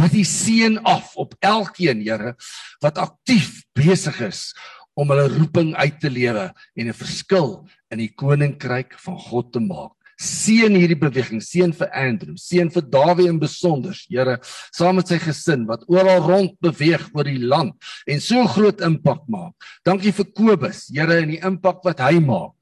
Bid 0.00 0.14
die 0.14 0.26
seën 0.26 0.78
af 0.84 1.14
op 1.20 1.34
elkeen, 1.40 2.02
Here, 2.02 2.34
wat 2.82 2.98
aktief 2.98 3.62
besig 3.76 4.20
is 4.26 4.52
om 4.94 5.10
hulle 5.10 5.26
roeping 5.32 5.74
uit 5.74 5.98
te 6.00 6.10
lewe 6.10 6.50
en 6.76 6.88
'n 6.88 6.94
verskil 6.94 7.66
in 7.90 7.98
die 7.98 8.12
koninkryk 8.14 8.98
van 8.98 9.18
God 9.18 9.52
te 9.52 9.60
maak. 9.60 9.92
Seën 10.20 10.74
hierdie 10.78 10.98
beweging, 10.98 11.40
seën 11.42 11.72
vir 11.74 11.90
Andrew, 11.90 12.36
seën 12.38 12.70
vir 12.70 12.82
Dawie 12.82 13.26
in 13.28 13.38
besonder, 13.38 13.94
Here, 14.08 14.38
saam 14.72 14.96
met 14.96 15.08
sy 15.08 15.18
gesin 15.18 15.66
wat 15.66 15.82
oral 15.88 16.22
rond 16.22 16.54
beweeg 16.62 17.08
oor 17.14 17.24
die 17.24 17.42
land 17.42 17.74
en 18.06 18.20
so 18.20 18.46
groot 18.46 18.80
impak 18.80 19.26
maak. 19.28 19.54
Dankie 19.84 20.12
vir 20.12 20.24
Kobus, 20.24 20.88
Here, 20.94 21.18
en 21.22 21.34
die 21.34 21.42
impak 21.42 21.82
wat 21.84 21.98
hy 21.98 22.20
maak. 22.20 22.54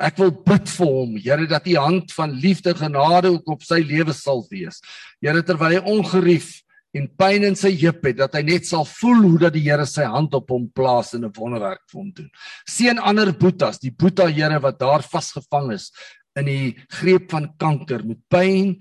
Ek 0.00 0.18
wil 0.18 0.30
bid 0.30 0.68
vir 0.68 0.86
hom, 0.86 1.16
Here, 1.16 1.46
dat 1.46 1.66
U 1.66 1.76
hand 1.76 2.12
van 2.12 2.32
liefde 2.32 2.74
genade 2.74 3.32
ook 3.32 3.48
op 3.48 3.62
sy 3.62 3.80
lewe 3.80 4.12
sal 4.12 4.44
wees. 4.50 4.80
Here, 5.22 5.42
terwyl 5.42 5.78
hy 5.78 5.80
ongerief 5.80 6.60
en 6.96 7.06
pyn 7.20 7.46
in 7.46 7.56
sy 7.58 7.70
heup 7.78 8.04
het 8.06 8.18
dat 8.18 8.34
hy 8.34 8.42
net 8.46 8.66
sal 8.66 8.86
voel 8.88 9.22
hoe 9.26 9.38
dat 9.46 9.54
die 9.54 9.62
Here 9.66 9.86
sy 9.86 10.06
hand 10.10 10.34
op 10.34 10.50
hom 10.50 10.68
plaas 10.74 11.14
en 11.14 11.24
'n 11.24 11.32
wonderwerk 11.36 11.82
vir 11.90 11.98
hom 12.00 12.10
doen. 12.12 12.30
Seën 12.66 12.98
ander 12.98 13.32
boetas, 13.32 13.78
die 13.78 13.92
boeta 13.92 14.26
Here 14.26 14.58
wat 14.60 14.78
daar 14.78 15.02
vasgevang 15.02 15.72
is 15.72 15.92
in 16.36 16.46
die 16.46 16.76
greep 16.90 17.30
van 17.30 17.52
kanker 17.58 18.04
met 18.04 18.18
pyn 18.28 18.80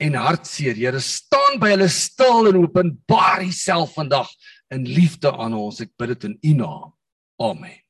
en 0.00 0.14
hartseer. 0.14 0.74
Here 0.74 1.00
staan 1.00 1.60
by 1.60 1.74
hulle 1.74 1.88
stil 1.88 2.48
en 2.48 2.56
openbaar 2.56 3.44
Uself 3.44 3.94
vandag 3.94 4.28
in 4.70 4.84
liefde 4.84 5.32
aan 5.32 5.54
ons. 5.54 5.80
Ek 5.80 5.92
bid 5.98 6.08
dit 6.08 6.24
in 6.24 6.38
U 6.42 6.54
naam. 6.54 6.92
Amen. 7.40 7.89